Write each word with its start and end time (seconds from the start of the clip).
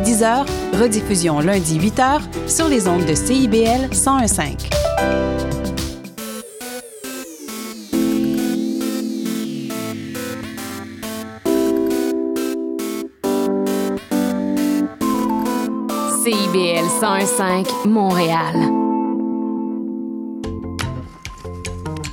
10h, 0.00 0.46
rediffusion 0.78 1.40
lundi 1.40 1.78
8h 1.78 2.20
sur 2.48 2.68
les 2.68 2.88
ondes 2.88 3.04
de 3.04 3.14
CIBL 3.14 3.88
1015. 3.90 4.56
CIBL 16.22 16.84
1015 17.00 17.86
Montréal. 17.86 18.54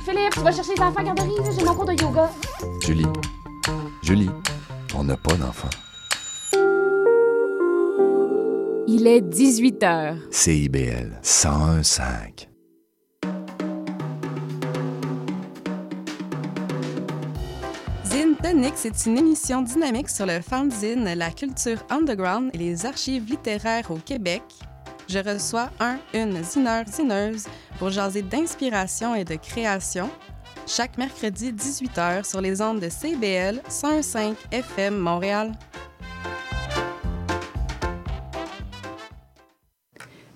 Philippe, 0.04 0.34
tu 0.34 0.40
vas 0.40 0.52
chercher 0.52 0.74
les 0.76 0.82
enfants 0.82 1.00
à 1.00 1.04
garderie, 1.04 1.30
j'ai 1.56 1.64
mon 1.64 1.74
cours 1.74 1.84
de 1.84 1.92
yoga. 1.92 2.30
Julie, 2.80 3.06
Julie, 4.02 4.30
on 4.94 5.04
n'a 5.04 5.16
pas 5.16 5.34
d'enfant. 5.34 5.68
Il 8.90 9.06
est 9.06 9.20
18 9.20 9.82
h. 9.82 10.16
CIBL 10.30 11.20
1015. 11.22 12.48
Zine 18.06 18.34
Tonic, 18.42 18.72
c'est 18.76 19.04
une 19.04 19.18
émission 19.18 19.60
dynamique 19.60 20.08
sur 20.08 20.24
le 20.24 20.40
fanzine, 20.40 21.04
la 21.04 21.30
culture 21.30 21.84
underground 21.90 22.50
et 22.54 22.56
les 22.56 22.86
archives 22.86 23.28
littéraires 23.28 23.90
au 23.90 23.96
Québec. 23.96 24.42
Je 25.06 25.18
reçois 25.18 25.68
un, 25.80 25.98
une 26.14 26.42
zineur, 26.42 26.86
zineuse 26.86 27.44
pour 27.78 27.90
jaser 27.90 28.22
d'inspiration 28.22 29.14
et 29.14 29.24
de 29.24 29.34
création. 29.34 30.08
Chaque 30.66 30.96
mercredi 30.96 31.52
18h 31.52 32.24
sur 32.26 32.40
les 32.40 32.62
ondes 32.62 32.80
de 32.80 32.88
CBL 32.88 33.60
105 33.68 34.34
FM 34.50 34.96
Montréal. 34.96 35.52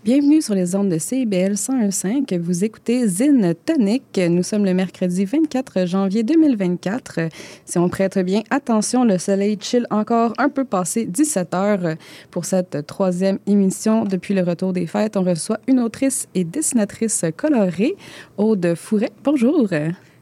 Bienvenue 0.04 0.42
sur 0.42 0.56
les 0.56 0.74
ondes 0.74 0.88
de 0.88 0.98
CIBL 0.98 1.52
101.5. 1.52 2.36
Vous 2.40 2.64
écoutez 2.64 3.06
Zine 3.06 3.54
Tonic. 3.54 4.18
Nous 4.18 4.42
sommes 4.42 4.64
le 4.64 4.74
mercredi 4.74 5.24
24 5.24 5.86
janvier 5.86 6.24
2024. 6.24 7.28
Si 7.64 7.78
on 7.78 7.88
prête 7.88 8.18
bien 8.18 8.42
attention, 8.50 9.04
le 9.04 9.16
soleil 9.18 9.56
chill 9.60 9.86
encore 9.90 10.32
un 10.38 10.48
peu 10.48 10.64
passé 10.64 11.06
17 11.06 11.54
heures. 11.54 11.94
Pour 12.32 12.46
cette 12.46 12.84
troisième 12.84 13.38
émission 13.46 14.02
depuis 14.02 14.34
le 14.34 14.42
retour 14.42 14.72
des 14.72 14.88
fêtes, 14.88 15.16
on 15.16 15.22
reçoit 15.22 15.60
une 15.68 15.78
autrice 15.78 16.26
et 16.34 16.42
dessinatrice 16.42 17.24
colorée, 17.36 17.94
Aude 18.36 18.74
Fouret. 18.74 19.12
Bonjour. 19.22 19.68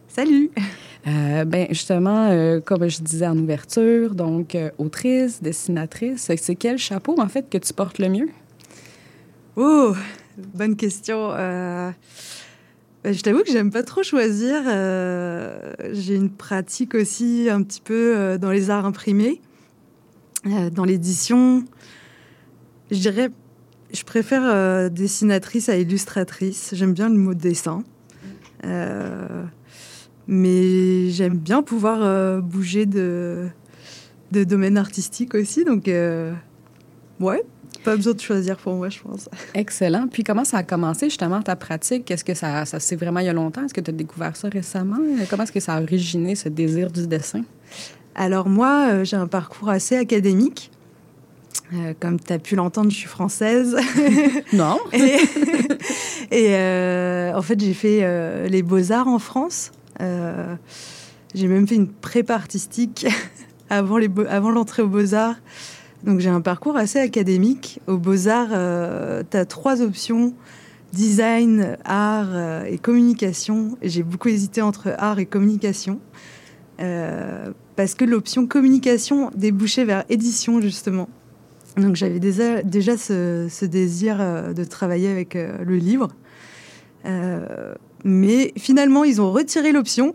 Salut. 0.09 0.51
Euh, 1.07 1.47
ben 1.47 1.69
justement, 1.71 2.29
euh, 2.29 2.61
comme 2.61 2.87
je 2.87 3.01
disais 3.01 3.27
en 3.27 3.39
ouverture, 3.39 4.15
donc 4.15 4.55
euh, 4.55 4.69
autrice, 4.77 5.41
dessinatrice, 5.41 6.31
c'est 6.37 6.55
quel 6.57 6.77
chapeau 6.77 7.19
en 7.19 7.29
fait 7.29 7.49
que 7.49 7.57
tu 7.57 7.73
portes 7.73 7.99
le 7.99 8.11
mieux? 8.11 8.29
Bonne 10.55 10.77
question. 10.77 11.33
Euh, 11.33 11.91
ben, 13.05 13.13
je 13.13 13.21
t'avoue 13.21 13.43
que 13.43 13.51
j'aime 13.51 13.71
pas 13.71 13.83
trop 13.83 14.03
choisir. 14.03 14.63
Euh, 14.67 15.73
j'ai 15.93 16.15
une 16.15 16.31
pratique 16.31 16.95
aussi 16.95 17.49
un 17.51 17.63
petit 17.63 17.83
peu 17.83 18.17
euh, 18.17 18.39
dans 18.39 18.51
les 18.51 18.71
arts 18.71 18.87
imprimés, 18.87 19.41
dans 20.73 20.85
l'édition. 20.85 21.65
Je 22.91 22.99
dirais, 22.99 23.29
je 23.93 24.03
préfère 24.05 24.91
dessinatrice 24.91 25.69
à 25.69 25.77
illustratrice. 25.77 26.71
J'aime 26.73 26.95
bien 26.95 27.11
le 27.11 27.17
mot 27.17 27.35
dessin. 27.35 27.85
mais 30.27 31.11
j'aime 31.11 31.37
bien 31.37 31.63
pouvoir 31.63 32.41
bouger 32.41 32.87
de, 32.87 33.49
de 34.33 34.45
domaine 34.45 34.79
artistique 34.79 35.35
aussi. 35.35 35.65
Donc, 35.65 35.85
ouais, 37.21 37.45
pas 37.85 37.97
besoin 37.97 38.15
de 38.15 38.21
choisir 38.21 38.57
pour 38.57 38.75
moi, 38.75 38.89
je 38.89 39.01
pense. 39.01 39.29
Excellent. 39.55 40.07
Puis 40.09 40.23
comment 40.23 40.45
ça 40.45 40.59
a 40.59 40.63
commencé 40.63 41.07
justement 41.07 41.43
ta 41.43 41.57
pratique? 41.57 42.11
Est-ce 42.11 42.25
que 42.25 42.35
ça, 42.35 42.65
ça 42.65 42.81
c'est 42.81 42.97
vraiment 42.97 43.21
il 43.21 43.27
y 43.27 43.29
a 43.29 43.33
longtemps? 43.33 43.65
Est-ce 43.65 43.75
que 43.75 43.81
tu 43.81 43.91
as 43.91 43.95
découvert 43.95 44.37
ça 44.37 44.49
récemment? 44.49 44.99
Comment 45.29 45.45
est-ce 45.45 45.53
que 45.53 45.61
ça 45.61 45.75
a 45.75 45.83
originé 45.83 46.35
ce 46.35 46.49
désir 46.49 46.91
du 46.91 47.07
dessin? 47.07 47.43
Alors 48.15 48.49
moi, 48.49 48.89
euh, 48.89 49.05
j'ai 49.05 49.17
un 49.17 49.27
parcours 49.27 49.71
assez 49.71 49.97
académique. 49.97 50.71
Euh, 51.73 51.95
comme 52.01 52.19
tu 52.19 52.33
as 52.33 52.39
pu 52.39 52.57
l'entendre, 52.57 52.91
je 52.91 52.97
suis 52.97 53.09
française. 53.09 53.77
Non. 54.53 54.79
et, 54.93 56.49
euh, 56.55 57.33
en 57.35 57.43
fait, 57.43 57.59
j'ai 57.61 57.75
fait 57.75 58.49
les 58.49 58.63
beaux-arts 58.63 59.09
en 59.09 59.19
France. 59.19 59.71
j'ai 59.99 61.47
même 61.47 61.69
fait 61.69 61.77
une 61.77 61.89
prépa 61.89 62.35
artistique 62.35 63.07
avant 63.71 64.51
l'entrée 64.51 64.83
aux 64.83 64.89
beaux-arts. 64.89 65.37
Donc 66.05 66.21
j'ai 66.21 66.31
un 66.31 66.41
parcours 66.41 66.77
assez 66.77 66.99
académique. 66.99 67.81
Aux 67.87 67.99
Beaux-Arts, 67.99 68.49
euh, 68.53 69.23
tu 69.31 69.37
as 69.37 69.45
trois 69.45 69.83
options 69.83 70.35
design, 70.93 71.77
art 71.85 72.31
euh, 72.33 72.65
et 72.65 72.77
communication. 72.77 73.79
j'ai 73.81 74.03
beaucoup 74.03 74.29
hésité 74.29 74.61
entre 74.61 74.93
art 74.99 75.19
et 75.19 75.27
communication. 75.27 76.01
Euh, 76.81 77.51
parce 77.77 77.95
que 77.95 78.05
l'option 78.05 78.47
communication 78.47 79.31
débouchait 79.37 79.85
vers 79.85 80.05
édition, 80.09 80.61
justement. 80.61 81.09
Donc 81.77 81.95
j'avais 81.95 82.19
déjà, 82.19 82.63
déjà 82.63 82.97
ce, 82.97 83.65
désir 83.65 84.19
de 84.19 84.65
travailler 84.65 85.09
avec 85.09 85.35
le 85.35 85.77
livre. 85.77 86.09
Mais 88.05 88.53
finalement, 88.57 89.05
ils 89.05 89.21
ont 89.21 89.33
retiré 89.33 89.73
l'option. 89.73 90.15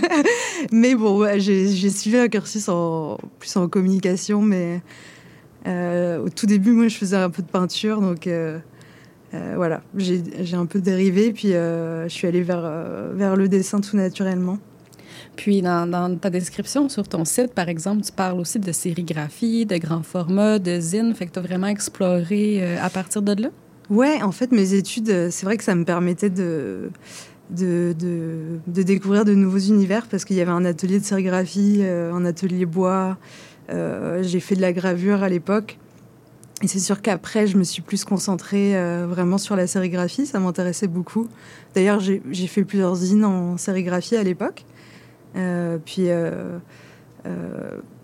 mais 0.72 0.94
bon, 0.94 1.26
j'ai 1.38 1.90
suivi 1.90 2.16
un 2.16 2.28
cursus 2.28 2.68
plus 3.38 3.56
en 3.56 3.68
communication, 3.68 4.42
mais 4.42 4.82
euh, 5.66 6.18
au 6.18 6.28
tout 6.28 6.46
début, 6.46 6.72
moi, 6.72 6.88
je 6.88 6.96
faisais 6.96 7.16
un 7.16 7.30
peu 7.30 7.42
de 7.42 7.48
peinture, 7.48 8.00
donc 8.00 8.26
euh, 8.26 8.58
euh, 9.32 9.52
voilà, 9.56 9.82
j'ai 9.96 10.56
un 10.56 10.66
peu 10.66 10.80
dérivé, 10.80 11.32
puis 11.32 11.48
je 11.48 12.06
suis 12.08 12.26
allée 12.26 12.42
vers, 12.42 12.70
vers 13.14 13.36
le 13.36 13.48
dessin 13.48 13.80
tout 13.80 13.96
naturellement. 13.96 14.58
Puis 15.36 15.62
dans, 15.62 16.18
ta 16.20 16.30
description 16.30 16.88
sur 16.88 17.08
ton 17.08 17.24
site, 17.24 17.54
par 17.54 17.68
exemple, 17.68 18.02
tu 18.04 18.12
parles 18.12 18.38
aussi 18.38 18.60
de 18.60 18.70
sérigraphie, 18.70 19.66
de 19.66 19.76
grand 19.78 20.02
format, 20.02 20.60
de 20.60 20.78
zine. 20.78 21.12
Fait 21.14 21.26
que 21.26 21.32
tu 21.32 21.38
as 21.40 21.42
vraiment 21.42 21.66
exploré 21.66 22.76
à 22.78 22.88
partir 22.88 23.22
de 23.22 23.42
là? 23.42 23.48
Ouais, 23.90 24.22
en 24.22 24.32
fait, 24.32 24.50
mes 24.52 24.74
études, 24.74 25.30
c'est 25.30 25.44
vrai 25.44 25.56
que 25.56 25.64
ça 25.64 25.74
me 25.74 25.84
permettait 25.84 26.30
de, 26.30 26.90
de, 27.50 27.94
découvrir 28.66 29.24
de 29.24 29.34
nouveaux 29.34 29.58
univers 29.58 30.06
parce 30.06 30.24
qu'il 30.24 30.36
y 30.36 30.40
avait 30.40 30.50
un 30.50 30.64
atelier 30.64 30.98
de 30.98 31.04
sérigraphie, 31.04 31.82
un 31.84 32.24
atelier 32.24 32.66
bois, 32.66 33.18
euh, 33.70 34.22
j'ai 34.22 34.40
fait 34.40 34.54
de 34.54 34.60
la 34.60 34.72
gravure 34.72 35.22
à 35.22 35.28
l'époque. 35.28 35.78
Et 36.62 36.68
c'est 36.68 36.78
sûr 36.78 37.02
qu'après, 37.02 37.46
je 37.46 37.58
me 37.58 37.64
suis 37.64 37.82
plus 37.82 38.04
concentrée 38.04 38.76
euh, 38.76 39.06
vraiment 39.08 39.38
sur 39.38 39.56
la 39.56 39.66
sérigraphie. 39.66 40.26
Ça 40.26 40.38
m'intéressait 40.38 40.86
beaucoup. 40.86 41.28
D'ailleurs, 41.74 42.00
j'ai 42.00 42.46
fait 42.46 42.64
plusieurs 42.64 42.94
zines 42.94 43.24
en 43.24 43.56
sérigraphie 43.56 44.16
à 44.16 44.22
l'époque. 44.22 44.64
Euh, 45.36 45.78
puis, 45.84 46.08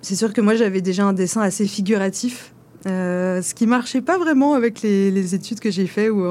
c'est 0.03 0.15
sûr 0.17 0.33
que 0.33 0.41
moi, 0.41 0.55
j'avais 0.55 0.81
déjà 0.81 1.05
un 1.05 1.13
dessin 1.13 1.43
assez 1.43 1.67
figuratif. 1.67 2.53
Ce 2.85 3.55
qui 3.55 3.67
marchait 3.67 4.01
pas 4.01 4.19
vraiment 4.19 4.55
avec 4.55 4.83
les, 4.83 5.35
études 5.35 5.61
que 5.61 5.71
j'ai 5.71 5.87
faites 5.87 6.11
où 6.11 6.25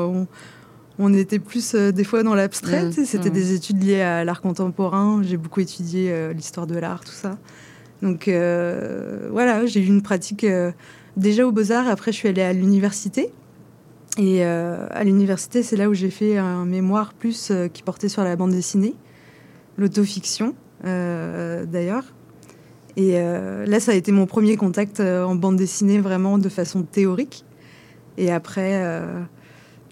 on, 0.98 1.14
était 1.14 1.40
plus 1.40 1.76
des 1.76 2.04
fois 2.04 2.24
dans 2.24 2.36
l'abstrait. 2.36 2.86
Mmh, 2.86 3.06
C'était 3.06 3.30
mmh. 3.30 3.34
des 3.34 3.54
études 3.54 3.84
liées 3.84 4.02
à 4.02 4.24
l'art 4.24 4.42
contemporain. 4.42 5.22
J'ai 5.24 5.38
beaucoup 5.38 5.60
étudié 5.60 6.34
l'histoire 6.34 6.68
de 6.68 6.78
l'art, 6.78 7.04
tout 7.04 7.12
ça. 7.12 7.38
Donc 8.02 8.28
euh, 8.28 9.28
voilà, 9.32 9.66
j'ai 9.66 9.82
eu 9.82 9.88
une 9.88 10.02
pratique 10.02 10.44
euh, 10.44 10.72
déjà 11.18 11.46
aux 11.46 11.52
Beaux-Arts. 11.52 11.88
Après, 11.88 12.12
je 12.12 12.18
suis 12.18 12.30
allée 12.30 12.42
à 12.42 12.54
l'université. 12.54 13.32
Et 14.18 14.46
euh, 14.46 14.88
à 14.90 15.04
l'université, 15.04 15.64
c'est 15.64 15.76
là 15.76 15.90
où 15.90 15.94
j'ai 15.94 16.10
fait 16.10 16.38
un 16.38 16.66
mémoire 16.66 17.14
plus 17.14 17.52
qui 17.74 17.84
portait 17.84 18.10
sur 18.10 18.24
la 18.24 18.36
bande 18.36 18.52
dessinée, 18.52 18.96
l'autofiction 19.78 20.56
d'ailleurs. 20.84 22.04
Et 22.98 23.14
là, 23.14 23.80
ça 23.80 23.92
a 23.92 23.96
été 23.96 24.12
mon 24.12 24.26
premier 24.26 24.58
contact 24.58 25.00
en 25.00 25.36
bande 25.36 25.56
dessinée 25.56 26.00
vraiment 26.00 26.38
de 26.38 26.50
façon 26.50 26.84
théorique. 26.84 27.46
Et 28.18 28.32
après, 28.32 29.02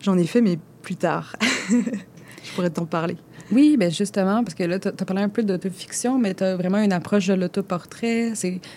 j'en 0.01 0.17
ai 0.17 0.25
fait, 0.25 0.41
mais 0.41 0.59
plus 0.81 0.95
tard. 0.95 1.35
je 1.69 2.51
pourrais 2.55 2.69
t'en 2.69 2.85
parler. 2.85 3.17
Oui, 3.51 3.77
ben 3.77 3.89
justement, 3.89 4.43
parce 4.43 4.55
que 4.55 4.63
là, 4.63 4.77
tu 4.77 4.89
as 4.89 4.91
parlé 4.91 5.21
un 5.21 5.29
peu 5.29 5.41
d'autofiction, 5.41 6.19
mais 6.19 6.33
tu 6.33 6.43
as 6.43 6.57
vraiment 6.57 6.79
une 6.79 6.91
approche 6.91 7.27
de 7.27 7.33
l'autoportrait. 7.33 8.33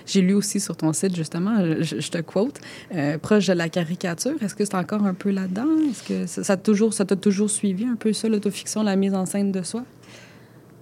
J'ai 0.07 0.21
lu 0.21 0.35
aussi 0.35 0.61
sur 0.61 0.77
ton 0.77 0.93
site, 0.93 1.17
justement, 1.17 1.57
je, 1.81 2.09
te 2.09 2.19
quote, 2.19 2.61
euh, 2.95 3.19
proche 3.19 3.49
de 3.49 3.53
la 3.53 3.69
caricature. 3.69 4.41
Est-ce 4.41 4.55
que 4.55 4.65
c'est 4.65 4.77
encore 4.77 5.05
un 5.05 5.15
peu 5.15 5.31
là-dedans? 5.31 5.67
Est-ce 5.91 6.03
que 6.05 6.27
ça, 6.27 6.57
t'a 6.57 7.17
toujours 7.17 7.51
suivi 7.51 7.85
un 7.85 7.97
peu 7.97 8.13
ça, 8.13 8.29
l'autofiction, 8.29 8.83
la 8.85 8.95
mise 8.95 9.15
en 9.15 9.27
scène 9.27 9.51
de 9.51 9.63
soi? 9.63 9.83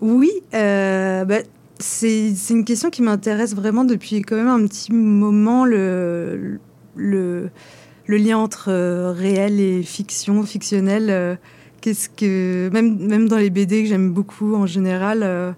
Oui, 0.01 0.31
euh, 0.55 1.25
ben, 1.25 1.43
c'est 1.79 2.35
une 2.51 2.65
question 2.65 2.91
qui 2.91 3.03
m'intéresse 3.03 3.55
vraiment 3.55 3.85
depuis 3.85 4.23
quand 4.23 4.37
même 4.37 4.49
un 4.49 4.67
petit 4.67 4.93
moment, 4.93 5.65
le, 5.65 6.59
le, 6.97 7.51
lien 8.07 8.39
entre 8.39 8.71
euh, 8.71 9.13
réel 9.13 9.61
et 9.61 9.83
fiction, 9.83 10.43
fictionnel. 10.43 11.39
Qu'est-ce 11.81 12.09
que 12.09 12.69
même 12.73 12.99
même 13.07 13.29
dans 13.29 13.37
les 13.37 13.51
BD 13.51 13.85
que 13.85 13.89
j'aime 13.89 14.11
beaucoup 14.13 14.55
en 14.57 14.67
général, 14.67 15.23
euh, 15.23 15.53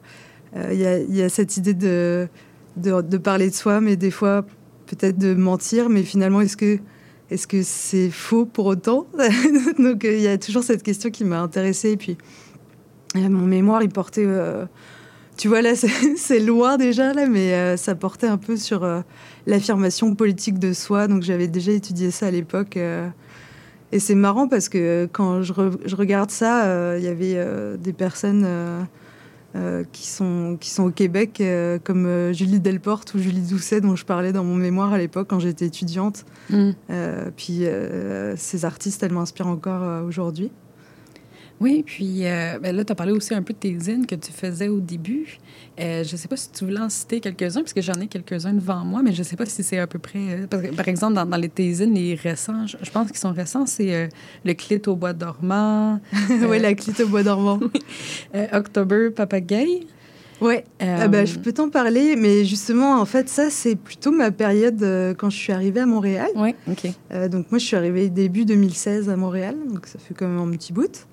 euh, 0.56 1.06
il 1.08 1.16
y, 1.16 1.22
a, 1.22 1.28
cette 1.28 1.56
idée 1.56 1.72
de, 1.72 2.28
de, 2.76 3.16
parler 3.16 3.48
de 3.48 3.54
soi, 3.54 3.80
mais 3.80 3.96
des 3.96 4.10
fois 4.10 4.44
peut-être 4.86 5.16
de 5.16 5.34
mentir, 5.34 5.88
mais 5.88 6.02
finalement, 6.02 6.40
est-ce 6.40 6.56
que 6.56 6.78
est-ce 7.30 7.46
que 7.46 7.62
c'est 7.62 8.10
faux 8.10 8.44
pour 8.44 8.66
autant? 8.66 9.06
Donc 9.78 10.04
il 10.04 10.20
y 10.20 10.28
a 10.28 10.36
toujours 10.36 10.62
cette 10.62 10.82
question 10.82 11.10
qui 11.10 11.24
m'a 11.24 11.40
intéressée. 11.40 11.92
Et 11.92 11.96
puis 11.96 12.18
mon 13.14 13.46
mémoire, 13.46 13.82
il 13.82 13.88
portait, 13.88 14.26
tu 15.40 15.48
vois 15.48 15.62
là, 15.62 15.72
c'est 16.16 16.40
loin 16.40 16.76
déjà 16.76 17.12
là, 17.12 17.26
mais 17.26 17.76
ça 17.76 17.94
portait 17.94 18.26
un 18.26 18.36
peu 18.36 18.56
sur 18.56 18.86
l'affirmation 19.46 20.14
politique 20.14 20.58
de 20.58 20.72
soi. 20.72 21.08
Donc 21.08 21.22
j'avais 21.22 21.48
déjà 21.48 21.72
étudié 21.72 22.10
ça 22.10 22.26
à 22.26 22.30
l'époque. 22.30 22.76
et 22.76 23.98
c'est 23.98 24.14
marrant 24.14 24.48
parce 24.48 24.68
que 24.68 25.08
quand 25.12 25.42
je, 25.42 25.52
je 25.84 25.96
regarde 25.96 26.30
ça, 26.30 26.96
il 26.98 27.04
y 27.04 27.08
avait 27.08 27.38
des 27.78 27.92
personnes 27.92 28.46
euh, 29.56 29.82
qui, 29.90 30.06
sont, 30.06 30.56
qui 30.60 30.70
sont 30.70 30.84
au 30.84 30.90
Québec, 30.92 31.40
euh, 31.40 31.80
comme 31.82 32.06
euh, 32.06 32.32
Julie 32.32 32.60
Delporte 32.60 33.14
ou 33.14 33.18
Julie 33.18 33.40
Doucet, 33.40 33.80
dont 33.80 33.96
je 33.96 34.04
parlais 34.04 34.32
dans 34.32 34.44
mon 34.44 34.54
mémoire 34.54 34.92
à 34.92 34.98
l'époque 34.98 35.26
quand 35.28 35.40
j'étais 35.40 35.66
étudiante. 35.66 36.24
Mm. 36.50 36.70
puis 37.36 37.64
ces 38.36 38.64
artistes, 38.64 39.02
elles 39.02 39.12
m'inspirent 39.12 39.48
encore 39.48 40.04
aujourd'hui. 40.04 40.52
Oui, 41.60 41.82
puis 41.84 42.26
euh, 42.26 42.58
ben 42.58 42.74
là, 42.74 42.84
tu 42.86 42.92
as 42.92 42.94
parlé 42.94 43.12
aussi 43.12 43.34
un 43.34 43.42
peu 43.42 43.52
de 43.52 43.58
tes 43.58 43.78
zines 43.78 44.06
que 44.06 44.14
tu 44.14 44.32
faisais 44.32 44.68
au 44.68 44.80
début. 44.80 45.38
Euh, 45.78 46.02
je 46.04 46.12
ne 46.12 46.16
sais 46.16 46.26
pas 46.26 46.36
si 46.36 46.50
tu 46.50 46.64
voulais 46.64 46.80
en 46.80 46.88
citer 46.88 47.20
quelques-uns, 47.20 47.60
parce 47.60 47.74
que 47.74 47.82
j'en 47.82 47.92
ai 47.94 48.06
quelques-uns 48.06 48.54
devant 48.54 48.82
moi, 48.82 49.02
mais 49.02 49.12
je 49.12 49.18
ne 49.18 49.24
sais 49.24 49.36
pas 49.36 49.44
si 49.44 49.62
c'est 49.62 49.78
à 49.78 49.86
peu 49.86 49.98
près. 49.98 50.18
Euh, 50.18 50.72
par 50.74 50.88
exemple, 50.88 51.14
dans, 51.14 51.36
les 51.36 51.50
tes 51.50 51.70
zines, 51.70 51.92
les 51.92 52.14
récents, 52.14 52.66
je, 52.66 52.90
pense 52.90 53.08
qu'ils 53.08 53.18
sont 53.18 53.32
récents, 53.32 53.66
c'est 53.66 54.08
Le 54.44 54.54
Clit 54.54 54.80
au 54.86 54.96
bois 54.96 55.12
dormant. 55.12 56.00
oui, 56.48 56.58
La 56.60 56.72
Clit 56.72 56.94
au 57.02 57.08
bois 57.08 57.22
dormant. 57.22 57.60
October 58.52 59.10
Papagay. 59.10 59.86
Oui, 60.40 60.54
ah 60.80 61.06
ben, 61.08 61.26
je 61.26 61.38
peux 61.38 61.52
t'en 61.52 61.68
parler, 61.68 62.16
mais 62.16 62.46
justement, 62.46 62.98
en 62.98 63.04
fait, 63.04 63.28
ça, 63.28 63.50
c'est 63.50 63.76
plutôt 63.76 64.10
ma 64.10 64.30
période 64.30 64.82
quand 65.18 65.28
je 65.28 65.36
suis 65.36 65.52
arrivée 65.52 65.80
à 65.80 65.86
Montréal. 65.86 66.30
Oui, 66.36 66.54
OK. 66.66 66.90
donc, 67.28 67.50
moi, 67.50 67.58
je 67.58 67.66
suis 67.66 67.76
arrivée 67.76 68.08
début 68.08 68.46
2016 68.46 69.10
à 69.10 69.16
Montréal, 69.16 69.56
donc 69.68 69.86
ça 69.86 69.98
fait 69.98 70.14
quand 70.14 70.26
même 70.26 70.38
un 70.38 70.50
petit 70.56 70.72
bout. 70.72 71.06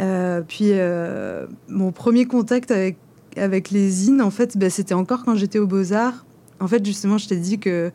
Euh, 0.00 0.42
puis 0.46 0.70
euh, 0.72 1.46
mon 1.68 1.92
premier 1.92 2.26
contact 2.26 2.70
avec, 2.70 2.96
avec 3.36 3.70
les 3.70 3.88
zines, 3.88 4.20
en 4.20 4.30
fait, 4.30 4.56
bah, 4.56 4.70
c'était 4.70 4.94
encore 4.94 5.24
quand 5.24 5.36
j'étais 5.36 5.58
aux 5.58 5.66
Beaux-Arts. 5.66 6.24
En 6.60 6.68
fait, 6.68 6.84
justement, 6.84 7.18
je 7.18 7.28
t'ai 7.28 7.36
dit 7.36 7.58
que 7.58 7.90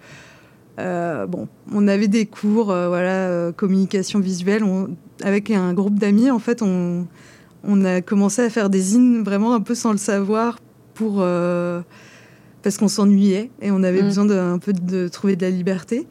euh, 0.79 1.25
bon, 1.25 1.47
on 1.73 1.87
avait 1.87 2.07
des 2.07 2.25
cours, 2.25 2.65
voilà, 2.65 3.51
communication 3.53 4.19
visuelle. 4.19 4.63
avec 5.23 5.51
un 5.51 5.73
groupe 5.73 5.99
d'amis, 5.99 6.31
en 6.31 6.39
fait, 6.39 6.61
on, 6.61 7.07
on, 7.63 7.83
a 7.83 8.01
commencé 8.01 8.41
à 8.41 8.49
faire 8.49 8.69
des 8.69 8.79
zines 8.79 9.23
vraiment 9.23 9.53
un 9.53 9.61
peu 9.61 9.75
sans 9.75 9.91
le 9.91 9.97
savoir 9.97 10.59
pour 10.93 11.23
parce 12.61 12.77
qu'on 12.77 12.87
s'ennuyait 12.87 13.51
et 13.61 13.71
on 13.71 13.83
avait 13.83 14.01
mmh. 14.01 14.05
besoin 14.05 14.25
de, 14.25 14.35
un 14.35 14.59
peu 14.59 14.73
de 14.73 15.07
trouver 15.07 15.35
de 15.35 15.41
la 15.41 15.49
liberté. 15.49 16.07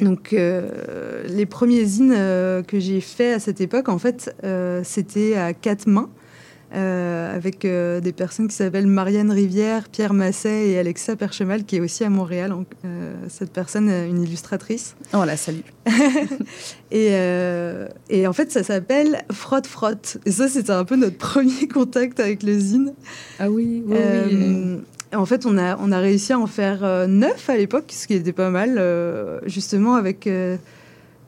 Donc, 0.00 0.32
euh, 0.32 1.24
les 1.26 1.46
premiers 1.46 1.84
zines 1.84 2.14
euh, 2.16 2.62
que 2.62 2.78
j'ai 2.78 3.00
fait 3.00 3.32
à 3.32 3.38
cette 3.40 3.60
époque, 3.60 3.88
en 3.88 3.98
fait, 3.98 4.34
euh, 4.44 4.82
c'était 4.84 5.34
à 5.34 5.52
quatre 5.52 5.86
mains, 5.86 6.10
avec 6.70 7.62
des 7.62 8.12
personnes 8.12 8.46
qui 8.46 8.54
s'appellent 8.54 8.86
Marianne 8.86 9.30
Rivière, 9.30 9.88
Pierre 9.88 10.12
Masset 10.12 10.68
et 10.68 10.78
Alexa 10.78 11.16
Perchemal, 11.16 11.64
qui 11.64 11.76
est 11.76 11.80
aussi 11.80 12.04
à 12.04 12.10
Montréal. 12.10 12.52
cette 13.28 13.54
personne, 13.54 13.88
une 13.88 14.22
illustratrice. 14.22 14.94
Oh, 15.14 15.24
la 15.24 15.38
salue. 15.38 15.62
et, 16.90 17.14
et, 18.10 18.26
en 18.26 18.32
fait, 18.34 18.52
ça 18.52 18.62
s'appelle 18.62 19.24
Frotte 19.32 19.66
Frotte. 19.66 20.18
Et 20.26 20.30
ça, 20.30 20.46
c'était 20.48 20.72
un 20.72 20.84
peu 20.84 20.96
notre 20.96 21.16
premier 21.30 21.68
contact 21.68 22.20
avec 22.20 22.42
le 22.42 22.58
zine. 22.58 22.92
Ah 23.38 23.50
oui, 23.50 23.82
oui, 23.86 23.96
oui 24.30 24.80
en 25.14 25.26
fait, 25.26 25.46
on 25.46 25.56
a, 25.56 25.76
on 25.78 25.90
a 25.92 25.98
réussi 25.98 26.32
à 26.32 26.38
en 26.38 26.46
faire 26.46 26.84
euh, 26.84 27.06
neuf 27.06 27.48
à 27.48 27.56
l'époque, 27.56 27.86
ce 27.88 28.06
qui 28.06 28.14
était 28.14 28.32
pas 28.32 28.50
mal, 28.50 28.76
euh, 28.78 29.40
justement 29.46 29.94
avec 29.94 30.26
euh, 30.26 30.56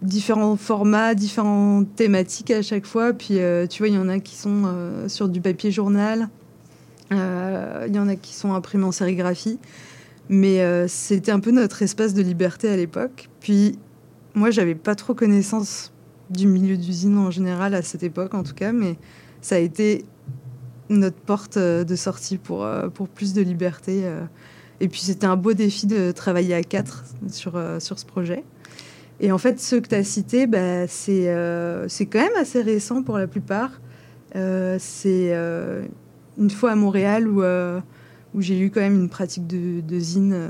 différents 0.03 0.57
formats, 0.57 1.15
différentes 1.15 1.95
thématiques 1.97 2.51
à 2.51 2.63
chaque 2.63 2.87
fois. 2.87 3.13
Puis, 3.13 3.39
tu 3.69 3.79
vois, 3.79 3.89
il 3.89 3.95
y 3.95 3.99
en 3.99 4.09
a 4.09 4.19
qui 4.19 4.35
sont 4.35 4.73
sur 5.09 5.29
du 5.29 5.41
papier 5.41 5.71
journal, 5.71 6.29
il 7.11 7.17
y 7.95 7.99
en 7.99 8.09
a 8.09 8.17
qui 8.17 8.35
sont 8.35 8.55
imprimés 8.55 8.85
en 8.85 8.93
sérigraphie. 8.93 9.59
Mais 10.31 10.89
c'était 10.89 11.33
un 11.33 11.41
peu 11.41 11.51
notre 11.51 11.83
espace 11.83 12.15
de 12.15 12.23
liberté 12.23 12.71
à 12.71 12.77
l'époque. 12.77 13.29
Puis, 13.41 13.79
moi, 14.35 14.51
j'avais 14.51 14.75
pas 14.75 14.95
trop 14.95 15.13
connaissance 15.13 15.93
du 16.31 16.47
milieu 16.47 16.79
d'usine 16.79 17.19
en 17.19 17.31
général 17.31 17.75
à 17.75 17.83
cette 17.83 18.03
époque, 18.03 18.33
en 18.33 18.43
tout 18.43 18.55
cas, 18.55 18.73
mais 18.73 18.97
ça 19.43 19.57
a 19.57 19.59
été 19.59 20.07
notre 20.91 21.17
porte 21.17 21.57
euh, 21.57 21.85
de 21.85 21.97
sortie 21.97 22.37
pour, 22.37 22.65
euh, 22.65 22.89
pour 22.89 23.09
plus 23.09 23.33
de 23.33 23.41
liberté. 23.41 24.03
Euh. 24.05 24.23
Et 24.81 24.89
puis 24.89 25.01
c'était 25.01 25.27
un 25.27 25.37
beau 25.37 25.53
défi 25.53 25.87
de 25.87 26.11
travailler 26.11 26.55
à 26.55 26.63
quatre 26.63 27.05
sur, 27.29 27.61
sur 27.81 27.99
ce 27.99 28.07
projet. 28.07 28.45
Et 29.21 29.31
en 29.31 29.37
fait, 29.37 29.61
ceux 29.61 29.81
que 29.81 29.89
tu 29.89 29.95
as 29.95 30.05
cités, 30.05 30.47
bah, 30.47 30.87
c'est 30.87 31.29
c'est 31.89 32.07
quand 32.07 32.21
même 32.21 32.37
assez 32.41 32.63
récent 32.63 33.03
pour 33.03 33.19
la 33.19 33.27
plupart. 33.27 33.79
c'est 34.33 35.35
une 36.39 36.51
fois 36.51 36.71
à 36.71 36.77
Montréal 36.77 37.29
où, 37.29 37.43
où 37.43 38.41
j'ai 38.41 38.59
eu 38.59 38.71
quand 38.71 38.81
même 38.81 38.99
une 38.99 39.11
pratique 39.11 39.47
de, 39.47 39.83
de 39.83 39.99
zine 39.99 40.49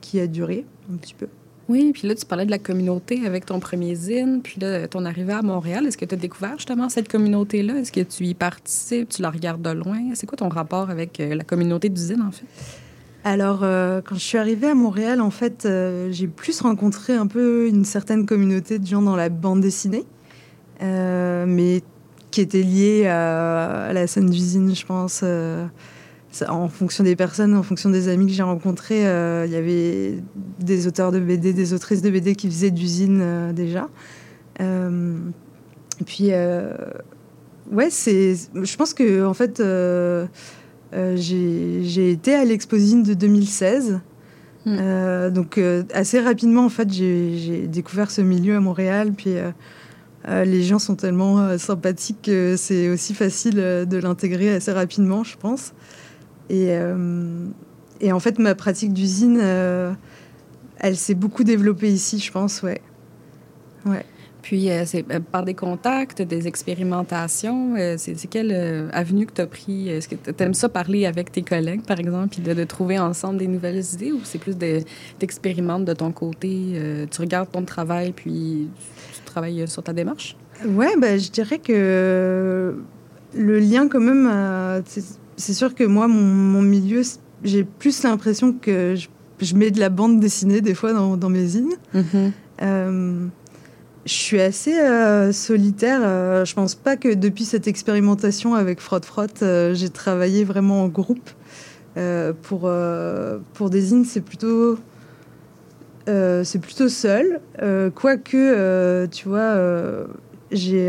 qui 0.00 0.18
a 0.18 0.26
duré 0.26 0.66
un 0.92 0.96
petit 0.96 1.14
peu. 1.14 1.28
Oui, 1.68 1.92
puis 1.94 2.06
là, 2.06 2.14
tu 2.14 2.26
parlais 2.26 2.44
de 2.44 2.50
la 2.50 2.58
communauté 2.58 3.24
avec 3.24 3.46
ton 3.46 3.58
premier 3.58 3.94
zine, 3.94 4.40
puis 4.42 4.60
là, 4.60 4.86
ton 4.86 5.06
arrivée 5.06 5.32
à 5.32 5.40
Montréal. 5.40 5.86
Est-ce 5.86 5.96
que 5.96 6.04
tu 6.04 6.14
as 6.14 6.18
découvert 6.18 6.58
justement 6.58 6.90
cette 6.90 7.08
communauté-là? 7.08 7.78
Est-ce 7.78 7.90
que 7.90 8.00
tu 8.00 8.24
y 8.24 8.34
participes? 8.34 9.08
Tu 9.08 9.22
la 9.22 9.30
regardes 9.30 9.62
de 9.62 9.70
loin? 9.70 9.98
C'est 10.14 10.26
quoi 10.26 10.36
ton 10.36 10.50
rapport 10.50 10.90
avec 10.90 11.20
euh, 11.20 11.34
la 11.34 11.42
communauté 11.42 11.88
du 11.88 12.00
zine, 12.00 12.20
en 12.20 12.30
fait? 12.30 12.44
Alors, 13.24 13.60
euh, 13.62 14.02
quand 14.04 14.16
je 14.16 14.20
suis 14.20 14.36
arrivée 14.36 14.66
à 14.66 14.74
Montréal, 14.74 15.22
en 15.22 15.30
fait, 15.30 15.64
euh, 15.64 16.12
j'ai 16.12 16.26
plus 16.26 16.60
rencontré 16.60 17.14
un 17.14 17.26
peu 17.26 17.66
une 17.66 17.86
certaine 17.86 18.26
communauté 18.26 18.78
de 18.78 18.86
gens 18.86 19.00
dans 19.00 19.16
la 19.16 19.30
bande 19.30 19.62
dessinée, 19.62 20.04
mais 20.82 21.80
qui 22.30 22.42
était 22.42 22.62
liée 22.62 23.06
à, 23.06 23.84
à 23.84 23.92
la 23.94 24.06
scène 24.06 24.28
d'usine, 24.28 24.74
je 24.74 24.84
pense 24.84 25.24
en 26.48 26.68
fonction 26.68 27.04
des 27.04 27.16
personnes, 27.16 27.54
en 27.54 27.62
fonction 27.62 27.90
des 27.90 28.08
amis 28.08 28.26
que 28.26 28.32
j'ai 28.32 28.42
rencontrés, 28.42 29.06
euh, 29.06 29.44
il 29.46 29.52
y 29.52 29.56
avait 29.56 30.22
des 30.60 30.86
auteurs 30.86 31.12
de 31.12 31.18
BD, 31.18 31.52
des 31.52 31.72
autrices 31.72 32.02
de 32.02 32.10
BD 32.10 32.34
qui 32.34 32.48
faisaient 32.48 32.70
d'usine 32.70 33.20
euh, 33.22 33.52
déjà. 33.52 33.88
Euh, 34.60 35.18
et 36.00 36.04
puis, 36.04 36.30
ouais, 37.70 37.90
c'est. 37.90 38.34
Je 38.54 38.76
pense 38.76 38.94
que 38.94 39.24
en 39.24 39.34
fait, 39.34 39.62
j'ai 41.16 42.10
été 42.10 42.34
à 42.34 42.44
l'Exposine 42.44 43.02
de 43.02 43.14
2016. 43.14 44.00
Hmm. 44.66 45.28
donc 45.30 45.60
assez 45.92 46.20
rapidement, 46.20 46.64
en 46.64 46.70
fait, 46.70 46.90
j'ai 46.90 47.66
découvert 47.68 48.10
ce 48.10 48.22
milieu 48.22 48.56
à 48.56 48.60
Montréal. 48.60 49.12
Puis 49.12 49.34
les 50.26 50.62
gens 50.62 50.80
sont 50.80 50.96
tellement 50.96 51.56
sympathiques 51.58 52.22
que 52.22 52.56
c'est 52.56 52.88
aussi 52.88 53.14
facile 53.14 53.54
de 53.54 53.96
l'intégrer 53.98 54.52
assez 54.52 54.72
rapidement, 54.72 55.22
je 55.22 55.36
pense. 55.36 55.74
Et, 56.50 56.68
euh, 56.70 57.46
et 58.00 58.12
en 58.12 58.20
fait, 58.20 58.38
ma 58.38 58.54
pratique 58.54 58.92
d'usine, 58.92 59.38
euh, 59.40 59.92
elle 60.78 60.96
s'est 60.96 61.14
beaucoup 61.14 61.44
développée 61.44 61.90
ici, 61.90 62.18
je 62.18 62.30
pense, 62.30 62.62
ouais. 62.62 62.80
Ouais. 63.86 64.04
Puis, 64.42 64.70
euh, 64.70 64.82
c'est 64.84 65.04
par 65.04 65.42
des 65.44 65.54
contacts, 65.54 66.20
des 66.20 66.46
expérimentations. 66.46 67.76
c'est 67.96 68.28
quelle 68.28 68.90
avenue 68.92 69.24
que 69.24 69.32
tu 69.32 69.40
as 69.40 69.46
pris? 69.46 69.88
Est-ce 69.88 70.06
que 70.06 70.16
tu 70.16 70.42
aimes 70.42 70.52
ça 70.52 70.68
parler 70.68 71.06
avec 71.06 71.32
tes 71.32 71.40
collègues, 71.40 71.82
par 71.82 71.98
exemple, 71.98 72.28
puis 72.28 72.42
de, 72.42 72.64
trouver 72.64 72.98
ensemble 72.98 73.38
des 73.38 73.46
nouvelles 73.46 73.82
idées 73.94 74.12
ou 74.12 74.20
c'est 74.22 74.38
plus 74.38 74.58
d'expérimenter 74.58 75.86
de, 75.86 75.92
ton 75.94 76.12
côté? 76.12 77.06
tu 77.10 77.20
regardes 77.22 77.50
ton 77.50 77.64
travail, 77.64 78.12
puis 78.12 78.68
tu 79.14 79.22
travailles 79.24 79.66
sur 79.66 79.82
ta 79.82 79.94
démarche? 79.94 80.36
Ouais, 80.66 80.94
ben, 80.98 81.18
je 81.18 81.30
dirais 81.30 81.58
que 81.58 82.76
le 83.34 83.58
lien, 83.58 83.88
quand 83.88 84.00
même, 84.00 84.82
c'est 85.36 85.54
sûr 85.54 85.74
que 85.74 85.84
moi, 85.84 86.08
mon, 86.08 86.62
milieu, 86.62 87.02
j'ai 87.42 87.64
plus 87.64 88.02
l'impression 88.02 88.52
que 88.52 88.94
je, 89.40 89.54
mets 89.54 89.70
de 89.70 89.80
la 89.80 89.88
bande 89.88 90.20
dessinée 90.20 90.60
des 90.60 90.74
fois 90.74 90.92
dans, 90.92 91.30
mes 91.30 91.46
zines. 91.46 91.74
Mm-hmm. 91.94 92.30
Euh, 92.62 93.26
je 94.06 94.12
suis 94.12 94.40
assez 94.40 94.78
euh, 94.78 95.32
solitaire. 95.32 96.00
Euh, 96.02 96.44
je 96.44 96.54
pense 96.54 96.74
pas 96.74 96.96
que 96.96 97.12
depuis 97.14 97.44
cette 97.44 97.66
expérimentation 97.66 98.54
avec 98.54 98.80
Frotte 98.80 99.04
Frotte, 99.04 99.44
j'ai 99.72 99.88
travaillé 99.88 100.44
vraiment 100.44 100.84
en 100.84 100.88
groupe. 100.88 101.30
pour, 102.42 102.70
pour 103.54 103.70
des 103.70 103.80
zines, 103.80 104.04
c'est 104.04 104.20
plutôt, 104.20 104.78
c'est 106.06 106.60
plutôt 106.60 106.88
seul. 106.88 107.40
Quoique, 107.94 109.06
tu 109.06 109.28
vois, 109.28 109.56
j'ai 110.52 110.88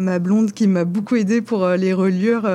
ma 0.00 0.18
blonde 0.18 0.52
qui 0.52 0.66
m'a 0.68 0.84
beaucoup 0.84 1.16
aidé 1.16 1.42
pour 1.42 1.68
les 1.68 1.92
reliures 1.92 2.48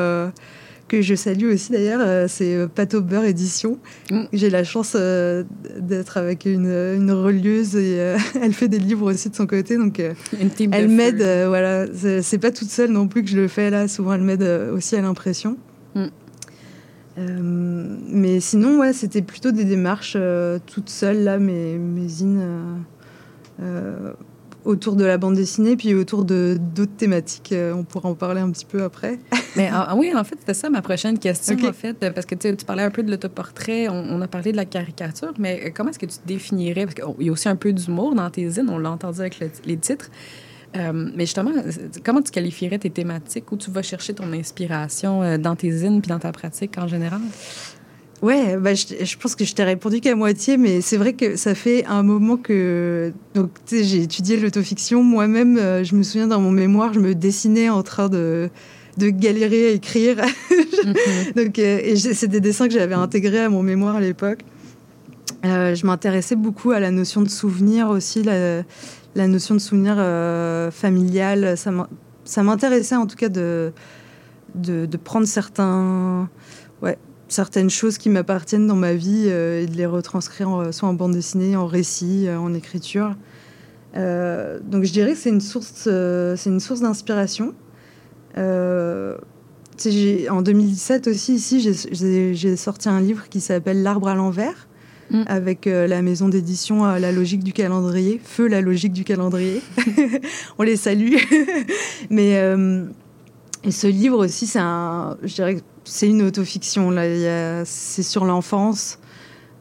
que 0.89 1.01
je 1.01 1.15
salue 1.15 1.45
aussi 1.53 1.71
d'ailleurs, 1.71 2.01
euh, 2.03 2.25
c'est 2.27 2.53
euh, 2.53 2.67
Pato 2.67 3.01
Beurre 3.01 3.23
Édition. 3.23 3.77
Mm. 4.11 4.23
J'ai 4.33 4.49
la 4.49 4.65
chance 4.65 4.93
euh, 4.95 5.43
d'être 5.79 6.17
avec 6.17 6.45
une, 6.45 6.65
une, 6.65 7.11
relieuse 7.11 7.77
et 7.77 7.95
elle 8.41 8.53
fait 8.53 8.67
des 8.67 8.79
livres 8.79 9.09
aussi 9.09 9.29
de 9.29 9.35
son 9.35 9.47
côté, 9.47 9.77
donc 9.77 10.01
elle 10.01 10.89
m'aide. 10.89 11.23
voilà, 11.47 11.85
c'est 12.21 12.39
pas 12.39 12.51
toute 12.51 12.69
seule 12.69 12.91
non 12.91 13.07
plus 13.07 13.23
que 13.23 13.29
je 13.29 13.37
le 13.37 13.47
fais 13.47 13.69
là. 13.69 13.87
Souvent, 13.87 14.13
elle 14.13 14.21
m'aide 14.21 14.43
aussi 14.73 14.95
à 14.97 15.01
l'impression. 15.01 15.57
Mm. 15.95 16.07
mais 18.11 18.39
sinon, 18.39 18.79
ouais, 18.79 18.93
c'était 18.93 19.21
plutôt 19.21 19.51
des 19.51 19.65
démarches 19.65 20.17
toutes 20.65 20.89
seules, 20.89 21.23
là, 21.23 21.37
mes, 21.37 21.77
mes 21.77 22.07
zines 22.07 22.41
autour 24.65 24.95
de 24.95 25.05
la 25.05 25.17
bande 25.17 25.35
dessinée, 25.35 25.75
puis 25.77 25.93
autour 25.93 26.25
de 26.25 26.57
d'autres 26.59 26.95
thématiques. 26.97 27.51
Euh, 27.51 27.73
on 27.73 27.83
pourra 27.83 28.09
en 28.09 28.15
parler 28.15 28.41
un 28.41 28.51
petit 28.51 28.65
peu 28.65 28.83
après. 28.83 29.19
Mais 29.55 29.69
ah, 29.71 29.95
oui, 29.95 30.11
en 30.15 30.23
fait, 30.23 30.35
c'était 30.39 30.53
ça 30.53 30.69
ma 30.69 30.81
prochaine 30.81 31.17
question, 31.17 31.57
en 31.67 31.73
fait, 31.73 31.93
parce 32.13 32.25
que 32.25 32.35
tu 32.35 32.65
parlais 32.65 32.83
un 32.83 32.91
peu 32.91 33.03
de 33.03 33.09
l'autoportrait, 33.09 33.87
on, 33.89 34.21
a 34.21 34.27
parlé 34.27 34.51
de 34.51 34.57
la 34.57 34.65
caricature, 34.65 35.33
mais 35.39 35.61
euh, 35.65 35.69
comment 35.73 35.89
est-ce 35.89 35.97
que 35.97 36.05
tu 36.05 36.17
te 36.17 36.27
définirais, 36.27 36.85
parce 36.85 36.95
qu'il 36.95 37.25
y 37.25 37.29
a 37.29 37.31
aussi 37.31 37.49
un 37.49 37.55
peu 37.55 37.73
d'humour 37.73 38.13
dans 38.13 38.29
tes 38.29 38.47
zines, 38.47 38.69
on 38.69 38.77
l'a 38.77 38.91
entendu 38.91 39.21
avec 39.21 39.39
les 39.65 39.77
titres, 39.77 40.11
euh, 40.77 41.09
mais 41.15 41.25
justement, 41.25 41.51
comment 42.05 42.21
tu 42.21 42.31
qualifierais 42.31 42.77
tes 42.77 42.91
thématiques, 42.91 43.51
où 43.51 43.57
tu 43.57 43.71
vas 43.71 43.81
chercher 43.81 44.13
ton 44.13 44.31
inspiration 44.33 45.37
dans 45.39 45.55
tes 45.55 45.71
zines 45.71 45.99
puis 45.99 46.09
dans 46.09 46.19
ta 46.19 46.31
pratique 46.31 46.77
en 46.77 46.87
général? 46.87 47.21
Ouais, 48.21 48.57
bah, 48.57 48.73
je, 48.73 49.17
pense 49.17 49.35
que 49.35 49.45
je 49.45 49.53
t'ai 49.53 49.63
répondu 49.63 50.01
qu'à 50.01 50.13
moitié, 50.13 50.57
mais 50.57 50.81
c'est 50.81 50.97
vrai 50.97 51.13
que 51.13 51.37
ça 51.37 51.55
fait 51.55 51.85
un 51.85 52.03
moment 52.03 52.35
que. 52.35 53.13
Donc, 53.33 53.51
j'ai 53.71 54.01
étudié 54.01 54.37
l'autofiction. 54.37 55.03
Moi-même, 55.03 55.57
euh, 55.57 55.83
je 55.85 55.95
me 55.95 56.03
souviens 56.03 56.27
dans 56.27 56.41
mon 56.41 56.51
mémoire, 56.51 56.91
je 56.93 56.99
me 56.99 57.15
dessinais 57.15 57.69
en 57.69 57.81
train 57.81 58.09
de, 58.09 58.49
de 58.97 59.09
galérer 59.09 59.67
à 59.67 59.71
écrire. 59.71 60.17
Mhm. 60.79 60.93
donc, 61.35 61.59
euh, 61.59 61.79
et 61.83 61.97
c'est 61.97 62.29
des 62.29 62.39
dessins 62.39 62.69
que 62.69 62.73
j'avais 62.73 62.95
intégrés 62.95 63.41
à 63.41 63.49
mon 63.49 63.63
mémoire 63.63 63.97
à 63.97 63.99
l'époque. 63.99 64.39
Euh, 65.43 65.75
je 65.75 65.85
m'intéressais 65.85 66.37
beaucoup 66.37 66.71
à 66.71 66.79
la 66.79 66.89
notion 66.89 67.21
de 67.21 67.27
souvenir 67.27 67.89
aussi, 67.89 68.23
la, 68.23 68.63
la 69.13 69.27
notion 69.27 69.55
de 69.55 69.59
souvenir 69.59 69.95
familial. 70.71 71.57
Ça 71.57 72.43
m'intéressait 72.43 72.95
en 72.95 73.07
tout 73.07 73.17
cas 73.17 73.27
de, 73.27 73.73
de, 74.55 74.85
de 74.85 74.97
prendre 74.97 75.27
certains. 75.27 76.29
Ouais, 76.81 76.97
certaines 77.31 77.69
choses 77.69 77.97
qui 77.97 78.09
m'appartiennent 78.09 78.67
dans 78.67 78.75
ma 78.75 78.93
vie 78.93 79.25
euh, 79.27 79.61
et 79.61 79.65
de 79.65 79.75
les 79.75 79.85
retranscrire 79.85 80.69
soit 80.71 80.89
en 80.89 80.93
bande 80.93 81.13
dessinée, 81.13 81.55
en 81.55 81.67
récit, 81.67 82.27
euh, 82.27 82.39
en 82.39 82.53
écriture. 82.53 83.15
Euh, 83.95 84.59
donc 84.63 84.83
je 84.83 84.91
dirais 84.91 85.13
que 85.13 85.17
c'est 85.17 85.29
une 85.29 85.41
source, 85.41 85.87
c'est 86.35 86.49
une 86.49 86.59
source 86.59 86.81
d'inspiration. 86.81 87.53
en 88.37 89.15
2017 90.41 91.07
aussi, 91.07 91.35
ici, 91.35 91.59
j'ai 91.61 92.55
sorti 92.55 92.89
un 92.89 93.01
livre 93.01 93.29
qui 93.29 93.39
s'appelle 93.41 93.81
L'arbre 93.81 94.09
à 94.09 94.15
l'envers, 94.15 94.67
mm. 95.09 95.23
avec 95.27 95.65
la 95.65 96.01
maison 96.03 96.29
d'édition 96.29 96.85
La 96.85 97.11
logique 97.11 97.43
du 97.43 97.53
calendrier, 97.53 98.21
Feu 98.23 98.47
la 98.47 98.61
logique 98.61 98.93
du 98.93 99.03
calendrier. 99.03 99.61
On 100.59 100.63
les 100.63 100.77
salue. 100.77 101.15
Mais 102.11 102.39
et 103.63 103.71
ce 103.71 103.87
livre 103.87 104.23
aussi, 104.25 104.47
c'est 104.47 104.59
un, 104.59 105.17
je 105.23 105.33
dirais, 105.35 105.57
c'est 105.83 106.07
une 106.07 106.21
autofiction. 106.21 106.91
Là, 106.91 107.65
c'est 107.65 108.03
sur 108.03 108.25
l'enfance. 108.25 108.99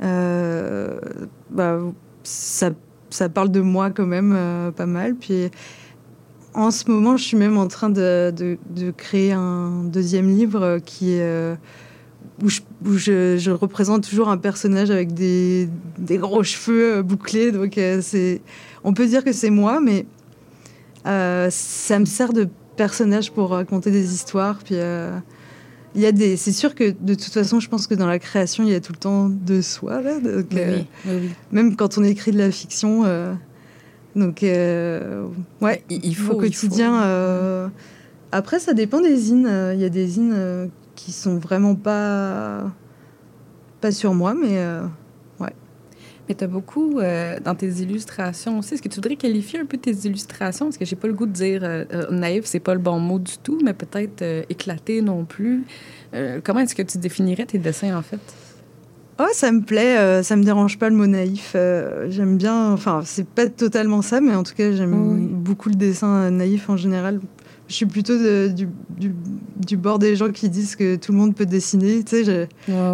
Euh, 0.02 1.00
bah, 1.50 1.80
ça, 2.22 2.70
ça, 3.10 3.28
parle 3.28 3.50
de 3.50 3.60
moi 3.60 3.90
quand 3.90 4.06
même 4.06 4.34
euh, 4.36 4.70
pas 4.70 4.86
mal. 4.86 5.16
Puis 5.16 5.50
en 6.54 6.70
ce 6.70 6.88
moment, 6.88 7.16
je 7.16 7.24
suis 7.24 7.36
même 7.36 7.58
en 7.58 7.66
train 7.66 7.90
de, 7.90 8.32
de, 8.32 8.90
créer 8.92 9.32
un 9.32 9.82
deuxième 9.84 10.28
livre 10.28 10.78
qui 10.84 11.18
euh, 11.20 11.56
où, 12.42 12.48
je, 12.48 12.60
où 12.86 12.92
je, 12.92 13.50
représente 13.50 14.08
toujours 14.08 14.28
un 14.28 14.38
personnage 14.38 14.92
avec 14.92 15.12
des, 15.12 15.68
des 15.98 16.18
gros 16.18 16.44
cheveux 16.44 17.02
bouclés. 17.02 17.50
Donc 17.50 17.80
c'est, 18.02 18.42
on 18.84 18.92
peut 18.92 19.06
dire 19.06 19.24
que 19.24 19.32
c'est 19.32 19.50
moi, 19.50 19.80
mais 19.80 20.06
ça 21.04 21.98
me 21.98 22.04
sert 22.04 22.32
de 22.32 22.48
personnage 22.78 23.30
pour 23.30 23.50
raconter 23.50 23.90
des 23.90 24.14
histoires. 24.14 24.58
Puis 24.64 24.76
il 25.94 26.02
y 26.02 26.06
a 26.06 26.12
des, 26.12 26.36
c'est 26.36 26.52
sûr 26.52 26.74
que 26.74 26.94
de 27.00 27.14
toute 27.14 27.32
façon, 27.32 27.60
je 27.60 27.68
pense 27.68 27.86
que 27.86 27.94
dans 27.94 28.06
la 28.06 28.18
création, 28.18 28.64
il 28.64 28.70
y 28.70 28.74
a 28.74 28.80
tout 28.80 28.92
le 28.92 28.98
temps 28.98 29.28
de 29.28 29.60
soi 29.60 30.00
là. 30.00 30.18
Euh, 30.24 30.82
même 31.50 31.76
quand 31.76 31.98
on 31.98 32.04
écrit 32.04 32.30
de 32.30 32.38
la 32.38 32.50
fiction, 32.50 33.04
euh, 33.04 33.32
donc 34.14 34.42
euh, 34.42 35.26
ouais, 35.60 35.82
il, 35.88 36.14
faut 36.14 36.34
au 36.34 36.40
quotidien. 36.40 37.70
Après, 38.30 38.60
ça 38.60 38.74
dépend 38.74 39.00
des 39.00 39.16
zines. 39.16 39.50
Il 39.74 39.80
y 39.80 39.84
a 39.84 39.88
des 39.88 40.06
zines 40.06 40.70
qui 40.94 41.12
sont 41.12 41.38
vraiment 41.38 41.74
pas 41.74 42.70
pas 43.80 43.92
sur 43.92 44.12
moi, 44.12 44.34
mais 44.34 44.58
mais 46.28 46.34
tu 46.34 46.44
as 46.44 46.48
beaucoup 46.48 46.98
euh, 46.98 47.38
dans 47.44 47.54
tes 47.54 47.68
illustrations 47.68 48.58
aussi. 48.58 48.74
Est-ce 48.74 48.82
que 48.82 48.88
tu 48.88 48.96
voudrais 48.96 49.16
qualifier 49.16 49.60
un 49.60 49.66
peu 49.66 49.78
tes 49.78 49.92
illustrations? 49.92 50.66
Parce 50.66 50.78
que 50.78 50.84
j'ai 50.84 50.96
pas 50.96 51.08
le 51.08 51.14
goût 51.14 51.26
de 51.26 51.32
dire 51.32 51.64
euh, 51.64 51.84
euh, 51.92 52.10
naïf, 52.10 52.44
c'est 52.44 52.60
pas 52.60 52.74
le 52.74 52.80
bon 52.80 52.98
mot 52.98 53.18
du 53.18 53.38
tout, 53.38 53.58
mais 53.64 53.72
peut-être 53.72 54.22
éclaté 54.48 55.02
non 55.02 55.24
plus. 55.24 55.64
comment 56.44 56.60
est-ce 56.60 56.74
que 56.74 56.82
tu 56.82 56.98
définirais 56.98 57.46
tes 57.46 57.58
dessins 57.58 57.96
en 57.96 58.02
fait? 58.02 58.20
Oh, 59.20 59.26
ça 59.32 59.50
me 59.50 59.62
plaît, 59.62 60.22
ça 60.22 60.36
me 60.36 60.44
dérange 60.44 60.78
pas 60.78 60.88
le 60.88 60.94
mot 60.94 61.06
naïf. 61.06 61.56
j'aime 62.08 62.36
bien, 62.36 62.72
enfin, 62.72 63.02
c'est 63.04 63.26
pas 63.26 63.48
totalement 63.48 64.00
ça, 64.00 64.20
mais 64.20 64.34
en 64.34 64.44
tout 64.44 64.54
cas, 64.54 64.70
j'aime 64.72 65.28
beaucoup 65.42 65.68
le 65.68 65.74
dessin 65.74 66.30
naïf 66.30 66.70
en 66.70 66.76
général 66.76 67.20
je 67.68 67.74
suis 67.74 67.86
plutôt 67.86 68.16
du, 68.16 68.68
du, 68.98 69.14
du, 69.56 69.76
bord 69.76 69.98
des 69.98 70.16
gens 70.16 70.30
qui 70.30 70.48
disent 70.48 70.74
que 70.74 70.96
tout 70.96 71.12
le 71.12 71.18
monde 71.18 71.34
peut 71.34 71.46
dessiner. 71.46 72.02
Tu 72.02 72.24
sais, 72.24 72.48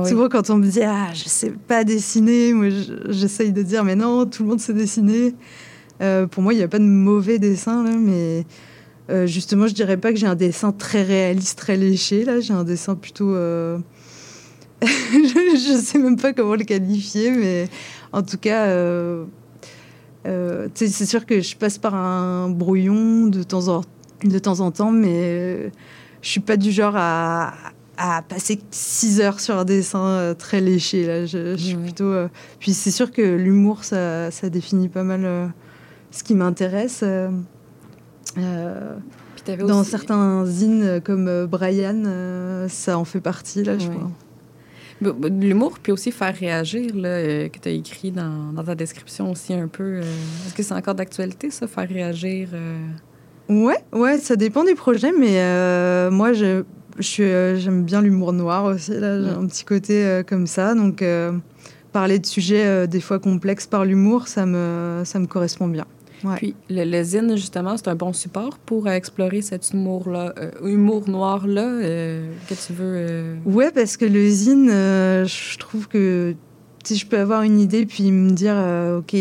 souvent 0.04 0.28
quand 0.28 0.50
on 0.50 0.56
me 0.56 0.66
dit 0.66 0.82
ah 0.82 1.10
je 1.14 1.24
sais 1.28 1.52
pas 1.66 1.84
dessiner, 1.84 2.52
moi 2.52 2.68
j'essaye 3.08 3.52
de 3.52 3.62
dire 3.62 3.84
mais 3.84 3.94
non 3.94 4.26
tout 4.26 4.42
le 4.42 4.48
monde 4.50 4.60
sait 4.60 4.74
dessiner. 4.74 5.34
Euh, 6.02 6.26
pour 6.26 6.42
moi 6.42 6.52
il 6.52 6.56
n'y 6.56 6.62
a 6.62 6.68
pas 6.68 6.80
de 6.80 6.84
mauvais 6.84 7.38
dessin 7.38 7.84
là, 7.84 7.96
mais 7.96 8.44
euh, 9.10 9.26
justement 9.26 9.68
je 9.68 9.74
dirais 9.74 9.96
pas 9.96 10.12
que 10.12 10.18
j'ai 10.18 10.26
un 10.26 10.34
dessin 10.34 10.72
très 10.72 11.02
réaliste, 11.02 11.56
très 11.56 11.76
léché 11.76 12.24
là. 12.24 12.40
J'ai 12.40 12.52
un 12.52 12.64
dessin 12.64 12.96
plutôt 12.96 13.32
euh... 13.32 13.78
je, 14.82 15.72
ne 15.72 15.80
sais 15.80 15.98
même 15.98 16.16
pas 16.16 16.32
comment 16.32 16.56
le 16.56 16.64
qualifier, 16.64 17.30
mais 17.30 17.68
en 18.12 18.22
tout 18.22 18.38
cas. 18.38 18.66
Euh, 18.66 19.24
c'est 20.74 21.04
sûr 21.04 21.26
que 21.26 21.42
je 21.42 21.54
passe 21.54 21.76
par 21.76 21.94
un 21.94 22.48
brouillon 22.48 23.26
de 23.26 23.42
temps 23.42 23.68
en 23.68 23.82
temps 23.82 23.88
de 24.28 24.38
temps 24.38 24.60
en 24.60 24.70
temps, 24.70 24.90
mais 24.90 25.12
euh, 25.12 25.68
je 26.22 26.28
suis 26.28 26.40
pas 26.40 26.56
du 26.56 26.72
genre 26.72 26.94
à, 26.96 27.54
à 27.96 28.22
passer 28.22 28.60
six 28.70 29.20
heures 29.20 29.40
sur 29.40 29.56
un 29.56 29.64
dessin 29.64 30.06
euh, 30.06 30.34
très 30.34 30.60
léché. 30.60 31.06
Là. 31.06 31.26
Je, 31.26 31.56
suis 31.56 31.76
plutôt. 31.76 32.04
Euh, 32.04 32.28
puis 32.58 32.72
c'est 32.72 32.90
sûr 32.90 33.10
que 33.12 33.22
l'humour, 33.22 33.84
ça, 33.84 34.30
ça, 34.30 34.48
définit 34.50 34.88
pas 34.88 35.04
mal 35.04 35.52
ce 36.10 36.22
qui 36.22 36.34
m'intéresse. 36.34 37.04
dans 38.36 39.84
certains 39.84 40.46
zines 40.46 41.00
comme 41.04 41.46
Brian, 41.46 42.66
ça 42.68 42.98
en 42.98 43.04
fait 43.04 43.20
partie, 43.20 43.62
là, 43.62 43.78
je 43.78 43.88
crois. 43.88 44.10
L'humour, 45.28 45.80
puis 45.82 45.92
aussi 45.92 46.12
faire 46.12 46.34
réagir, 46.34 46.94
là, 46.94 47.48
que 47.50 47.58
tu 47.58 47.68
as 47.68 47.72
écrit 47.72 48.10
dans, 48.10 48.52
dans, 48.52 48.64
ta 48.64 48.74
description 48.74 49.30
aussi 49.30 49.52
un 49.52 49.68
peu. 49.68 49.98
Est-ce 49.98 50.54
que 50.54 50.62
c'est 50.62 50.72
encore 50.72 50.94
d'actualité, 50.94 51.50
ça, 51.50 51.66
faire 51.66 51.88
réagir? 51.88 52.48
Ouais, 53.48 53.78
ouais, 53.92 54.18
ça 54.18 54.36
dépend 54.36 54.64
des 54.64 54.74
projets, 54.74 55.12
mais 55.12 55.38
euh, 55.40 56.10
moi, 56.10 56.32
je, 56.32 56.64
euh, 57.20 57.56
j'aime 57.56 57.82
bien 57.84 58.00
l'humour 58.00 58.32
noir 58.32 58.64
aussi. 58.64 58.92
Là, 58.92 59.22
j'ai 59.22 59.28
un 59.28 59.46
petit 59.46 59.64
côté 59.64 60.04
euh, 60.04 60.22
comme 60.22 60.46
ça, 60.46 60.74
donc 60.74 61.04
parler 61.92 62.18
de 62.18 62.26
sujets 62.26 62.88
des 62.88 63.00
fois 63.00 63.18
complexes 63.18 63.66
par 63.66 63.84
l'humour, 63.84 64.26
ça 64.28 64.46
me, 64.46 65.02
ça 65.04 65.18
me 65.18 65.26
correspond 65.26 65.68
bien. 65.68 65.86
Puis 66.36 66.56
le, 66.70 66.84
le, 66.84 67.02
zine, 67.02 67.36
justement, 67.36 67.76
c'est 67.76 67.88
un 67.88 67.94
bon 67.94 68.14
support 68.14 68.58
pour 68.58 68.88
explorer 68.88 69.42
cet 69.42 69.72
humour-là, 69.72 70.34
humour 70.64 71.08
noir-là 71.08 71.82
que 72.48 72.54
tu 72.66 72.72
veux. 72.72 73.36
Ouais, 73.44 73.70
parce 73.70 73.98
que 73.98 74.06
le 74.06 74.26
zine, 74.30 74.68
je 74.70 75.58
trouve 75.58 75.86
que 75.86 76.34
si 76.82 76.96
je 76.96 77.06
peux 77.06 77.18
avoir 77.18 77.42
une 77.42 77.60
idée 77.60 77.84
puis 77.84 78.10
me 78.10 78.30
dire, 78.30 78.56
OK, 78.98 79.14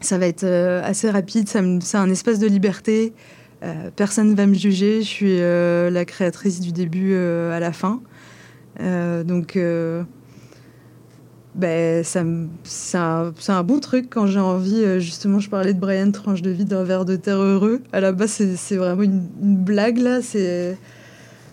ça 0.00 0.18
va 0.18 0.26
être 0.26 0.44
euh, 0.44 0.82
assez 0.84 1.10
rapide, 1.10 1.48
c'est 1.48 1.96
un 1.96 2.10
espace 2.10 2.38
de 2.38 2.46
liberté. 2.46 3.12
Euh, 3.64 3.90
personne 3.94 4.30
ne 4.30 4.34
va 4.36 4.46
me 4.46 4.54
juger, 4.54 5.02
je 5.02 5.08
suis 5.08 5.40
euh, 5.40 5.90
la 5.90 6.04
créatrice 6.04 6.60
du 6.60 6.72
début 6.72 7.16
à 7.16 7.58
la 7.58 7.72
fin. 7.72 8.00
donc, 8.78 9.58
ben, 11.54 12.04
c'est 12.04 12.20
un, 12.98 13.32
un, 13.48 13.62
bon 13.64 13.80
truc 13.80 14.08
quand 14.10 14.26
j'ai 14.26 14.38
envie. 14.38 15.00
justement, 15.00 15.40
je 15.40 15.50
parlais 15.50 15.74
de 15.74 15.80
Brian, 15.80 16.12
tranche 16.12 16.42
de 16.42 16.50
vie 16.50 16.64
d'un 16.64 16.84
verre 16.84 17.04
de 17.04 17.16
terre 17.16 17.40
heureux. 17.40 17.80
À 17.92 18.00
la 18.00 18.12
base, 18.12 18.40
c'est, 18.56 18.76
vraiment 18.76 19.02
une, 19.02 19.26
une, 19.42 19.56
blague, 19.56 19.98
là. 19.98 20.22
C'est, 20.22 20.78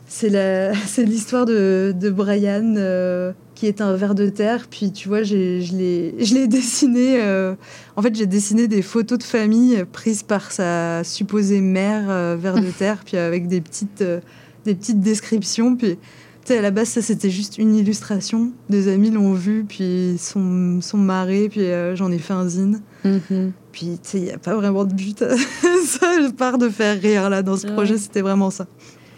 c'est, 0.08 0.30
l'histoire 0.98 1.48
de, 1.48 1.96
de 2.00 2.10
Brian 2.12 3.34
qui 3.56 3.68
est 3.68 3.82
un 3.82 3.96
ver 3.96 4.14
de 4.14 4.30
terre. 4.30 4.68
Puis 4.70 4.92
tu 4.92 5.08
vois, 5.08 5.24
je 5.24 5.34
l'ai 5.34 6.48
dessiné. 6.48 7.22
Euh, 7.22 7.56
en 7.96 8.02
fait, 8.02 8.14
j'ai 8.14 8.28
dessiné 8.28 8.68
des 8.68 8.82
photos 8.82 9.18
de 9.18 9.24
famille 9.24 9.84
prises 9.92 10.22
par 10.22 10.52
sa 10.52 11.04
supposée 11.04 11.62
mère 11.62 12.10
euh, 12.10 12.36
ver 12.40 12.56
de 12.56 12.70
terre, 12.78 13.02
puis 13.04 13.18
avec 13.18 13.48
des 13.48 13.62
petites, 13.62 14.02
euh, 14.02 14.20
des 14.66 14.76
petites 14.76 15.00
descriptions. 15.00 15.76
Puis 15.76 15.98
tu 16.46 16.54
sais, 16.54 16.60
à 16.60 16.62
la 16.62 16.70
base, 16.70 16.90
ça 16.90 17.02
c'était 17.02 17.32
juste 17.32 17.58
une 17.58 17.76
illustration. 17.76 18.52
Des 18.70 18.90
amis 18.90 19.10
l'ont 19.10 19.34
vu, 19.34 19.66
puis 19.68 20.18
sont, 20.20 20.80
sont 20.82 20.98
marrés, 20.98 21.50
puis 21.50 21.66
j'en 21.96 22.12
ai 22.12 22.20
fait 22.20 22.34
un 22.34 22.48
zine. 22.48 22.82
Mm-hmm. 23.04 23.52
Puis 23.72 24.00
tu 24.04 24.10
sais, 24.10 24.18
il 24.20 24.24
n'y 24.26 24.32
a 24.32 24.38
pas 24.38 24.56
vraiment 24.56 24.84
de 24.84 24.94
but. 24.94 25.20
ça, 25.86 26.22
je 26.22 26.32
pars 26.32 26.58
de 26.58 26.70
faire 26.70 27.02
rire 27.02 27.30
là 27.30 27.42
dans 27.42 27.58
ce 27.58 27.66
projet, 27.66 27.98
c'était 27.98 28.22
vraiment 28.22 28.52
ça. 28.52 28.68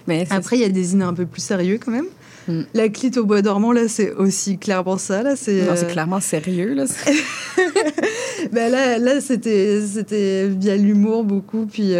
Mais 0.07 0.25
Après, 0.29 0.55
il 0.55 0.61
y 0.61 0.65
a 0.65 0.69
des 0.69 0.83
zines 0.83 1.01
un 1.01 1.13
peu 1.13 1.25
plus 1.25 1.41
sérieux 1.41 1.79
quand 1.83 1.91
même. 1.91 2.05
Mm. 2.47 2.61
La 2.73 2.89
clite 2.89 3.17
au 3.17 3.25
bois 3.25 3.41
dormant, 3.41 3.71
là, 3.71 3.87
c'est 3.87 4.11
aussi 4.13 4.57
clairement 4.57 4.97
ça. 4.97 5.23
Là, 5.23 5.35
c'est, 5.35 5.65
non, 5.65 5.73
c'est 5.75 5.87
clairement 5.87 6.19
sérieux. 6.19 6.73
Là, 6.73 6.85
ben 8.51 8.71
là, 8.71 8.97
là 8.97 9.21
c'était, 9.21 9.81
c'était 9.81 10.47
bien 10.47 10.75
l'humour 10.75 11.23
beaucoup. 11.23 11.65
Puis, 11.65 11.93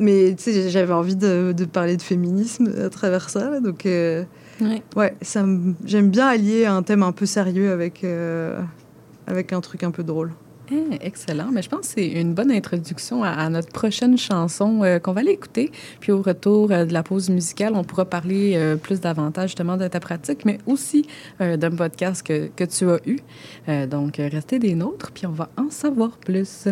mais 0.00 0.36
j'avais 0.68 0.92
envie 0.92 1.16
de, 1.16 1.52
de, 1.56 1.64
parler 1.64 1.96
de 1.96 2.02
féminisme 2.02 2.72
à 2.84 2.88
travers 2.88 3.30
ça. 3.30 3.60
donc, 3.60 3.84
ouais, 3.84 5.16
ça, 5.22 5.44
j'aime 5.84 6.10
bien 6.10 6.26
allier 6.26 6.66
un 6.66 6.82
thème 6.82 7.02
un 7.02 7.12
peu 7.12 7.26
sérieux 7.26 7.72
avec, 7.72 8.04
avec 9.26 9.52
un 9.52 9.60
truc 9.60 9.82
un 9.82 9.90
peu 9.90 10.02
drôle. 10.02 10.32
Eh, 10.70 10.98
excellent. 11.00 11.50
Mais 11.52 11.62
je 11.62 11.68
pense 11.68 11.80
que 11.80 11.94
c'est 11.94 12.08
une 12.08 12.34
bonne 12.34 12.50
introduction 12.50 13.22
à, 13.24 13.48
notre 13.48 13.72
prochaine 13.72 14.18
chanson 14.18 14.82
euh, 14.82 14.98
qu'on 14.98 15.12
va 15.12 15.20
aller 15.20 15.32
écouter. 15.32 15.72
Puis 16.00 16.12
au 16.12 16.20
retour 16.20 16.70
euh, 16.70 16.84
de 16.84 16.92
la 16.92 17.02
pause 17.02 17.30
musicale, 17.30 17.72
on 17.74 17.84
pourra 17.84 18.04
parler 18.04 18.54
euh, 18.56 18.76
plus 18.76 19.00
davantage 19.00 19.50
justement 19.50 19.76
de 19.76 19.88
ta 19.88 20.00
pratique, 20.00 20.44
mais 20.44 20.58
aussi 20.66 21.06
d'un 21.38 21.70
podcast 21.70 22.22
que, 22.26 22.48
que, 22.54 22.64
tu 22.64 22.90
as 22.90 22.98
eu. 23.06 23.18
donc, 23.86 24.16
restez 24.16 24.58
des 24.58 24.74
nôtres, 24.74 25.12
puis 25.12 25.26
on 25.26 25.32
va 25.32 25.48
en 25.56 25.70
savoir 25.70 26.10
plus. 26.18 26.68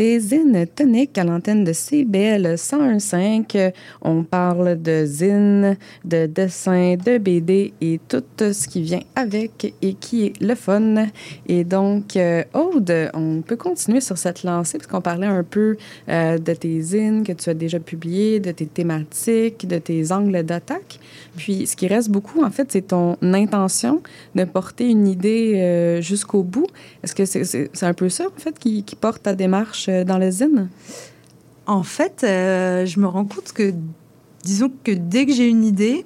Écoutez 0.00 0.20
Zine 0.20 0.66
Tonic 0.66 1.18
à 1.18 1.24
l'antenne 1.24 1.62
de 1.62 1.74
CBL 1.74 2.54
101.5. 2.54 3.72
On 4.00 4.22
parle 4.22 4.80
de 4.80 5.04
zine, 5.04 5.76
de 6.04 6.24
dessin, 6.24 6.96
de 6.96 7.18
BD 7.18 7.74
et 7.82 8.00
tout 8.08 8.22
ce 8.38 8.66
qui 8.66 8.80
vient 8.80 9.02
avec 9.14 9.74
et 9.82 9.94
qui 9.94 10.26
est 10.26 10.40
le 10.40 10.54
fun. 10.54 11.06
Et 11.46 11.64
donc, 11.64 12.16
euh, 12.16 12.42
Aude, 12.54 13.10
on 13.12 13.42
peut 13.42 13.56
continuer 13.56 14.00
sur 14.00 14.16
cette 14.16 14.42
lancée 14.42 14.78
parce 14.78 14.90
qu'on 14.90 15.02
parlait 15.02 15.26
un 15.26 15.44
peu 15.44 15.76
euh, 16.08 16.38
de 16.38 16.54
tes 16.54 16.80
zines 16.80 17.22
que 17.22 17.32
tu 17.32 17.50
as 17.50 17.54
déjà 17.54 17.78
publiées, 17.78 18.40
de 18.40 18.52
tes 18.52 18.66
thématiques, 18.66 19.68
de 19.68 19.76
tes 19.76 20.12
angles 20.12 20.42
d'attaque. 20.44 20.98
Puis 21.36 21.66
ce 21.66 21.76
qui 21.76 21.86
reste 21.86 22.10
beaucoup, 22.10 22.42
en 22.42 22.50
fait, 22.50 22.70
c'est 22.72 22.88
ton 22.88 23.16
intention 23.22 24.02
de 24.34 24.44
porter 24.44 24.88
une 24.88 25.06
idée 25.06 25.54
euh, 25.56 26.00
jusqu'au 26.00 26.42
bout. 26.42 26.66
Est-ce 27.02 27.14
que 27.14 27.24
c'est 27.24 27.82
un 27.82 27.94
peu 27.94 28.08
ça, 28.08 28.26
en 28.26 28.40
fait, 28.40 28.58
qui, 28.58 28.84
porte 29.00 29.22
ta 29.22 29.34
démarche 29.34 29.88
euh, 29.88 30.04
dans 30.04 30.18
le? 30.18 30.30
En 31.66 31.82
fait, 31.82 32.24
euh, 32.24 32.86
je 32.86 33.00
me 33.00 33.06
rends 33.06 33.24
compte 33.24 33.52
que, 33.52 33.72
disons 34.42 34.70
que 34.84 34.92
dès 34.92 35.26
que 35.26 35.32
j'ai 35.32 35.48
une 35.48 35.64
idée, 35.64 36.04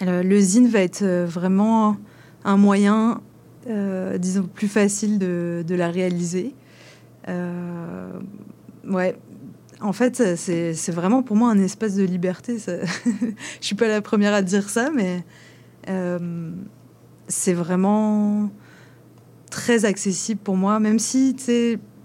le 0.00 0.40
zine 0.40 0.66
va 0.66 0.80
être 0.80 1.04
vraiment 1.04 1.96
un 2.44 2.56
moyen, 2.56 3.20
disons, 4.18 4.48
plus 4.52 4.66
facile 4.66 5.18
de 5.18 5.74
la 5.74 5.90
réaliser. 5.90 6.54
ouais, 7.28 9.16
en 9.82 9.92
fait, 9.92 10.36
c'est 10.36 10.92
vraiment 10.92 11.22
pour 11.22 11.36
moi 11.36 11.50
un 11.50 11.58
espace 11.58 11.94
de 11.94 12.04
liberté. 12.04 12.58
Je 12.66 13.34
suis 13.60 13.74
pas 13.74 13.88
la 13.88 14.00
première 14.00 14.34
à 14.34 14.42
dire 14.42 14.70
ça, 14.70 14.90
mais 14.94 15.24
euh, 15.88 16.52
c'est 17.28 17.54
vraiment 17.54 18.50
très 19.50 19.84
accessible 19.84 20.40
pour 20.42 20.56
moi, 20.56 20.80
même 20.80 20.98
si, 20.98 21.36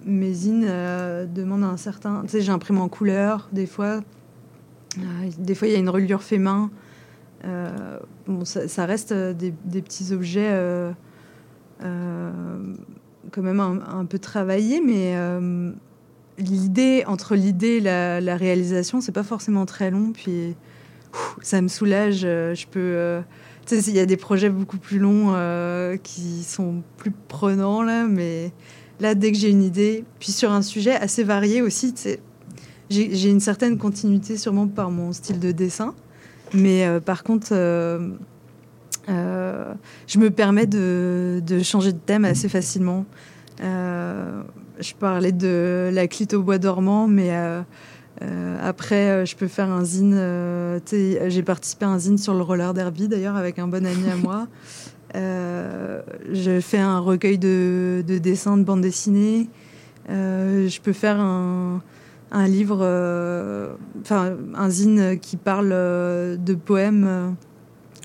mes 0.05 0.33
zines 0.33 0.65
euh, 0.67 1.25
demandent 1.25 1.63
un 1.63 1.77
certain... 1.77 2.23
Tu 2.23 2.29
sais, 2.29 2.41
j'imprime 2.41 2.79
en 2.79 2.89
couleur, 2.89 3.49
des 3.51 3.65
fois. 3.65 4.01
Euh, 4.97 5.01
des 5.37 5.55
fois, 5.55 5.67
il 5.67 5.73
y 5.73 5.75
a 5.75 5.79
une 5.79 5.89
reliure 5.89 6.23
fait 6.23 6.39
main. 6.39 6.69
bon, 8.27 8.45
ça, 8.45 8.85
reste 8.85 9.13
des, 9.13 9.51
petits 9.81 10.13
objets 10.13 10.51
quand 11.79 13.41
même 13.41 13.59
un, 13.59 14.05
peu 14.05 14.19
travaillés, 14.19 14.81
mais 14.81 15.15
l'idée, 16.37 17.03
entre 17.07 17.35
l'idée 17.35 17.77
et 17.77 17.81
la, 18.21 18.35
réalisation, 18.35 19.01
c'est 19.01 19.11
pas 19.11 19.23
forcément 19.23 19.65
très 19.65 19.91
long. 19.91 20.11
Puis 20.11 20.55
ça 21.41 21.61
me 21.61 21.67
soulage. 21.67 22.21
Euh, 22.23 22.55
je 22.55 22.67
peux. 22.67 22.79
Euh, 22.79 23.21
tu 23.65 23.79
sais, 23.81 23.91
il 23.91 23.97
y 23.97 23.99
a 23.99 24.05
des 24.05 24.17
projets 24.17 24.49
beaucoup 24.49 24.77
plus 24.77 24.99
longs 24.99 25.33
euh, 25.35 25.97
qui 25.97 26.43
sont 26.43 26.83
plus 26.97 27.11
prenants, 27.11 27.81
là, 27.81 28.05
mais 28.07 28.51
là, 29.01 29.13
dès 29.13 29.31
que 29.31 29.37
j'ai 29.37 29.49
une 29.49 29.63
idée, 29.63 30.05
puis 30.19 30.31
sur 30.31 30.51
un 30.51 30.61
sujet 30.61 30.95
assez 30.95 31.23
varié 31.23 31.61
aussi, 31.61 31.93
j'ai 32.89 33.29
une 33.29 33.41
certaine 33.41 33.77
continuité 33.77 34.37
sûrement 34.37 34.67
par 34.67 34.89
mon 34.89 35.11
style 35.11 35.39
de 35.39 35.51
dessin. 35.51 35.93
Mais 36.53 36.87
par 37.01 37.23
contre, 37.23 37.47
je 37.49 38.15
me 40.17 40.29
permets 40.29 40.65
de, 40.65 41.41
changer 41.61 41.91
de 41.91 41.99
thème 41.99 42.23
assez 42.23 42.47
facilement. 42.47 43.05
Je 44.79 44.93
parlais 44.93 45.31
de 45.31 45.89
la 45.91 46.07
clite 46.07 46.33
au 46.33 46.43
bois 46.43 46.59
dormant, 46.59 47.07
mais 47.07 47.29
euh, 47.31 47.61
euh, 48.21 48.57
après, 48.61 49.09
euh, 49.09 49.25
je 49.25 49.35
peux 49.35 49.47
faire 49.47 49.69
un 49.69 49.83
zine. 49.83 50.15
J'ai 50.91 51.43
participé 51.43 51.85
à 51.85 51.89
un 51.89 51.99
zine 51.99 52.17
sur 52.17 52.33
le 52.33 52.41
roller 52.41 52.73
derby, 52.73 53.07
d'ailleurs, 53.07 53.35
avec 53.35 53.59
un 53.59 53.67
bon 53.67 53.85
ami 53.85 54.09
à 54.09 54.15
moi. 54.15 54.47
je 55.15 56.59
fais 56.61 56.77
un 56.77 56.99
recueil 56.99 57.39
de, 57.39 58.03
dessins 58.07 58.57
de 58.57 58.63
bande 58.63 58.81
dessinée. 58.81 59.49
je 60.09 60.79
peux 60.81 60.93
faire 60.93 61.19
un, 61.19 61.81
un 62.31 62.47
livre, 62.47 62.85
enfin, 64.01 64.35
un 64.53 64.69
zine 64.69 65.17
qui 65.19 65.37
parle 65.37 65.69
de 65.69 66.53
poèmes 66.53 67.35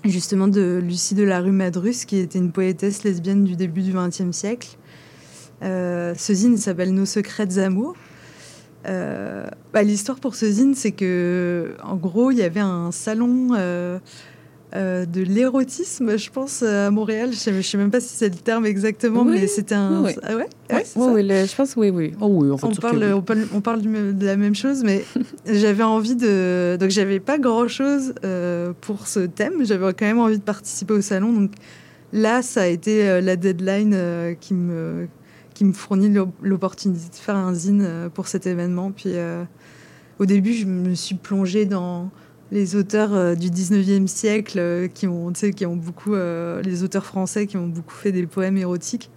justement 0.05 0.49
de 0.49 0.81
Lucie 0.83 1.15
de 1.15 1.23
la 1.23 1.41
rue 1.41 1.53
Madrus, 1.53 2.07
qui 2.07 2.17
était 2.17 2.39
une 2.39 2.51
poétesse 2.51 3.05
lesbienne 3.05 3.45
du 3.45 3.57
début 3.57 3.83
du 3.83 3.93
XXe 3.93 4.33
siècle. 4.33 4.79
Euh, 5.63 6.15
ce 6.17 6.35
zine 6.35 6.57
s'appelle 6.57 6.93
Nos 6.93 7.07
secrets 7.07 7.47
d'amour. 7.47 7.95
Euh, 8.89 9.47
bah, 9.73 9.83
L'histoire 9.83 10.19
pour 10.19 10.35
ce 10.35 10.47
zine, 10.47 10.75
c'est 10.75 10.93
que, 10.93 11.75
en 11.85 11.97
gros, 11.97 12.31
il 12.31 12.39
y 12.39 12.43
avait 12.43 12.61
un 12.61 12.91
salon 12.91 13.51
euh, 13.53 13.99
euh, 14.75 15.07
de 15.07 15.21
l'érotisme, 15.21 16.17
je 16.17 16.31
pense, 16.31 16.63
à 16.63 16.91
Montréal. 16.91 17.31
Je 17.33 17.51
ne 17.51 17.63
sais, 17.63 17.79
même 17.79 17.91
pas 17.91 18.01
si 18.01 18.17
c'est 18.17 18.29
le 18.29 18.41
terme 18.41 18.67
exactement, 18.67 19.25
mais 19.25 19.47
c'était 19.47 19.75
un. 19.75 20.03
Oui, 20.03 20.13
ah 20.23 20.37
ouais, 20.37 20.49
oui, 20.97 21.29
je 21.29 21.55
pense, 21.55 21.77
oui, 21.77 21.91
oui. 21.91 22.13
Oh, 22.21 22.27
oui 22.27 22.51
on, 22.51 22.57
parle, 22.57 23.13
on, 23.15 23.23
parle, 23.23 23.47
on, 23.55 23.61
parle, 23.61 23.83
de 23.83 24.27
la 24.27 24.37
même 24.37 24.55
chose, 24.55 24.83
mais 24.83 25.05
j'avais 25.47 25.85
envie 25.85 26.17
de. 26.17 26.77
Donc, 26.81 26.91
j'avais 26.91 27.21
pas 27.21 27.39
grand 27.39 27.69
chose 27.69 28.15
pour 28.81 29.07
ce 29.07 29.21
thème. 29.21 29.65
J'avais 29.65 29.93
quand 29.93 30.07
même 30.07 30.19
envie 30.19 30.39
de 30.39 30.45
participer 30.45 30.95
au 30.95 31.03
salon. 31.03 31.33
Donc, 31.33 31.53
là, 32.13 32.43
ça 32.43 32.63
a 32.63 32.67
été 32.67 33.21
la 33.21 33.37
deadline 33.37 33.97
qui 34.41 34.55
me 34.55 35.07
qui 35.53 35.65
me 35.65 35.73
fournit 35.73 36.15
l'opportunité 36.43 37.09
de 37.11 37.15
faire 37.15 37.37
un 37.37 37.55
zine 37.55 37.83
euh, 37.85 38.09
pour 38.09 38.29
cet 38.29 38.47
événement. 38.47 38.91
Puis 38.91 39.11
euh, 39.15 39.45
au 40.19 40.27
début, 40.27 40.53
je 40.53 40.67
me 40.67 40.95
suis 40.95 41.15
plongée 41.15 41.67
dans 41.67 42.11
les 42.51 42.77
auteurs 42.77 43.15
euh, 43.15 43.35
du 43.35 43.51
19e 43.51 44.07
siècle 44.07 44.89
qui 44.95 45.07
ont, 45.07 45.33
qui 45.33 45.67
ont 45.67 45.77
beaucoup, 45.77 46.15
les 46.15 46.85
auteurs 46.85 47.05
français 47.05 47.47
qui 47.47 47.57
ont 47.57 47.67
beaucoup 47.67 47.95
fait 47.95 48.13
des 48.13 48.27
poèmes 48.27 48.57
érotiques. 48.57 49.11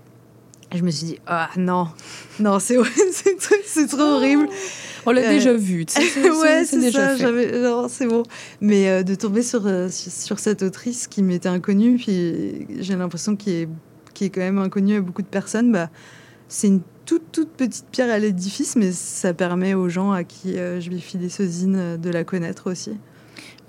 Et 0.71 0.77
je 0.77 0.83
me 0.83 0.89
suis 0.89 1.05
dit, 1.05 1.19
ah 1.27 1.49
non, 1.57 1.87
non, 2.39 2.59
c'est 2.59 2.75
c'est 3.65 3.87
trop 3.87 4.01
horrible. 4.01 4.49
On 5.05 5.11
l'a 5.11 5.21
déjà 5.21 5.53
vu, 5.53 5.85
tu 5.85 6.01
sais. 6.01 6.29
ouais, 6.41 6.65
c'est 6.65 6.79
déjà 6.79 7.15
fait. 7.15 7.87
C'est 7.87 8.07
bon. 8.07 8.23
Mais 8.61 9.03
de 9.03 9.13
tomber 9.13 9.43
sur, 9.43 9.61
sur 9.91 10.39
cette 10.39 10.63
autrice 10.63 11.07
qui 11.07 11.21
m'était 11.21 11.49
inconnue, 11.49 11.97
puis 11.97 12.65
j'ai 12.79 12.95
l'impression 12.95 13.35
qu'il 13.35 13.53
est, 13.53 13.69
qui 14.15 14.25
est 14.25 14.29
quand 14.31 14.41
même 14.41 14.57
inconnue 14.57 14.97
à 14.97 15.01
beaucoup 15.01 15.21
de 15.21 15.27
personnes, 15.27 15.71
bah, 15.71 15.89
c'est 16.47 16.67
une 16.67 16.81
toute, 17.05 17.31
toute 17.31 17.49
petite 17.51 17.85
pierre 17.91 18.11
à 18.11 18.19
l'édifice, 18.19 18.75
mais 18.75 18.91
ça 18.91 19.33
permet 19.33 19.73
aux 19.73 19.89
gens 19.89 20.11
à 20.11 20.23
qui 20.23 20.57
euh, 20.57 20.79
je 20.79 20.89
vais 20.89 20.97
filer 20.97 21.29
ce 21.29 21.45
zine 21.45 21.75
euh, 21.77 21.97
de 21.97 22.09
la 22.09 22.23
connaître 22.23 22.69
aussi. 22.69 22.93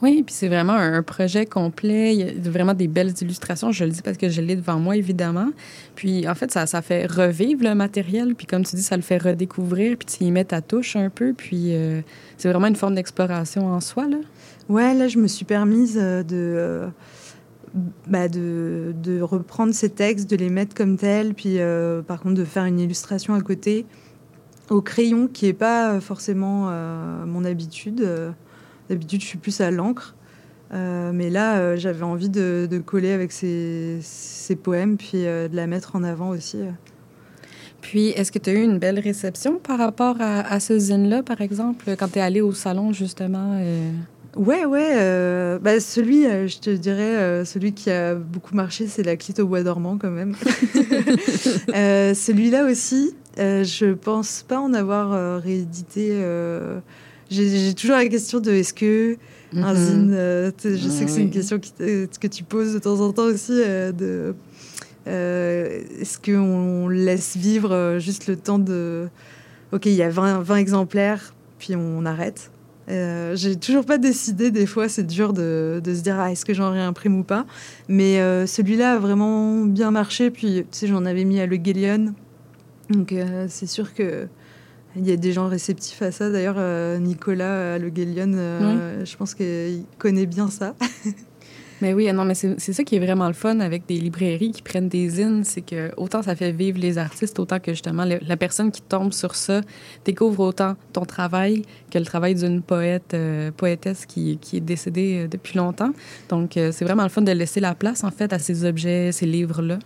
Oui, 0.02 0.22
puis 0.22 0.34
c'est 0.34 0.48
vraiment 0.48 0.74
un 0.74 1.02
projet 1.02 1.46
complet. 1.46 2.14
Il 2.14 2.20
y 2.20 2.22
a 2.22 2.50
vraiment 2.50 2.74
des 2.74 2.86
belles 2.86 3.14
illustrations. 3.22 3.72
Je 3.72 3.84
le 3.84 3.90
dis 3.90 4.02
parce 4.02 4.18
que 4.18 4.28
je 4.28 4.42
l'ai 4.42 4.54
devant 4.54 4.78
moi, 4.78 4.94
évidemment. 4.94 5.48
Puis, 5.94 6.28
en 6.28 6.34
fait, 6.34 6.52
ça, 6.52 6.66
ça 6.66 6.82
fait 6.82 7.06
revivre 7.06 7.62
le 7.64 7.74
matériel. 7.74 8.34
Puis, 8.34 8.46
comme 8.46 8.62
tu 8.62 8.76
dis, 8.76 8.82
ça 8.82 8.96
le 8.96 9.02
fait 9.02 9.16
redécouvrir. 9.16 9.96
Puis, 9.96 10.18
tu 10.18 10.24
y 10.24 10.30
mets 10.30 10.44
ta 10.44 10.60
touche 10.60 10.96
un 10.96 11.08
peu. 11.08 11.32
Puis, 11.32 11.74
euh, 11.74 12.02
c'est 12.36 12.50
vraiment 12.50 12.66
une 12.66 12.76
forme 12.76 12.94
d'exploration 12.94 13.68
en 13.68 13.80
soi, 13.80 14.06
là. 14.06 14.18
Ouais, 14.68 14.92
là, 14.92 15.08
je 15.08 15.18
me 15.18 15.28
suis 15.28 15.46
permise 15.46 15.94
de 15.94 16.90
bah 18.06 18.28
de, 18.28 19.20
reprendre 19.20 19.74
ces 19.74 19.90
textes, 19.90 20.30
de 20.30 20.36
les 20.36 20.48
mettre 20.48 20.74
comme 20.74 20.96
tels, 20.96 21.34
puis 21.34 21.58
euh, 21.58 22.02
par 22.02 22.20
contre 22.20 22.34
de 22.34 22.44
faire 22.44 22.64
une 22.64 22.80
illustration 22.80 23.34
à 23.34 23.40
côté 23.40 23.86
au 24.70 24.80
crayon, 24.80 25.28
qui 25.28 25.46
n'est 25.46 25.52
pas 25.52 26.00
forcément 26.00 26.68
euh, 26.70 27.24
mon 27.26 27.44
habitude. 27.44 28.00
Euh, 28.00 28.32
d'habitude, 28.88 29.20
je 29.20 29.26
suis 29.26 29.38
plus 29.38 29.60
à 29.60 29.70
l'encre. 29.70 30.14
mais 30.72 31.30
là, 31.30 31.76
j'avais 31.76 32.02
envie 32.02 32.30
de, 32.30 32.82
coller 32.84 33.12
avec 33.12 33.30
ces, 33.32 34.00
poèmes, 34.62 34.96
puis 34.96 35.22
de 35.22 35.54
la 35.54 35.66
mettre 35.66 35.96
en 35.96 36.02
avant 36.02 36.30
aussi. 36.30 36.58
Puis, 37.80 38.08
est-ce 38.08 38.32
que 38.32 38.38
tu 38.38 38.50
as 38.50 38.52
eu 38.54 38.62
une 38.62 38.78
belle 38.78 38.98
réception 38.98 39.58
par 39.58 39.78
rapport 39.78 40.16
à, 40.20 40.40
à 40.40 40.58
ce 40.60 40.78
zine-là, 40.78 41.22
par 41.22 41.40
exemple, 41.40 41.94
quand 41.96 42.08
tu 42.08 42.18
es 42.18 42.22
allé 42.22 42.40
au 42.40 42.52
salon, 42.52 42.92
justement? 42.92 43.60
Ouais, 44.36 44.66
ouais. 44.66 44.92
Euh, 44.96 45.58
bah, 45.58 45.80
celui, 45.80 46.26
euh, 46.26 46.46
je 46.46 46.58
te 46.58 46.70
dirais, 46.70 47.16
euh, 47.16 47.44
celui 47.46 47.72
qui 47.72 47.90
a 47.90 48.14
beaucoup 48.14 48.54
marché, 48.54 48.86
c'est 48.86 49.02
la 49.02 49.16
clite 49.16 49.40
au 49.40 49.46
bois 49.46 49.62
dormant, 49.62 49.96
quand 49.96 50.10
même. 50.10 50.36
Celui-là 51.72 52.66
aussi, 52.66 53.14
je 53.38 53.94
pense 53.94 54.44
pas 54.46 54.60
en 54.60 54.74
avoir 54.74 55.40
réédité. 55.40 56.22
J'ai 57.30 57.74
toujours 57.74 57.96
la 57.96 58.06
question 58.06 58.40
de 58.40 58.52
est-ce 58.52 58.74
que 58.74 59.16
un 59.54 59.72
mhm. 59.72 59.78
zine, 59.78 60.52
je 60.76 60.88
sais 60.88 61.04
que 61.06 61.10
c'est 61.10 61.22
une 61.22 61.30
question 61.30 61.58
que 61.58 62.26
tu 62.26 62.44
poses 62.44 62.74
de 62.74 62.78
temps 62.78 63.00
en 63.00 63.12
temps 63.12 63.24
aussi, 63.24 63.52
de 63.52 64.34
est-ce 65.06 66.18
qu'on 66.18 66.88
laisse 66.88 67.36
vivre 67.36 67.96
juste 67.98 68.26
le 68.26 68.36
temps 68.36 68.58
de. 68.58 69.08
Ok, 69.72 69.86
il 69.86 69.94
y 69.94 70.02
a 70.02 70.10
20, 70.10 70.42
20 70.42 70.56
exemplaires, 70.56 71.34
puis 71.58 71.74
on 71.74 72.04
arrête. 72.04 72.50
Euh, 72.88 73.34
j'ai 73.34 73.56
toujours 73.56 73.84
pas 73.84 73.98
décidé, 73.98 74.50
des 74.50 74.66
fois 74.66 74.88
c'est 74.88 75.04
dur 75.04 75.32
de, 75.32 75.80
de, 75.82 75.94
se 75.94 76.02
dire 76.02 76.16
ah, 76.20 76.30
est-ce 76.30 76.44
que 76.44 76.54
j'en 76.54 76.70
réimprime 76.70 77.18
ou 77.18 77.24
pas. 77.24 77.46
Mais 77.88 78.20
euh, 78.20 78.46
celui-là 78.46 78.94
a 78.94 78.98
vraiment 78.98 79.64
bien 79.64 79.90
marché, 79.90 80.30
puis 80.30 80.64
tu 80.70 80.78
sais, 80.78 80.86
j'en 80.86 81.04
avais 81.04 81.24
mis 81.24 81.40
à 81.40 81.46
Le 81.46 81.56
Guélion. 81.56 82.14
Donc 82.90 83.12
euh, 83.12 83.46
c'est 83.48 83.66
sûr 83.66 83.92
que 83.94 84.28
il 84.98 85.06
y 85.06 85.12
a 85.12 85.16
des 85.16 85.32
gens 85.32 85.48
réceptifs 85.48 86.00
à 86.00 86.10
ça. 86.10 86.30
D'ailleurs, 86.30 86.58
Nicolas 87.00 87.74
à 87.74 87.78
Le 87.78 87.90
Guélion, 87.90 88.32
je 88.32 89.16
pense 89.16 89.34
qu'il 89.34 89.84
connaît 89.98 90.24
bien 90.24 90.48
ça. 90.48 90.74
Mais 91.82 91.92
oui, 91.92 92.10
non, 92.12 92.24
mais 92.24 92.34
c'est 92.34 92.58
ça 92.58 92.84
qui 92.84 92.96
est 92.96 92.98
vraiment 92.98 93.26
le 93.26 93.34
fun 93.34 93.60
avec 93.60 93.86
des 93.86 93.98
librairies 93.98 94.52
qui 94.52 94.62
prennent 94.62 94.88
des 94.88 95.08
zines, 95.08 95.44
c'est 95.44 95.60
que 95.60 95.92
autant 95.96 96.22
ça 96.22 96.34
fait 96.34 96.52
vivre 96.52 96.78
les 96.78 96.96
artistes, 96.96 97.38
autant 97.38 97.60
que 97.60 97.72
justement 97.72 98.04
la 98.04 98.36
personne 98.36 98.70
qui 98.70 98.80
tombe 98.82 99.12
sur 99.12 99.34
ça 99.34 99.60
découvre 100.04 100.40
autant 100.40 100.76
ton 100.92 101.04
travail 101.04 101.62
que 101.90 101.98
le 101.98 102.04
travail 102.04 102.34
d'une 102.34 102.62
poète, 102.62 103.14
euh, 103.14 103.50
poétesse 103.50 104.06
qui, 104.06 104.38
qui, 104.38 104.58
est 104.58 104.60
décédée 104.60 105.24
euh, 105.24 105.28
depuis 105.28 105.56
longtemps. 105.56 105.92
Donc, 106.28 106.56
euh, 106.56 106.72
c'est 106.72 106.84
vraiment 106.84 107.02
le 107.02 107.08
fun 107.08 107.22
de 107.22 107.32
laisser 107.32 107.60
la 107.60 107.74
place, 107.74 108.04
en 108.04 108.10
fait, 108.10 108.32
à 108.32 108.38
ces 108.38 108.64
objets, 108.64 109.12
ces 109.12 109.26
livres-là. 109.26 109.78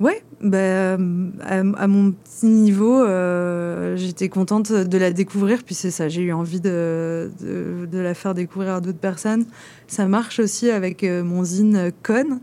Ouais, 0.00 0.22
bah, 0.40 0.94
à, 0.94 1.86
mon 1.86 2.12
petit 2.12 2.46
niveau, 2.46 3.04
euh, 3.04 3.96
j'étais 3.96 4.30
contente 4.30 4.72
de 4.72 4.98
la 4.98 5.12
découvrir, 5.12 5.62
puis 5.62 5.74
c'est 5.74 5.90
ça, 5.90 6.08
j'ai 6.08 6.22
eu 6.22 6.32
envie 6.32 6.60
de, 6.60 7.30
de, 7.38 7.98
la 7.98 8.14
faire 8.14 8.32
découvrir 8.32 8.76
à 8.76 8.80
d'autres 8.80 8.98
personnes. 8.98 9.44
Ça 9.88 10.06
marche 10.06 10.38
aussi 10.38 10.70
avec 10.70 11.04
euh, 11.04 11.22
mon 11.22 11.44
zine 11.44 11.92
Con. 12.02 12.40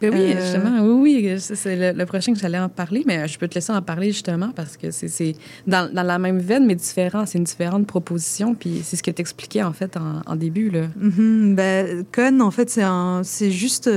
Ben 0.00 0.12
oui, 0.12 0.34
euh, 0.34 0.40
justement, 0.40 0.82
oui, 0.82 1.24
oui, 1.24 1.40
c'est 1.40 1.94
le, 1.94 2.06
prochain 2.06 2.32
que 2.32 2.38
j'allais 2.38 2.58
en 2.60 2.68
parler, 2.68 3.02
mais 3.06 3.26
je 3.26 3.38
peux 3.40 3.48
te 3.48 3.56
laisser 3.56 3.72
en 3.72 3.82
parler 3.82 4.12
justement 4.12 4.52
parce 4.54 4.76
que 4.76 4.92
c'est 4.92 5.34
dans, 5.66 5.92
dans, 5.92 6.02
la 6.04 6.18
même 6.20 6.38
veine, 6.38 6.64
mais 6.66 6.76
différent. 6.76 7.26
C'est 7.26 7.38
une 7.38 7.44
différente 7.44 7.88
proposition, 7.88 8.54
puis 8.54 8.82
c'est 8.84 8.94
ce 8.94 9.02
que 9.02 9.10
tu 9.10 9.20
expliquais 9.20 9.64
en 9.64 9.72
fait 9.72 9.96
en, 9.96 10.36
début. 10.36 10.70
Là. 10.70 10.82
Ben, 10.96 12.04
Con, 12.14 12.38
en 12.38 12.50
fait, 12.52 12.78
c'est 13.24 13.50
juste. 13.50 13.90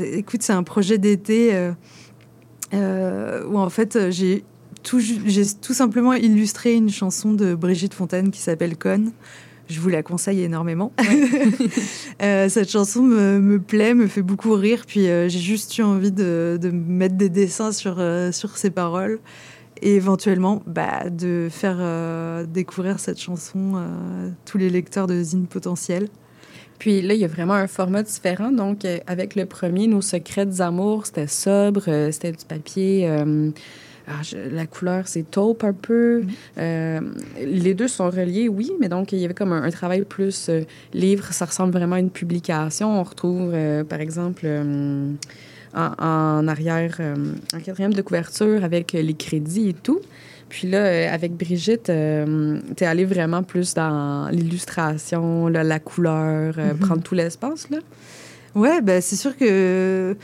écoute, 0.00 0.42
c'est 0.42 0.52
un 0.52 0.64
projet 0.64 0.98
d'été 0.98 1.54
euh, 1.54 1.72
où 2.72 3.58
en 3.58 3.70
fait 3.70 4.10
j'ai 4.10 4.44
tout, 4.82 5.00
tout 5.60 5.74
simplement 5.74 6.12
illustré 6.12 6.74
une 6.74 6.90
chanson 6.90 7.32
de 7.32 7.54
Brigitte 7.54 7.94
Fontaine 7.94 8.30
qui 8.30 8.40
s'appelle 8.40 8.76
Con. 8.78 9.12
Je 9.68 9.80
vous 9.80 9.88
la 9.88 10.04
conseille 10.04 10.42
énormément. 10.42 10.92
euh, 12.22 12.48
cette 12.48 12.70
chanson 12.70 13.02
me, 13.02 13.40
me, 13.40 13.58
plaît, 13.58 13.94
me 13.94 14.06
fait 14.06 14.22
beaucoup 14.22 14.52
rire, 14.52 14.84
puis 14.86 15.08
euh, 15.08 15.28
j'ai 15.28 15.40
juste 15.40 15.76
eu 15.78 15.82
envie 15.82 16.12
de, 16.12 16.56
de, 16.60 16.70
mettre 16.70 17.16
des 17.16 17.28
dessins 17.28 17.72
sur, 17.72 17.96
euh, 17.98 18.30
sur 18.30 18.56
ces 18.56 18.70
paroles 18.70 19.18
et 19.82 19.96
éventuellement 19.96 20.62
bah, 20.66 21.10
de 21.10 21.48
faire 21.50 21.78
euh, 21.80 22.46
découvrir 22.46 23.00
cette 23.00 23.20
chanson 23.20 23.74
à 23.76 23.86
tous 24.44 24.56
les 24.56 24.70
lecteurs 24.70 25.08
de 25.08 25.20
Zine 25.20 25.46
potentiels. 25.46 26.08
Puis 26.78 27.02
là, 27.02 27.14
il 27.14 27.20
y 27.20 27.24
a 27.24 27.28
vraiment 27.28 27.54
un 27.54 27.66
format 27.66 28.02
différent. 28.02 28.50
Donc, 28.50 28.84
euh, 28.84 28.98
avec 29.06 29.34
le 29.34 29.46
premier, 29.46 29.86
Nos 29.86 30.02
secrets 30.02 30.46
d'amour, 30.46 31.06
c'était 31.06 31.26
sobre, 31.26 31.84
euh, 31.88 32.10
c'était 32.10 32.32
du 32.32 32.44
papier. 32.44 33.08
Euh, 33.08 33.50
ah, 34.08 34.20
la 34.52 34.66
couleur, 34.66 35.08
c'est 35.08 35.28
taupe 35.28 35.64
un 35.64 35.72
peu. 35.72 36.22
Mm-hmm. 36.56 37.02
les 37.44 37.74
deux 37.74 37.88
sont 37.88 38.08
reliés, 38.08 38.48
oui, 38.48 38.70
mais 38.78 38.88
donc 38.88 39.10
il 39.10 39.18
y 39.18 39.24
avait 39.24 39.34
comme 39.34 39.52
un, 39.52 39.68
travail 39.70 40.02
plus 40.02 40.48
livre. 40.94 41.32
Ça 41.32 41.44
ressemble 41.44 41.72
vraiment 41.72 41.96
à 41.96 41.98
une 41.98 42.10
publication. 42.10 43.00
On 43.00 43.02
retrouve, 43.02 43.52
par 43.88 44.00
exemple, 44.00 44.46
en, 45.74 46.46
arrière, 46.46 47.00
en 47.52 47.58
quatrième 47.58 47.94
de 47.94 48.02
couverture 48.02 48.62
avec 48.62 48.92
les 48.92 49.14
crédits 49.14 49.70
et 49.70 49.74
tout. 49.74 50.00
Puis 50.48 50.68
là, 50.68 50.78
euh, 50.78 51.12
avec 51.12 51.32
Brigitte, 51.36 51.90
euh, 51.90 52.60
tu 52.76 52.84
es 52.84 52.86
allée 52.86 53.04
vraiment 53.04 53.42
plus 53.42 53.74
dans 53.74 54.28
l'illustration, 54.30 55.48
la 55.48 55.78
couleur, 55.78 56.54
euh, 56.58 56.72
mhm. 56.72 56.78
prendre 56.78 57.02
tout 57.02 57.14
l'espace, 57.14 57.68
là? 57.70 57.78
Ouais, 58.54 58.80
ben, 58.80 59.02
c'est 59.02 59.16
sûr 59.16 59.36
que 59.36 60.16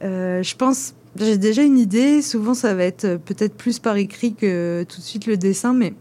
je 0.00 0.54
pense, 0.56 0.94
j'ai 1.18 1.38
déjà 1.38 1.62
une 1.62 1.78
idée. 1.78 2.22
Souvent, 2.22 2.54
ça 2.54 2.74
va 2.74 2.84
être 2.84 3.16
peut-être 3.16 3.54
plus 3.54 3.78
par 3.78 3.96
écrit 3.96 4.34
que 4.34 4.84
tout 4.88 5.00
de 5.00 5.04
suite 5.04 5.26
le 5.26 5.36
dessin, 5.36 5.74
mais 5.74 5.92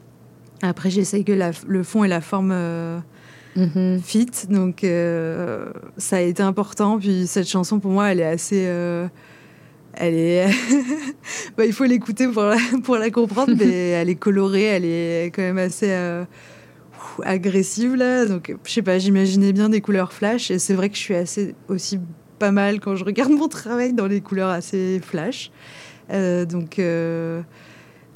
après, 0.61 0.89
j'essaye 0.89 1.25
que 1.25 1.33
le 1.67 1.83
fond 1.83 2.03
et 2.03 2.07
la 2.07 2.21
forme 2.21 2.53
mhm. 3.55 3.99
fit. 4.01 4.31
Donc, 4.49 4.85
ça 5.97 6.17
a 6.17 6.21
été 6.21 6.41
important. 6.41 6.99
Puis 6.99 7.27
cette 7.27 7.49
chanson, 7.49 7.79
pour 7.79 7.91
moi, 7.91 8.11
elle 8.11 8.21
est 8.21 8.25
assez 8.25 8.65
elle 9.93 10.15
est. 10.15 10.47
bah, 11.57 11.65
il 11.65 11.73
faut 11.73 11.83
l'écouter 11.85 12.27
pour 12.27 12.43
la, 12.43 12.57
pour 12.83 12.97
la 12.97 13.09
comprendre, 13.09 13.53
mais 13.57 13.89
elle 13.89 14.09
est 14.09 14.15
colorée, 14.15 14.63
elle 14.63 14.85
est 14.85 15.31
quand 15.33 15.41
même 15.41 15.57
assez 15.57 15.91
euh, 15.91 16.25
agressive 17.23 17.95
là. 17.95 18.25
Donc, 18.25 18.53
je 18.63 18.71
sais 18.71 18.81
pas, 18.81 18.97
j'imaginais 18.97 19.53
bien 19.53 19.69
des 19.69 19.81
couleurs 19.81 20.13
flash, 20.13 20.51
et 20.51 20.59
c'est 20.59 20.73
vrai 20.73 20.89
que 20.89 20.95
je 20.95 21.01
suis 21.01 21.15
assez 21.15 21.55
aussi 21.67 21.99
pas 22.39 22.51
mal 22.51 22.79
quand 22.79 22.95
je 22.95 23.05
regarde 23.05 23.31
mon 23.37 23.47
travail 23.47 23.93
dans 23.93 24.07
les 24.07 24.21
couleurs 24.21 24.49
assez 24.49 24.99
flash. 25.03 25.51
Euh, 26.11 26.45
donc. 26.45 26.79
Euh, 26.79 27.41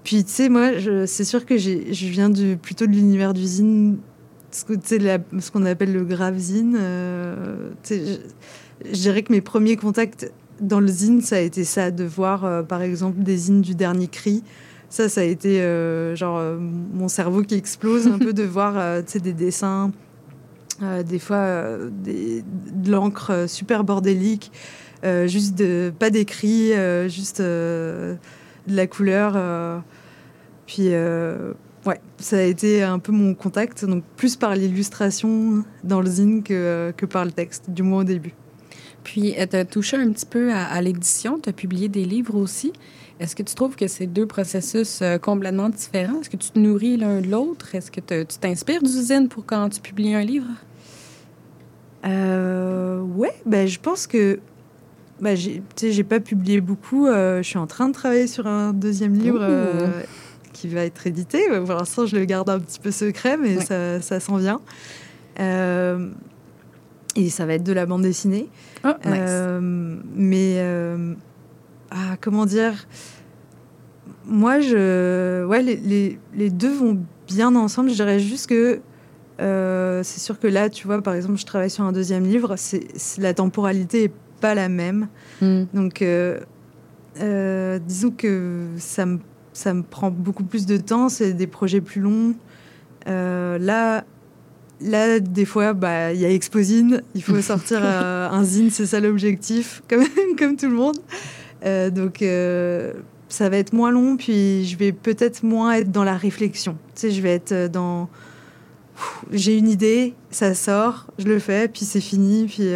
puis, 0.04 0.24
tu 0.24 0.32
sais, 0.32 0.48
moi, 0.48 0.70
c'est 1.06 1.26
sûr 1.26 1.46
que 1.46 1.58
je 1.58 2.08
viens 2.08 2.30
du, 2.30 2.56
plutôt 2.56 2.86
de 2.86 2.94
l'univers 2.94 3.34
d'usine, 3.34 3.98
ce 4.52 5.52
qu'on 5.52 5.66
appelle 5.66 5.92
le 5.92 6.06
grave 6.06 6.38
zine. 6.38 6.78
je, 6.78 8.18
je 8.86 8.94
dirais 8.94 9.24
que 9.24 9.34
mes 9.34 9.42
premiers 9.42 9.76
contacts 9.76 10.32
dans 10.62 10.80
le 10.80 10.88
zine, 10.88 11.22
ça 11.22 11.38
a 11.38 11.40
été 11.40 11.64
ça, 11.64 11.92
de 11.92 12.04
voir 12.04 12.46
euh, 12.46 12.64
par 12.64 12.82
exemple 12.82 13.22
des 13.22 13.38
zines 13.38 13.62
du 13.62 13.76
dernier 13.76 14.08
cri. 14.08 14.44
Ça, 14.90 15.10
ça 15.10 15.22
a 15.22 15.24
été 15.26 15.62
euh, 15.62 16.16
genre 16.16 16.38
euh, 16.38 16.58
mon 16.60 17.08
cerveau 17.08 17.42
qui 17.42 17.56
explose 17.56 18.08
un 18.08 18.18
peu 18.18 18.34
de 18.34 18.44
voir 18.44 19.04
des 19.04 19.34
dessins, 19.34 19.92
des 21.06 21.20
fois 21.20 21.78
des, 21.92 22.44
de 22.44 22.92
l'encre 22.92 23.46
super 23.48 23.84
bordélique, 23.84 24.52
juste 25.26 25.56
de, 25.56 25.92
pas 25.98 26.10
d'écrit, 26.10 26.72
juste 27.10 27.42
de 27.42 28.18
la 28.68 28.88
couleur. 28.88 29.84
puis 30.66 30.90
ouais, 30.90 32.00
ça 32.20 32.38
a 32.38 32.42
été 32.42 32.84
un 32.84 33.00
peu 33.00 33.12
mon 33.12 33.34
contact, 33.34 33.86
donc 33.86 34.04
plus 34.16 34.36
par 34.36 34.56
l'illustration 34.56 35.64
dans 35.84 36.00
le 36.00 36.10
zine 36.10 36.44
que, 36.44 36.94
que 36.96 37.06
par 37.06 37.26
le 37.26 37.32
texte, 37.32 37.70
du 37.70 37.84
moins 37.84 38.02
au 38.02 38.06
début. 38.06 38.36
Puis, 39.08 39.36
tu 39.50 39.56
as 39.56 39.64
touché 39.64 39.96
un 39.96 40.12
petit 40.12 40.26
peu 40.26 40.52
à, 40.52 40.82
l'édition, 40.82 41.40
tu 41.42 41.48
as 41.48 41.54
publié 41.54 41.88
des 41.88 42.04
livres 42.04 42.36
aussi. 42.36 42.74
Est-ce 43.22 43.38
que 43.38 43.44
tu 43.44 43.56
trouves 43.56 43.78
que 43.78 43.88
c'est 43.88 44.06
deux 44.06 44.26
processus 44.26 45.02
euh, 45.02 45.18
complètement 45.18 45.70
différents? 45.70 46.20
Est-ce 46.20 46.30
que 46.30 46.36
tu 46.36 46.52
te 46.52 46.60
nourris 46.60 46.98
l'un 46.98 47.22
de 47.22 47.28
l'autre? 47.30 47.74
Est-ce 47.74 47.90
que 47.90 48.02
tu 48.02 48.38
t'inspires 48.38 48.84
d'usine 48.84 49.30
pour 49.30 49.46
quand 49.46 49.70
tu 49.70 49.80
publies 49.80 50.14
un 50.14 50.26
livre? 50.26 50.50
Euh, 52.06 53.00
ouais, 53.00 53.34
ben, 53.46 53.66
je 53.66 53.80
pense 53.80 54.08
que 54.08 54.40
ben, 55.22 55.38
j'ai 55.38 56.04
pas 56.04 56.20
publié 56.20 56.60
beaucoup. 56.60 57.08
Euh, 57.08 57.42
je 57.42 57.48
suis 57.48 57.58
en 57.58 57.66
train 57.66 57.88
de 57.88 57.94
travailler 57.94 58.28
sur 58.28 58.46
un 58.46 58.74
deuxième 58.74 59.18
livre 59.18 59.40
euh, 59.42 60.02
qui 60.52 60.68
va 60.68 60.82
être 60.82 61.08
édité. 61.08 61.48
Pour 61.48 61.76
l'instant, 61.76 62.06
je 62.06 62.18
le 62.18 62.26
garde 62.26 62.50
un 62.50 62.60
petit 62.60 62.82
peu 62.82 62.92
secret, 62.92 63.38
mais 63.38 63.62
ça, 63.62 64.02
ça 64.02 64.20
s'en 64.20 64.36
vient. 64.36 64.60
Et 67.18 67.30
ça 67.30 67.48
va 67.48 67.56
être 67.56 67.64
de 67.64 67.74
la 67.74 67.88
bande 67.88 68.04
dessinée. 68.04 68.48
Oh, 68.86 68.90
euh, 69.08 69.60
mais, 70.16 70.58
euh, 70.58 71.16
ah, 71.90 72.16
comment 72.22 72.46
dire? 72.46 72.88
Moi, 74.26 74.60
je, 74.60 75.44
ouais, 75.46 75.64
les, 75.64 76.20
les, 76.36 76.50
deux 76.52 76.72
vont 76.72 77.00
bien 77.28 77.56
ensemble. 77.56 77.90
Je 77.90 77.96
dirais 77.96 78.20
juste 78.20 78.48
que 78.48 78.82
euh, 79.42 80.04
c'est 80.04 80.20
sûr 80.20 80.40
que 80.40 80.46
là, 80.46 80.70
tu 80.70 80.86
vois, 80.86 81.02
par 81.02 81.16
exemple, 81.16 81.40
je 81.40 81.46
travaille 81.46 81.72
sur 81.72 81.86
un 81.86 81.92
deuxième 81.92 82.24
livre. 82.24 82.54
C'est, 82.56 82.86
la 83.18 83.34
temporalité 83.34 84.04
est 84.04 84.14
pas 84.40 84.54
la 84.54 84.70
même. 84.70 85.08
Hmm. 85.42 85.64
Donc, 85.74 86.06
disons 87.16 88.12
que 88.12 88.68
ça 88.78 89.08
me, 89.08 89.18
ça 89.54 89.74
me 89.74 89.82
prend 89.82 90.12
beaucoup 90.12 90.44
plus 90.44 90.68
de 90.68 90.78
temps. 90.78 91.10
C'est 91.10 91.34
des 91.34 91.48
projets 91.48 91.82
plus 91.82 92.02
longs. 92.02 92.36
là, 93.08 94.04
Là, 94.80 95.20
des 95.20 95.46
fois, 95.46 95.74
bah, 95.74 96.14
il 96.14 96.20
y 96.20 96.26
a 96.26 96.32
Exposine, 96.32 97.02
il 97.16 97.24
faut 97.24 97.42
sortir 97.42 97.80
euh, 97.82 98.30
un 98.30 98.44
zine, 98.44 98.70
c'est 98.70 98.86
ça 98.86 99.00
l'objectif, 99.00 99.82
comme, 99.90 100.04
comme 100.38 100.56
tout 100.56 100.68
le 100.68 100.76
monde. 100.76 100.98
Euh, 101.66 101.90
donc, 101.90 102.22
euh, 102.22 102.94
ça 103.28 103.50
va 103.50 103.58
être 103.58 103.74
moins 103.74 103.92
long, 103.92 104.18
puis 104.18 104.66
je 104.66 104.78
vais 104.78 104.92
peut-être 104.92 105.44
moins 105.44 105.74
être 105.74 105.92
dans 105.92 106.04
la 106.04 106.16
réflexion. 106.16 106.78
Tu 106.96 107.02
sais, 107.02 107.12
je 107.12 107.22
vais 107.22 107.34
être 107.34 107.68
dans. 107.68 108.10
J'ai 109.32 109.58
une 109.58 109.70
idée, 109.70 110.16
ça 110.32 110.56
sort, 110.56 111.08
je 111.20 111.26
le 111.26 111.38
fais, 111.38 111.68
puis 111.68 111.86
c'est 111.86 112.02
fini, 112.02 112.46
puis. 112.46 112.70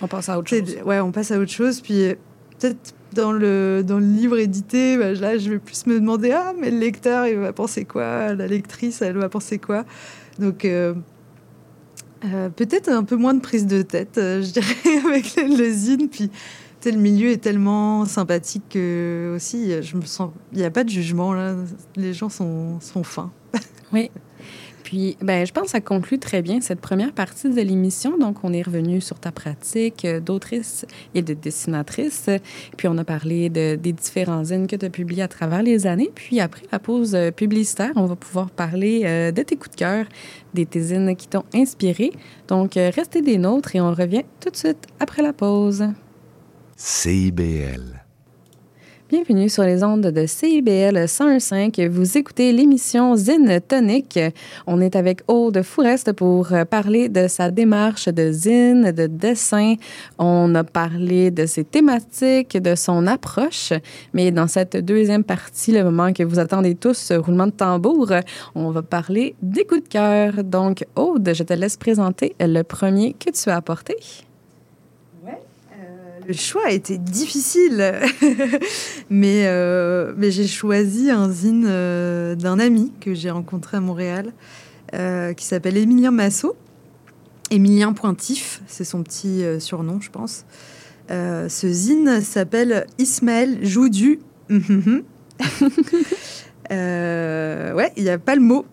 on 0.00 0.08
passe 0.08 0.28
à 0.28 0.38
autre 0.38 0.48
chose. 0.48 0.76
Ouais, 0.84 1.00
on 1.00 1.10
passe 1.10 1.32
à 1.32 1.38
autre 1.38 1.50
chose, 1.50 1.80
puis 1.80 2.14
peut-être 2.58 2.94
dans 3.12 3.32
le, 3.32 3.82
dans 3.84 3.98
le 3.98 4.06
livre 4.06 4.38
édité, 4.38 4.96
bah, 4.96 5.12
là, 5.12 5.36
je 5.38 5.50
vais 5.50 5.58
plus 5.58 5.86
me 5.86 6.00
demander 6.00 6.30
Ah, 6.30 6.52
mais 6.58 6.70
le 6.70 6.78
lecteur, 6.78 7.26
il 7.26 7.36
va 7.36 7.52
penser 7.52 7.84
quoi? 7.84 8.32
La 8.34 8.46
lectrice, 8.46 9.02
elle 9.02 9.18
va 9.18 9.28
penser 9.28 9.58
quoi? 9.58 9.84
Donc. 10.38 10.64
Euh, 12.24 12.48
peut-être 12.48 12.88
un 12.88 13.04
peu 13.04 13.16
moins 13.16 13.34
de 13.34 13.40
prise 13.40 13.66
de 13.66 13.82
tête, 13.82 14.18
euh, 14.18 14.42
je 14.42 14.52
dirais, 14.52 15.06
avec 15.08 15.36
le 15.36 15.70
zine. 15.70 16.08
Puis, 16.08 16.30
le 16.84 16.92
milieu 16.92 17.30
est 17.30 17.42
tellement 17.42 18.04
sympathique 18.06 18.64
que 18.70 19.34
aussi, 19.36 19.82
je 19.82 19.96
me 19.96 20.02
sens. 20.02 20.30
Il 20.52 20.58
n'y 20.58 20.64
a 20.64 20.70
pas 20.70 20.84
de 20.84 20.88
jugement, 20.88 21.32
là. 21.32 21.54
Les 21.96 22.12
gens 22.12 22.28
sont, 22.28 22.80
sont 22.80 23.04
fins. 23.04 23.30
Oui. 23.92 24.10
Puis, 24.92 25.16
ben, 25.22 25.46
je 25.46 25.52
pense 25.52 25.64
que 25.64 25.70
ça 25.70 25.80
conclut 25.80 26.18
très 26.18 26.42
bien 26.42 26.60
cette 26.60 26.82
première 26.82 27.14
partie 27.14 27.48
de 27.48 27.62
l'émission. 27.62 28.18
Donc, 28.18 28.44
on 28.44 28.52
est 28.52 28.60
revenu 28.60 29.00
sur 29.00 29.18
ta 29.18 29.32
pratique 29.32 30.06
d'autrice 30.06 30.84
et 31.14 31.22
de 31.22 31.32
dessinatrice. 31.32 32.28
Puis, 32.76 32.88
on 32.88 32.98
a 32.98 33.04
parlé 33.04 33.48
de, 33.48 33.74
des 33.76 33.94
différents 33.94 34.44
zines 34.44 34.66
que 34.66 34.76
tu 34.76 34.84
as 34.84 34.90
publiés 34.90 35.22
à 35.22 35.28
travers 35.28 35.62
les 35.62 35.86
années. 35.86 36.10
Puis, 36.14 36.40
après 36.40 36.66
la 36.70 36.78
pause 36.78 37.16
publicitaire, 37.34 37.92
on 37.96 38.04
va 38.04 38.16
pouvoir 38.16 38.50
parler 38.50 39.04
euh, 39.06 39.32
de 39.32 39.40
tes 39.40 39.56
coups 39.56 39.70
de 39.70 39.76
cœur, 39.76 40.04
des 40.52 40.66
tes 40.66 40.82
zines 40.82 41.16
qui 41.16 41.26
t'ont 41.26 41.44
inspiré. 41.54 42.12
Donc, 42.48 42.76
euh, 42.76 42.90
restez 42.94 43.22
des 43.22 43.38
nôtres 43.38 43.74
et 43.74 43.80
on 43.80 43.94
revient 43.94 44.24
tout 44.40 44.50
de 44.50 44.56
suite 44.56 44.88
après 45.00 45.22
la 45.22 45.32
pause. 45.32 45.86
CIBL 46.76 48.01
Bienvenue 49.12 49.50
sur 49.50 49.64
les 49.64 49.84
ondes 49.84 50.06
de 50.06 50.24
CIBL 50.24 50.96
101.5. 51.04 51.86
Vous 51.86 52.16
écoutez 52.16 52.50
l'émission 52.50 53.14
Zine 53.14 53.60
Tonic. 53.60 54.18
On 54.66 54.80
est 54.80 54.96
avec 54.96 55.20
Aude 55.28 55.60
Fourest 55.60 56.14
pour 56.14 56.48
parler 56.70 57.10
de 57.10 57.28
sa 57.28 57.50
démarche 57.50 58.08
de 58.08 58.32
zine, 58.32 58.90
de 58.90 59.06
dessin. 59.06 59.74
On 60.16 60.54
a 60.54 60.64
parlé 60.64 61.30
de 61.30 61.44
ses 61.44 61.62
thématiques, 61.62 62.56
de 62.56 62.74
son 62.74 63.06
approche. 63.06 63.74
Mais 64.14 64.30
dans 64.30 64.46
cette 64.46 64.78
deuxième 64.78 65.24
partie, 65.24 65.72
le 65.72 65.84
moment 65.84 66.14
que 66.14 66.22
vous 66.22 66.38
attendez 66.38 66.74
tous, 66.74 67.12
roulement 67.12 67.48
de 67.48 67.52
tambour, 67.52 68.12
on 68.54 68.70
va 68.70 68.80
parler 68.80 69.34
des 69.42 69.66
coups 69.66 69.82
de 69.82 69.88
cœur. 69.88 70.42
Donc, 70.42 70.86
Aude, 70.96 71.32
je 71.34 71.42
te 71.42 71.52
laisse 71.52 71.76
présenter 71.76 72.34
le 72.40 72.62
premier 72.62 73.12
que 73.12 73.28
tu 73.28 73.50
as 73.50 73.56
apporté 73.56 73.94
le 76.26 76.34
choix 76.34 76.66
a 76.66 76.70
été 76.70 76.98
difficile, 76.98 78.00
mais, 79.10 79.46
euh, 79.46 80.12
mais 80.16 80.30
j'ai 80.30 80.46
choisi 80.46 81.10
un 81.10 81.30
zine 81.30 81.66
euh, 81.68 82.34
d'un 82.34 82.58
ami 82.58 82.92
que 83.00 83.14
j'ai 83.14 83.30
rencontré 83.30 83.76
à 83.76 83.80
Montréal, 83.80 84.32
euh, 84.94 85.32
qui 85.32 85.44
s'appelle 85.44 85.76
Émilien 85.76 86.10
Massot. 86.10 86.56
Émilien 87.50 87.92
Pointif, 87.92 88.62
c'est 88.66 88.84
son 88.84 89.02
petit 89.02 89.42
surnom, 89.58 90.00
je 90.00 90.10
pense. 90.10 90.46
ce 91.10 91.68
zine 91.68 92.22
s'appelle 92.22 92.86
Ismaël 92.98 93.58
Joudu. 93.62 94.20
ouais, 94.50 95.02
il 96.70 98.04
n'y 98.04 98.08
a 98.08 98.18
pas 98.18 98.34
le 98.36 98.40
mot. 98.40 98.64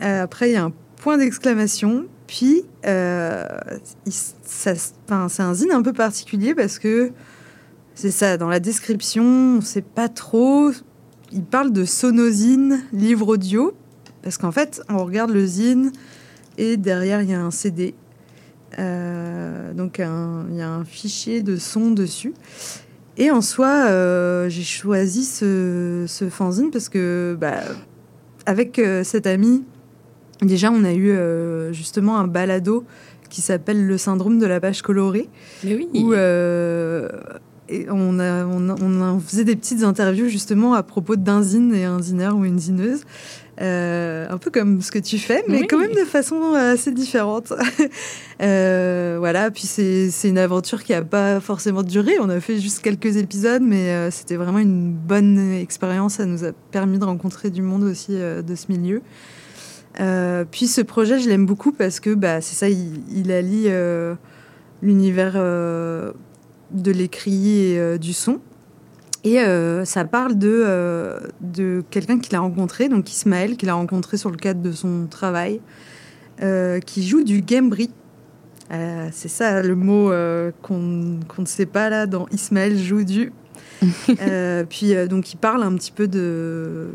après, 0.00 0.50
il 0.50 0.52
y 0.52 0.56
a 0.56 0.64
un 0.64 0.72
point 0.96 1.16
d'exclamation. 1.16 2.04
Puis, 2.30 2.62
euh, 2.86 3.44
c'est 4.06 4.78
un 5.10 5.52
zine 5.52 5.72
un 5.72 5.82
peu 5.82 5.92
particulier 5.92 6.54
parce 6.54 6.78
que 6.78 7.10
c'est 7.96 8.12
ça, 8.12 8.36
dans 8.36 8.48
la 8.48 8.60
description, 8.60 9.24
on 9.24 9.56
ne 9.56 9.60
sait 9.60 9.82
pas 9.82 10.08
trop. 10.08 10.70
Il 11.32 11.42
parle 11.42 11.72
de 11.72 11.84
sonosine, 11.84 12.82
livre 12.92 13.26
audio, 13.26 13.74
parce 14.22 14.38
qu'en 14.38 14.52
fait, 14.52 14.80
on 14.88 15.04
regarde 15.04 15.32
le 15.32 15.44
zine 15.44 15.90
et 16.56 16.76
derrière, 16.76 17.20
il 17.20 17.30
y 17.30 17.34
a 17.34 17.42
un 17.42 17.50
CD. 17.50 17.96
Euh, 18.78 19.72
donc, 19.72 19.98
il 19.98 20.56
y 20.56 20.62
a 20.62 20.70
un 20.70 20.84
fichier 20.84 21.42
de 21.42 21.56
son 21.56 21.90
dessus. 21.90 22.32
Et 23.16 23.32
en 23.32 23.40
soi, 23.40 23.86
euh, 23.88 24.48
j'ai 24.48 24.62
choisi 24.62 25.24
ce, 25.24 26.04
ce, 26.06 26.28
fanzine 26.28 26.70
parce 26.70 26.88
que, 26.88 27.36
bah, 27.40 27.58
avec 28.46 28.80
cet 29.02 29.26
ami, 29.26 29.64
Déjà, 30.42 30.70
on 30.70 30.84
a 30.84 30.92
eu 30.92 31.10
euh, 31.10 31.72
justement 31.72 32.18
un 32.18 32.26
balado 32.26 32.84
qui 33.28 33.42
s'appelle 33.42 33.86
Le 33.86 33.98
syndrome 33.98 34.38
de 34.38 34.46
la 34.46 34.60
page 34.60 34.82
colorée. 34.82 35.28
Mais 35.64 35.74
oui. 35.74 35.88
Où 35.94 36.12
euh, 36.12 37.08
on, 37.88 38.18
a, 38.18 38.44
on, 38.44 39.20
faisait 39.20 39.44
des 39.44 39.54
petites 39.54 39.84
interviews 39.84 40.28
justement 40.28 40.74
à 40.74 40.82
propos 40.82 41.16
d'un 41.16 41.42
zine 41.42 41.74
et 41.74 41.84
un 41.84 42.00
zineur 42.00 42.36
ou 42.36 42.44
une 42.44 42.58
zineuse. 42.58 43.02
Euh, 43.60 44.26
un 44.30 44.38
peu 44.38 44.50
comme 44.50 44.80
ce 44.80 44.90
que 44.90 44.98
tu 44.98 45.18
fais, 45.18 45.44
mais 45.46 45.66
quand 45.66 45.78
même 45.78 45.92
de 45.92 46.06
façon 46.06 46.54
assez 46.54 46.92
différente. 46.92 47.52
voilà, 48.38 49.50
puis 49.50 49.64
c'est 49.64 50.10
une 50.28 50.38
aventure 50.38 50.82
qui 50.82 50.92
n'a 50.92 51.02
pas 51.02 51.40
forcément 51.40 51.82
duré. 51.82 52.18
On 52.20 52.30
a 52.30 52.40
fait 52.40 52.58
juste 52.58 52.80
quelques 52.80 53.18
épisodes, 53.18 53.62
mais 53.62 54.10
c'était 54.10 54.36
vraiment 54.36 54.60
une 54.60 54.90
bonne 54.90 55.52
expérience. 55.52 56.14
Ça 56.14 56.24
nous 56.24 56.46
a 56.46 56.52
permis 56.70 56.98
de 56.98 57.04
rencontrer 57.04 57.50
du 57.50 57.60
monde 57.60 57.82
aussi 57.82 58.12
de 58.12 58.54
ce 58.54 58.72
milieu. 58.72 59.02
Euh, 59.98 60.44
puis 60.48 60.66
ce 60.66 60.80
projet, 60.80 61.18
je 61.18 61.28
l'aime 61.28 61.46
beaucoup 61.46 61.72
parce 61.72 61.98
que 61.98 62.14
bah, 62.14 62.40
c'est 62.40 62.54
ça, 62.54 62.68
il, 62.68 63.32
allie 63.32 63.64
euh, 63.66 64.14
l'univers 64.82 65.32
euh, 65.34 66.12
de 66.70 66.92
l'écrit 66.92 67.72
et 67.72 67.98
du 67.98 68.12
son. 68.12 68.40
Et 69.22 69.36
ça 69.84 70.06
parle 70.06 70.38
de, 70.38 71.20
de 71.42 71.84
quelqu'un 71.90 72.18
qu'il 72.18 72.34
a 72.36 72.40
rencontré, 72.40 72.88
donc 72.88 73.10
Ismaël, 73.12 73.58
qu'il 73.58 73.68
a 73.68 73.74
rencontré 73.74 74.16
sur 74.16 74.30
le 74.30 74.38
cadre 74.38 74.62
de 74.62 74.72
son 74.72 75.08
travail, 75.10 75.60
qui 76.86 77.06
joue 77.06 77.22
du 77.22 77.42
gambri. 77.42 77.90
c'est 78.70 79.28
ça 79.28 79.60
le 79.60 79.74
mot 79.74 80.10
qu'on 80.62 80.78
ne 80.78 81.44
sait 81.44 81.66
pas 81.66 81.90
là 81.90 82.06
dans 82.06 82.28
Ismaël 82.30 82.78
joue 82.78 83.04
du. 83.04 83.30
puis 84.70 84.94
donc 85.06 85.34
il 85.34 85.36
parle 85.36 85.64
un 85.64 85.74
petit 85.74 85.92
peu 85.92 86.08
de 86.08 86.88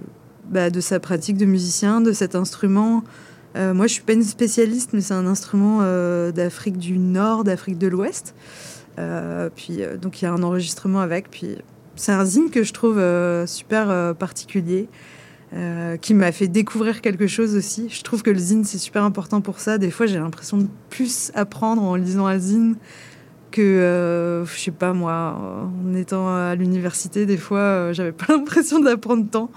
bah, 0.49 0.69
de 0.69 0.79
sa 0.79 0.99
pratique 0.99 1.37
de 1.37 1.45
musicien, 1.45 2.01
de 2.01 2.11
cet 2.11 2.35
instrument. 2.35 3.03
Euh, 3.55 3.73
moi, 3.73 3.87
je 3.87 3.93
suis 3.93 4.03
pas 4.03 4.13
une 4.13 4.23
spécialiste, 4.23 4.91
mais 4.93 5.01
c'est 5.01 5.13
un 5.13 5.27
instrument 5.27 5.79
euh, 5.81 6.31
d'Afrique 6.31 6.77
du 6.77 6.97
Nord, 6.97 7.43
d'Afrique 7.43 7.77
de 7.77 7.87
l'Ouest. 7.87 8.35
Euh, 8.97 9.49
puis 9.53 9.81
donc 10.01 10.21
il 10.21 10.25
y 10.25 10.27
a 10.27 10.31
un 10.31 10.43
enregistrement 10.43 11.01
avec. 11.01 11.29
Puis 11.29 11.57
c'est 11.95 12.11
un 12.11 12.25
zine 12.25 12.49
que 12.49 12.63
je 12.63 12.73
trouve 12.73 13.01
super 13.45 14.15
particulier. 14.15 14.87
qui 16.01 16.13
m'a 16.13 16.31
fait 16.33 16.47
découvrir 16.47 17.01
quelque 17.01 17.27
chose 17.27 17.55
aussi. 17.55 17.87
Je 17.89 18.03
trouve 18.03 18.23
que 18.23 18.29
le 18.29 18.39
zine, 18.39 18.65
c'est 18.65 18.77
super 18.77 19.03
important 19.03 19.39
pour 19.41 19.59
ça. 19.59 19.77
Des 19.77 19.91
fois, 19.91 20.05
j'ai 20.05 20.19
l'impression 20.19 20.57
de 20.57 20.67
plus 20.89 21.31
apprendre 21.33 21.81
en 21.81 21.95
lisant 21.95 22.25
un 22.25 22.37
zine 22.37 22.75
que, 23.55 24.43
je 24.45 24.59
sais 24.59 24.71
pas 24.71 24.93
moi, 24.93 25.37
en 25.85 25.95
étant 25.95 26.27
à 26.27 26.55
l'université, 26.55 27.25
des 27.25 27.37
fois, 27.37 27.93
j'avais 27.93 28.11
pas 28.11 28.25
l'impression 28.29 28.79
d'apprendre 28.79 29.25
tant. 29.29 29.49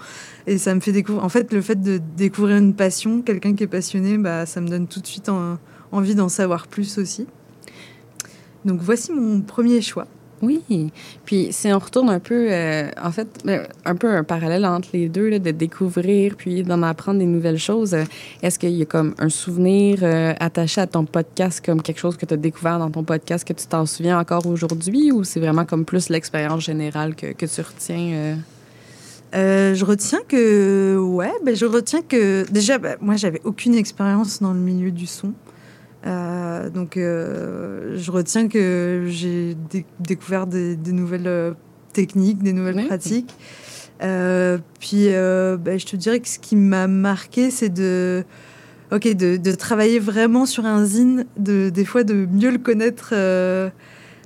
Et 0.47 0.57
ça 0.57 0.73
me 0.73 0.79
fait 0.79 0.91
découvrir. 0.91 1.23
En 1.23 1.29
fait, 1.29 1.51
le 1.53 1.61
fait 1.61 1.81
de 1.81 1.99
découvrir 2.17 2.57
une 2.57 2.73
passion, 2.73 3.21
quelqu'un 3.21 3.53
qui 3.53 3.63
est 3.63 3.67
passionné, 3.67 4.17
bah, 4.17 4.45
ça 4.45 4.61
me 4.61 4.67
donne 4.67 4.87
tout 4.87 5.01
de 5.01 5.07
suite 5.07 5.29
envie 5.91 6.15
d'en 6.15 6.29
savoir 6.29 6.67
plus 6.67 6.97
aussi. 6.97 7.27
Donc 8.65 8.79
voici 8.81 9.11
mon 9.11 9.41
premier 9.41 9.81
choix. 9.81 10.07
Oui, 10.41 10.91
puis 11.25 11.49
si 11.51 11.67
on 11.73 11.79
retourne 11.79 12.09
un 12.09 12.19
peu, 12.19 12.47
euh, 12.49 12.89
en 13.01 13.11
fait, 13.11 13.27
ben, 13.43 13.67
un 13.83 13.95
peu 13.95 14.07
un 14.07 14.23
parallèle 14.23 14.65
entre 14.65 14.89
les 14.93 15.09
deux, 15.09 15.37
de 15.37 15.51
découvrir 15.51 16.35
puis 16.37 16.63
d'en 16.63 16.81
apprendre 16.81 17.19
des 17.19 17.25
nouvelles 17.25 17.59
choses, 17.59 17.93
euh, 17.93 18.03
est-ce 18.41 18.57
qu'il 18.57 18.71
y 18.71 18.81
a 18.81 18.85
comme 18.85 19.15
un 19.19 19.27
souvenir 19.27 19.99
euh, 20.01 20.33
attaché 20.39 20.79
à 20.79 20.87
ton 20.87 21.03
podcast, 21.03 21.63
comme 21.65 21.81
quelque 21.81 21.99
chose 21.99 22.15
que 22.15 22.25
tu 22.25 22.33
as 22.33 22.37
découvert 22.37 22.79
dans 22.79 22.89
ton 22.89 23.03
podcast 23.03 23.45
que 23.45 23.53
tu 23.53 23.65
t'en 23.67 23.85
souviens 23.85 24.17
encore 24.17 24.45
aujourd'hui, 24.45 25.11
ou 25.11 25.25
c'est 25.25 25.41
vraiment 25.41 25.65
comme 25.65 25.83
plus 25.83 26.07
l'expérience 26.09 26.63
générale 26.63 27.15
que, 27.15 27.33
que 27.33 27.45
tu 27.45 27.61
retiens? 27.61 28.37
Je 29.33 29.85
retiens 29.85 30.21
que, 30.27 30.97
ouais, 30.97 31.33
ben 31.45 31.55
je 31.55 31.65
retiens 31.65 32.01
que 32.01 32.49
déjà, 32.49 32.77
ben, 32.77 32.95
moi, 33.01 33.17
j'avais 33.17 33.41
aucune 33.43 33.75
expérience 33.75 34.41
dans 34.41 34.53
le 34.53 34.59
milieu 34.59 34.91
du 34.91 35.05
son. 35.05 35.33
Euh, 36.05 36.69
donc, 36.69 36.97
euh, 36.97 37.97
je 37.97 38.11
retiens 38.11 38.47
que 38.47 39.05
j'ai 39.07 39.55
découvert 39.99 40.47
des, 40.47 40.77
nouvelles 40.87 41.55
techniques, 41.93 42.41
des 42.41 42.53
nouvelles 42.53 42.85
pratiques. 42.87 43.33
puis, 43.99 45.07
ben, 45.07 45.79
je 45.79 45.85
te 45.85 45.95
dirais 45.95 46.19
que 46.19 46.27
ce 46.27 46.39
qui 46.39 46.55
m'a 46.55 46.87
marqué, 46.87 47.51
c'est 47.51 47.69
de, 47.69 48.23
ok, 48.91 49.13
de, 49.13 49.37
de, 49.37 49.51
travailler 49.51 49.99
vraiment 49.99 50.45
sur 50.45 50.65
un 50.65 50.85
zine, 50.85 51.25
de, 51.37 51.69
des 51.69 51.85
fois 51.85 52.03
de 52.03 52.27
mieux 52.31 52.51
le 52.51 52.59
connaître. 52.59 53.09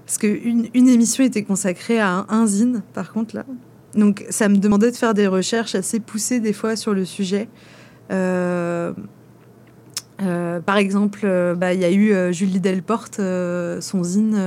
parce 0.06 0.18
qu'une 0.20 0.68
une 0.74 0.90
émission 0.90 1.24
était 1.24 1.44
consacrée 1.44 2.00
à 2.00 2.10
un, 2.10 2.26
un 2.30 2.46
zine, 2.46 2.84
par 2.94 3.12
contre, 3.14 3.36
là. 3.36 3.46
Donc 3.96 4.26
ça 4.32 4.50
me 4.50 4.58
demandait 4.58 4.90
de 4.90 4.96
faire 4.96 5.14
des 5.14 5.28
recherches 5.28 5.76
assez 5.76 6.00
poussées 6.00 6.40
des 6.40 6.54
fois 6.54 6.76
sur 6.76 6.96
le 6.96 7.06
sujet. 7.06 7.48
Euh, 10.24 10.44
euh, 10.44 10.60
par 10.60 10.78
exemple, 10.78 11.22
euh, 11.24 11.56
bah, 11.56 11.74
il 11.74 11.80
y 11.80 11.86
a 11.86 11.92
eu 11.92 12.34
Julie 12.34 12.60
Delporte, 12.60 13.18
son 13.18 14.04
zine 14.04 14.38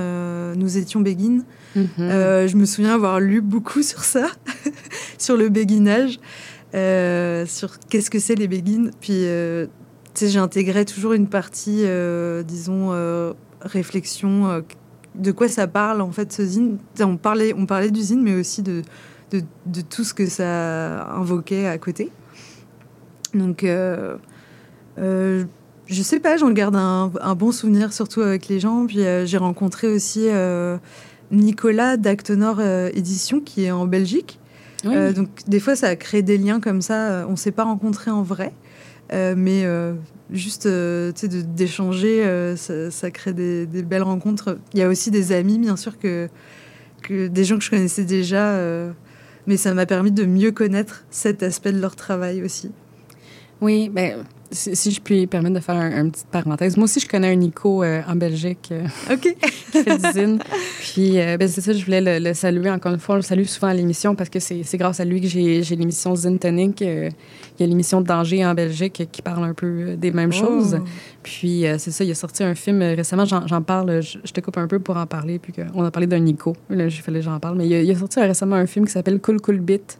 Nous 0.56 0.78
étions 0.78 1.00
béguines. 1.00 1.44
Mhm. 1.74 1.88
je 1.98 2.56
me 2.56 2.64
souviens 2.64 2.94
avoir 2.94 3.20
lu 3.20 3.40
beaucoup 3.42 3.82
sur 3.82 4.02
ça, 4.04 4.28
sur 5.18 5.36
le 5.36 5.48
béguinage, 5.48 6.18
sur 6.72 7.78
qu'est-ce 7.88 8.10
que 8.10 8.18
c'est 8.18 8.34
les 8.34 8.48
béguines. 8.48 8.90
Puis, 9.00 9.24
j'ai 10.20 10.38
intégré 10.38 10.84
toujours 10.84 11.12
une 11.12 11.28
partie, 11.28 11.84
disons, 12.46 12.92
réflexion, 13.60 14.62
de 15.14 15.32
quoi 15.32 15.48
ça 15.48 15.66
parle 15.66 16.00
en 16.00 16.12
fait 16.12 16.32
ce 16.32 16.44
zine. 16.44 16.78
On 17.00 17.16
parlait, 17.16 17.54
on 17.56 17.66
parlait 17.66 17.90
du 17.90 18.00
zine, 18.00 18.22
mais 18.22 18.34
aussi 18.34 18.62
de 18.62 18.82
de, 19.32 19.42
de, 19.66 19.80
tout 19.80 20.04
ce 20.04 20.14
que 20.14 20.26
ça 20.26 21.08
invoquait 21.08 21.66
à 21.66 21.78
côté. 21.78 22.12
Donc, 23.34 23.64
euh, 23.64 24.16
euh, 24.98 25.44
je 25.86 26.02
sais 26.02 26.20
pas, 26.20 26.36
j'en 26.36 26.50
garde 26.50 26.76
un, 26.76 27.12
un, 27.20 27.34
bon 27.34 27.52
souvenir, 27.52 27.92
surtout 27.92 28.20
avec 28.20 28.48
les 28.48 28.60
gens. 28.60 28.86
Puis 28.86 29.00
euh, 29.00 29.26
j'ai 29.26 29.38
rencontré 29.38 29.88
aussi 29.88 30.28
euh, 30.28 30.78
Nicolas 31.30 31.96
d'Actonor 31.96 32.60
Édition, 32.60 33.40
qui 33.40 33.64
est 33.64 33.70
en 33.70 33.86
Belgique. 33.86 34.38
donc, 34.84 35.28
des 35.46 35.60
fois, 35.60 35.74
ça 35.74 35.88
a 35.88 35.96
créé 35.96 36.22
des 36.22 36.38
liens 36.38 36.60
comme 36.60 36.82
ça. 36.82 37.26
On 37.28 37.32
ne 37.32 37.36
s'est 37.36 37.52
pas 37.52 37.64
rencontrés 37.64 38.10
en 38.10 38.22
vrai, 38.22 38.52
mais 39.12 39.64
juste 40.30 40.68
d'échanger, 40.68 42.54
ça, 42.56 42.90
ça, 42.90 43.10
crée 43.10 43.32
des, 43.32 43.66
des, 43.66 43.82
belles 43.82 44.04
rencontres. 44.04 44.58
Il 44.74 44.80
y 44.80 44.82
a 44.82 44.88
aussi 44.88 45.10
des 45.10 45.32
amis, 45.32 45.58
bien 45.58 45.76
sûr, 45.76 45.98
que, 45.98 46.28
que 47.02 47.26
des 47.26 47.44
gens 47.44 47.58
que 47.58 47.64
je 47.64 47.70
connaissais 47.70 48.04
déjà 48.04 48.60
mais 49.46 49.56
ça 49.56 49.74
m'a 49.74 49.86
permis 49.86 50.10
de 50.10 50.24
mieux 50.24 50.52
connaître 50.52 51.04
cet 51.10 51.42
aspect 51.42 51.72
de 51.72 51.80
leur 51.80 51.96
travail 51.96 52.42
aussi. 52.42 52.72
Oui, 53.60 53.88
ben, 53.88 54.24
si, 54.50 54.90
je 54.90 55.00
puis 55.00 55.26
permettre 55.26 55.54
de 55.54 55.60
faire 55.60 55.76
une 55.76 56.10
petite 56.10 56.28
parenthèse, 56.28 56.76
moi 56.76 56.84
aussi, 56.84 57.00
je 57.00 57.08
connais 57.08 57.32
un 57.32 57.34
Nico 57.34 57.82
euh, 57.82 58.02
en 58.08 58.16
Belgique 58.16 58.68
euh, 58.72 58.86
OK. 59.12 59.20
qui 59.72 59.82
fait 59.82 59.98
du 59.98 60.12
zine. 60.12 60.38
Puis, 60.80 61.20
euh, 61.20 61.36
ben, 61.36 61.48
c'est 61.48 61.60
ça, 61.60 61.72
je 61.72 61.84
voulais 61.84 62.20
le, 62.20 62.34
saluer 62.34 62.70
encore 62.70 62.92
une 62.92 62.98
fois. 62.98 63.14
On 63.14 63.16
le 63.16 63.22
salue 63.22 63.44
souvent 63.44 63.68
à 63.68 63.74
l'émission 63.74 64.14
parce 64.14 64.30
que 64.30 64.40
c'est 64.40 64.76
grâce 64.76 65.00
à 65.00 65.04
lui 65.04 65.20
que 65.20 65.28
j'ai 65.28 65.62
l'émission 65.62 66.14
Zine 66.14 66.38
Tonic. 66.38 66.80
il 66.80 67.12
y 67.58 67.62
a 67.62 67.66
l'émission 67.66 68.00
Danger 68.00 68.44
en 68.44 68.54
Belgique 68.54 69.08
qui 69.10 69.22
parle 69.22 69.44
un 69.44 69.54
peu 69.54 69.96
des 69.96 70.10
mêmes 70.10 70.32
oh. 70.34 70.44
choses. 70.44 70.78
Puis, 71.22 71.64
c'est 71.78 71.90
ça, 71.90 72.04
il 72.04 72.10
a 72.10 72.14
sorti 72.14 72.44
un 72.44 72.54
film 72.54 72.80
récemment. 72.82 73.24
J'en 73.24 73.62
parle, 73.62 74.02
je, 74.02 74.18
te 74.18 74.40
coupe 74.40 74.58
un 74.58 74.66
peu 74.66 74.78
pour 74.78 74.96
en 74.96 75.06
parler. 75.06 75.38
Puis, 75.38 75.52
on 75.74 75.84
a 75.84 75.90
parlé 75.90 76.06
d'un 76.06 76.20
Nico. 76.20 76.54
Là, 76.70 76.88
j'ai 76.88 77.02
fait 77.02 77.20
j'en 77.20 77.40
parle. 77.40 77.56
Mais 77.56 77.66
il 77.66 77.74
a, 77.74 77.82
il 77.82 77.90
a 77.90 77.98
sorti 77.98 78.20
récemment 78.20 78.56
un 78.56 78.66
film 78.66 78.86
qui 78.86 78.92
s'appelle 78.92 79.20
Cool 79.20 79.40
Cool 79.40 79.60
Bit. 79.60 79.98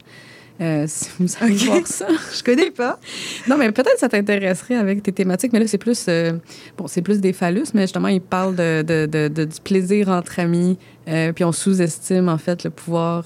Euh, 0.59 0.85
si 0.87 1.09
vous 1.19 1.27
allez 1.41 1.55
voir 1.55 1.85
ça. 1.85 2.07
Je 2.35 2.43
connais 2.43 2.71
pas. 2.71 2.99
non, 3.47 3.57
mais 3.57 3.71
peut-être 3.71 3.99
ça 3.99 4.09
t'intéresserait 4.09 4.75
avec 4.75 5.03
tes 5.03 5.11
thématiques. 5.11 5.53
Mais 5.53 5.59
là, 5.59 5.67
c'est 5.67 5.77
plus, 5.77 6.05
euh, 6.09 6.33
bon, 6.77 6.87
c'est 6.87 7.01
plus 7.01 7.19
des 7.21 7.33
phallus, 7.33 7.67
mais 7.73 7.81
justement, 7.81 8.07
il 8.07 8.21
parle 8.21 8.55
de, 8.55 8.81
de, 8.81 9.05
de, 9.05 9.45
du 9.45 9.61
plaisir 9.63 10.09
entre 10.09 10.39
amis. 10.39 10.77
Euh, 11.07 11.31
puis 11.31 11.43
on 11.43 11.51
sous-estime, 11.51 12.27
en 12.27 12.37
fait, 12.37 12.63
le 12.63 12.69
pouvoir 12.69 13.25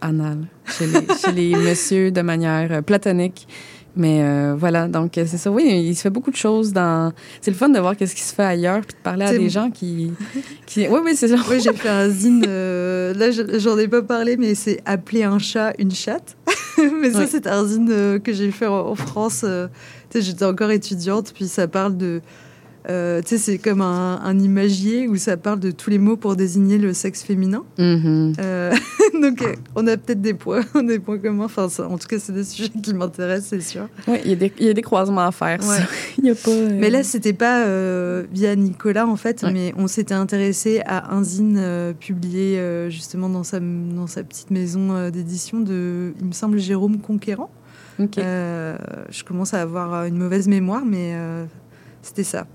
anal 0.00 0.38
chez 0.66 0.86
les, 0.86 1.06
chez 1.16 1.32
les 1.32 1.56
messieurs 1.64 2.10
de 2.10 2.22
manière 2.22 2.82
platonique. 2.82 3.46
Mais 3.94 4.22
euh, 4.22 4.54
voilà, 4.56 4.88
donc 4.88 5.12
c'est 5.14 5.26
ça. 5.26 5.50
Oui, 5.50 5.64
il 5.66 5.94
se 5.94 6.02
fait 6.02 6.10
beaucoup 6.10 6.30
de 6.30 6.36
choses 6.36 6.72
dans. 6.72 7.12
C'est 7.40 7.50
le 7.50 7.56
fun 7.56 7.68
de 7.68 7.78
voir 7.78 7.96
qu'est-ce 7.96 8.14
qui 8.14 8.22
se 8.22 8.34
fait 8.34 8.44
ailleurs, 8.44 8.80
puis 8.80 8.96
de 8.96 9.02
parler 9.02 9.26
à 9.26 9.36
des 9.36 9.50
gens 9.50 9.70
qui. 9.70 10.12
qui... 10.66 10.88
Oui, 10.88 11.00
oui, 11.04 11.14
c'est 11.14 11.28
ça. 11.28 11.36
Oui, 11.50 11.60
j'ai 11.60 11.72
fait 11.72 11.88
un 11.88 12.08
zine. 12.08 12.44
Euh, 12.48 13.12
là, 13.14 13.30
j'en 13.30 13.76
ai 13.78 13.88
pas 13.88 14.02
parlé, 14.02 14.36
mais 14.36 14.54
c'est 14.54 14.80
appeler 14.86 15.24
un 15.24 15.38
chat 15.38 15.74
une 15.78 15.90
chatte. 15.90 16.36
mais 17.00 17.10
ça, 17.10 17.26
c'est 17.26 17.46
un 17.46 17.66
zine 17.66 17.88
euh, 17.90 18.18
que 18.18 18.32
j'ai 18.32 18.50
fait 18.50 18.66
en, 18.66 18.94
France. 18.94 19.44
J'étais 20.14 20.44
encore 20.44 20.70
étudiante, 20.70 21.32
puis 21.34 21.46
ça 21.46 21.68
parle 21.68 21.96
de 21.96 22.20
euh, 22.90 23.22
tu 23.22 23.28
sais, 23.28 23.38
c'est 23.38 23.58
comme 23.58 23.80
un, 23.80 24.20
un, 24.22 24.38
imagier 24.40 25.06
où 25.06 25.16
ça 25.16 25.36
parle 25.36 25.60
de 25.60 25.70
tous 25.70 25.88
les 25.88 25.98
mots 25.98 26.16
pour 26.16 26.34
désigner 26.34 26.78
le 26.78 26.92
sexe 26.92 27.22
féminin. 27.22 27.64
Mm-hmm. 27.78 28.34
Euh, 28.40 28.74
donc, 29.22 29.44
on 29.76 29.86
a 29.86 29.96
peut-être 29.96 30.20
des 30.20 30.34
points, 30.34 30.64
des 30.82 30.98
points 30.98 31.18
communs. 31.18 31.44
Enfin, 31.44 31.68
en 31.84 31.96
tout 31.96 32.08
cas, 32.08 32.18
c'est 32.18 32.32
des 32.32 32.44
sujets 32.44 32.70
qui 32.82 32.92
m'intéressent, 32.92 33.50
c'est 33.50 33.60
sûr. 33.60 33.88
Oui, 34.08 34.18
il 34.24 34.30
y, 34.60 34.68
a 34.68 34.74
des 34.74 34.82
croisements 34.82 35.20
à 35.20 35.30
faire. 35.30 35.60
y 36.20 36.30
a 36.30 36.34
pas, 36.34 36.50
euh, 36.50 36.70
Mais 36.72 36.90
là, 36.90 37.04
c'était 37.04 37.32
pas 37.32 37.64
via 38.32 38.56
Nicolas, 38.56 39.06
en 39.06 39.16
fait, 39.16 39.44
mais 39.44 39.72
on 39.76 39.86
s'était 39.86 40.14
intéressé 40.14 40.82
à 40.84 41.14
un 41.14 41.22
zine 41.22 41.94
publié 42.00 42.88
justement 42.90 43.28
dans 43.28 43.44
sa, 43.44 43.60
dans 43.60 44.06
sa 44.06 44.24
petite 44.24 44.50
maison 44.50 45.10
d'édition 45.10 45.60
de, 45.60 46.12
il 46.20 46.26
me 46.26 46.32
semble, 46.32 46.58
Jérôme 46.58 46.98
Conquérant. 46.98 47.50
je 47.98 49.24
commence 49.24 49.54
à 49.54 49.62
avoir 49.62 50.04
une 50.04 50.16
mauvaise 50.16 50.48
mémoire, 50.48 50.84
mais 50.84 51.14
c'était 52.02 52.24
ça. 52.24 52.46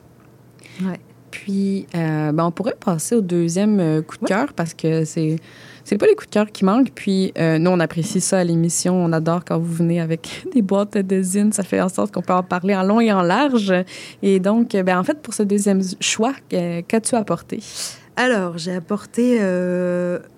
Ouais. 0.81 0.99
Puis, 1.31 1.85
euh, 1.93 2.31
ben, 2.31 2.45
on 2.45 2.51
pourrait 2.51 2.77
passer 2.79 3.15
au 3.15 3.21
deuxième 3.21 3.79
euh, 3.79 4.01
coup 4.01 4.17
de 4.17 4.25
cœur 4.25 4.53
parce 4.53 4.73
que 4.73 5.05
c'est 5.05 5.35
c'est 5.83 5.97
pas 5.97 6.05
les 6.05 6.15
coups 6.15 6.27
de 6.27 6.33
cœur 6.33 6.51
qui 6.51 6.65
manquent. 6.65 6.91
Puis, 6.93 7.31
euh, 7.37 7.59
nous, 7.59 7.71
on 7.71 7.79
apprécie 7.79 8.19
ça 8.19 8.39
à 8.39 8.43
l'émission. 8.43 8.95
On 8.95 9.13
adore 9.13 9.45
quand 9.45 9.57
vous 9.57 9.71
venez 9.71 10.01
avec 10.01 10.45
des 10.53 10.61
boîtes 10.61 10.97
de 10.97 11.21
zine. 11.21 11.53
Ça 11.53 11.63
fait 11.63 11.79
en 11.79 11.89
sorte 11.89 12.13
qu'on 12.13 12.21
peut 12.21 12.33
en 12.33 12.43
parler 12.43 12.75
en 12.75 12.83
long 12.83 12.99
et 12.99 13.11
en 13.13 13.21
large. 13.21 13.73
Et 14.21 14.39
donc, 14.39 14.71
ben, 14.71 14.99
en 14.99 15.03
fait, 15.03 15.21
pour 15.21 15.33
ce 15.33 15.43
deuxième 15.43 15.81
choix, 16.01 16.33
qu'as-tu 16.49 17.15
apporté? 17.15 17.61
Alors, 18.17 18.57
j'ai 18.57 18.73
apporté 18.73 19.39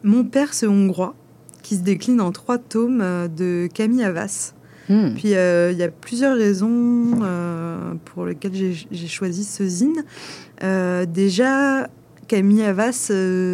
Mon 0.04 0.24
père, 0.24 0.54
ce 0.54 0.68
hongrois, 0.68 1.16
qui 1.64 1.78
se 1.78 1.82
décline 1.82 2.22
en 2.22 2.32
trois 2.32 2.60
tomes 2.60 3.28
de 3.36 3.68
Camille 3.74 4.04
Havas. 4.04 4.54
Hmm. 4.90 5.14
Puis 5.14 5.36
euh, 5.36 5.72
il 5.72 5.78
y 5.78 5.84
a 5.84 5.90
plusieurs 5.90 6.36
raisons 6.36 7.22
euh, 7.22 7.94
pour 8.06 8.26
lesquelles 8.26 8.54
j'ai 8.92 9.08
choisi 9.08 9.44
ce 9.44 9.66
zine. 9.66 10.04
Euh, 10.64 11.06
déjà, 11.06 11.88
Camille 12.28 12.64
Havas, 12.64 13.12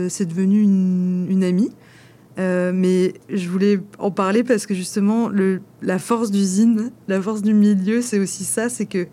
c'est 0.09 0.25
devenu 0.25 0.61
une, 0.61 1.43
amie. 1.43 1.71
mais 2.37 3.13
je 3.29 3.49
voulais 3.49 3.79
en 3.99 4.11
parler 4.11 4.45
parce 4.45 4.65
que 4.65 4.73
justement, 4.73 5.27
le, 5.27 5.61
la 5.81 5.99
force 5.99 6.31
du 6.31 6.41
zine, 6.41 6.91
la 7.09 7.21
force 7.21 7.41
du 7.41 7.53
milieu, 7.53 8.01
c'est 8.01 8.19
aussi 8.19 8.45
ça. 8.45 8.69
C'est 8.69 8.85
que, 8.85 9.07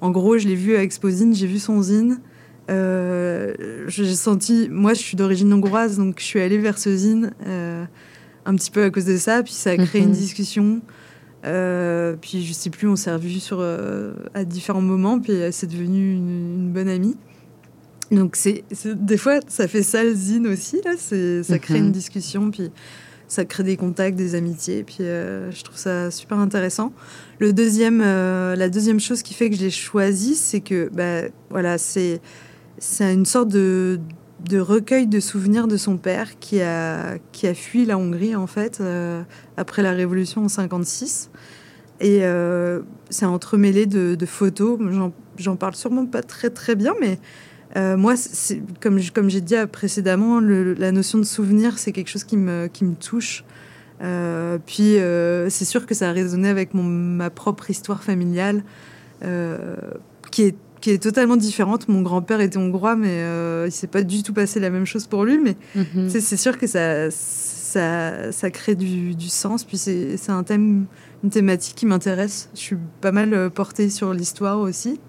en 0.00 0.10
gros, 0.10 0.38
je 0.38 0.48
l'ai 0.48 0.56
vu 0.56 0.74
à 0.74 0.82
Exposine, 0.82 1.34
j'ai 1.34 1.46
vu 1.46 1.60
son 1.60 1.80
zine. 1.82 2.18
j'ai 2.68 4.14
senti, 4.14 4.68
moi 4.70 4.94
je 4.94 5.00
suis 5.00 5.16
d'origine 5.16 5.52
hongroise, 5.52 5.98
donc 5.98 6.18
je 6.18 6.24
suis 6.24 6.40
allée 6.40 6.58
vers 6.58 6.78
ce 6.78 6.96
zine 6.96 7.30
un 8.44 8.56
petit 8.56 8.70
peu 8.72 8.82
à 8.82 8.90
cause 8.90 9.04
de 9.04 9.16
ça, 9.16 9.42
puis 9.44 9.52
ça 9.52 9.70
a 9.70 9.76
créé 9.76 10.02
une 10.02 10.08
mhm. 10.08 10.14
discussion. 10.14 10.80
Euh, 11.44 12.16
puis 12.20 12.44
je 12.44 12.52
sais 12.52 12.70
plus, 12.70 12.88
on 12.88 12.96
s'est 12.96 13.12
revus 13.12 13.40
sur 13.40 13.58
euh, 13.60 14.12
à 14.34 14.44
différents 14.44 14.82
moments, 14.82 15.18
puis 15.18 15.32
c'est 15.52 15.66
devenu 15.66 16.14
une, 16.14 16.70
bonne 16.72 16.88
amie. 16.88 17.16
Donc 18.10 18.34
c'est 18.34 18.64
des 18.84 19.16
fois 19.16 19.38
ça 19.46 19.68
fait 19.68 19.84
ça 19.84 20.02
le 20.02 20.12
zine 20.12 20.48
aussi 20.48 20.80
là, 20.84 20.96
ça 20.96 21.58
crée 21.60 21.78
une 21.78 21.86
mhm. 21.86 21.92
discussion, 21.92 22.50
puis 22.50 22.70
ça 23.28 23.44
crée 23.44 23.62
des 23.62 23.76
contacts, 23.76 24.16
des 24.16 24.34
amitiés, 24.34 24.82
puis 24.82 24.96
euh, 25.02 25.52
je 25.52 25.62
trouve 25.62 25.76
ça 25.76 26.10
super 26.10 26.38
intéressant. 26.38 26.92
Le 27.38 27.52
deuxième, 27.52 28.00
la 28.00 28.68
deuxième 28.68 28.98
chose 28.98 29.22
qui 29.22 29.32
fait 29.32 29.48
que 29.48 29.56
je 29.56 29.62
l'ai 29.62 29.70
choisi, 29.70 30.34
c'est 30.34 30.60
que 30.60 30.90
bah, 30.92 31.28
voilà, 31.50 31.78
c'est 31.78 32.20
c'est 32.78 33.12
une 33.12 33.26
sorte 33.26 33.48
de 33.48 34.00
de 34.00 34.02
recueil 34.58 35.06
de 35.06 35.20
souvenirs 35.20 35.66
de 35.66 35.76
son 35.76 35.96
père 35.96 36.38
qui 36.38 36.60
a, 36.60 37.18
qui 37.32 37.46
a 37.46 37.54
fui 37.54 37.84
la 37.84 37.98
Hongrie 37.98 38.36
en 38.36 38.46
fait 38.46 38.80
euh, 38.80 39.22
après 39.56 39.82
la 39.82 39.92
révolution 39.92 40.44
en 40.44 40.48
56 40.48 41.30
et 42.00 42.20
euh, 42.24 42.80
c'est 43.10 43.26
entremêlé 43.26 43.84
de, 43.84 44.16
photos. 44.26 44.78
J'en 45.36 45.56
parle 45.56 45.74
sûrement 45.74 46.06
pas 46.06 46.22
très 46.22 46.50
très 46.50 46.74
bien 46.74 46.94
mais 47.00 47.18
euh, 47.76 47.96
moi 47.96 48.14
comme, 48.80 49.00
comme 49.14 49.28
j'ai 49.30 49.40
dit 49.40 49.54
précédemment 49.70 50.40
la 50.40 50.92
notion 50.92 51.18
de 51.18 51.24
souvenir 51.24 51.78
c'est 51.78 51.92
quelque 51.92 52.08
chose 52.08 52.24
qui 52.24 52.36
me, 52.36 52.68
qui 52.68 52.84
me 52.84 52.94
touche. 52.94 53.44
Puis 54.66 54.96
c'est 55.50 55.64
sûr 55.64 55.84
que 55.86 55.94
ça 55.94 56.08
a 56.08 56.12
résonné 56.12 56.48
avec 56.48 56.72
mon, 56.72 56.84
ma 56.84 57.30
propre 57.30 57.70
histoire 57.70 58.02
familiale 58.02 58.64
qui 60.30 60.42
est 60.42 60.56
qui 60.80 60.90
est 60.90 61.02
totalement 61.02 61.36
différente. 61.36 61.88
Mon 61.88 62.02
grand-père 62.02 62.40
était 62.40 62.58
hongrois, 62.58 62.96
mais 62.96 63.08
euh, 63.10 63.66
il 63.68 63.72
s'est 63.72 63.86
pas 63.86 64.02
du 64.02 64.22
tout 64.22 64.32
passé 64.32 64.60
la 64.60 64.70
même 64.70 64.86
chose 64.86 65.06
pour 65.06 65.24
lui. 65.24 65.38
Mais 65.38 65.56
mhm. 65.74 66.08
c'est 66.08 66.36
sûr 66.36 66.58
que 66.58 66.66
ça, 66.66 67.10
ça, 67.10 68.32
ça 68.32 68.50
crée 68.50 68.74
du, 68.74 69.14
du 69.14 69.28
sens. 69.28 69.64
Puis 69.64 69.78
c'est 69.78 70.30
un 70.30 70.42
thème, 70.42 70.86
une 71.22 71.30
thématique 71.30 71.74
qui 71.74 71.86
m'intéresse. 71.86 72.48
Je 72.54 72.60
suis 72.60 72.76
pas 73.00 73.12
mal 73.12 73.34
euh, 73.34 73.50
portée 73.50 73.90
sur 73.90 74.14
l'histoire 74.14 74.58
aussi. 74.58 75.00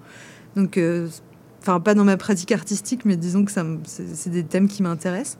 Donc, 0.55 0.77
euh, 0.77 1.07
enfin, 1.61 1.79
pas 1.79 1.93
dans 1.93 2.03
ma 2.03 2.17
pratique 2.17 2.51
artistique, 2.51 3.05
mais 3.05 3.15
disons 3.15 3.45
que 3.45 3.51
c'est 3.85 4.29
des 4.29 4.43
thèmes 4.43 4.67
qui 4.67 4.83
m'intéressent. 4.83 5.37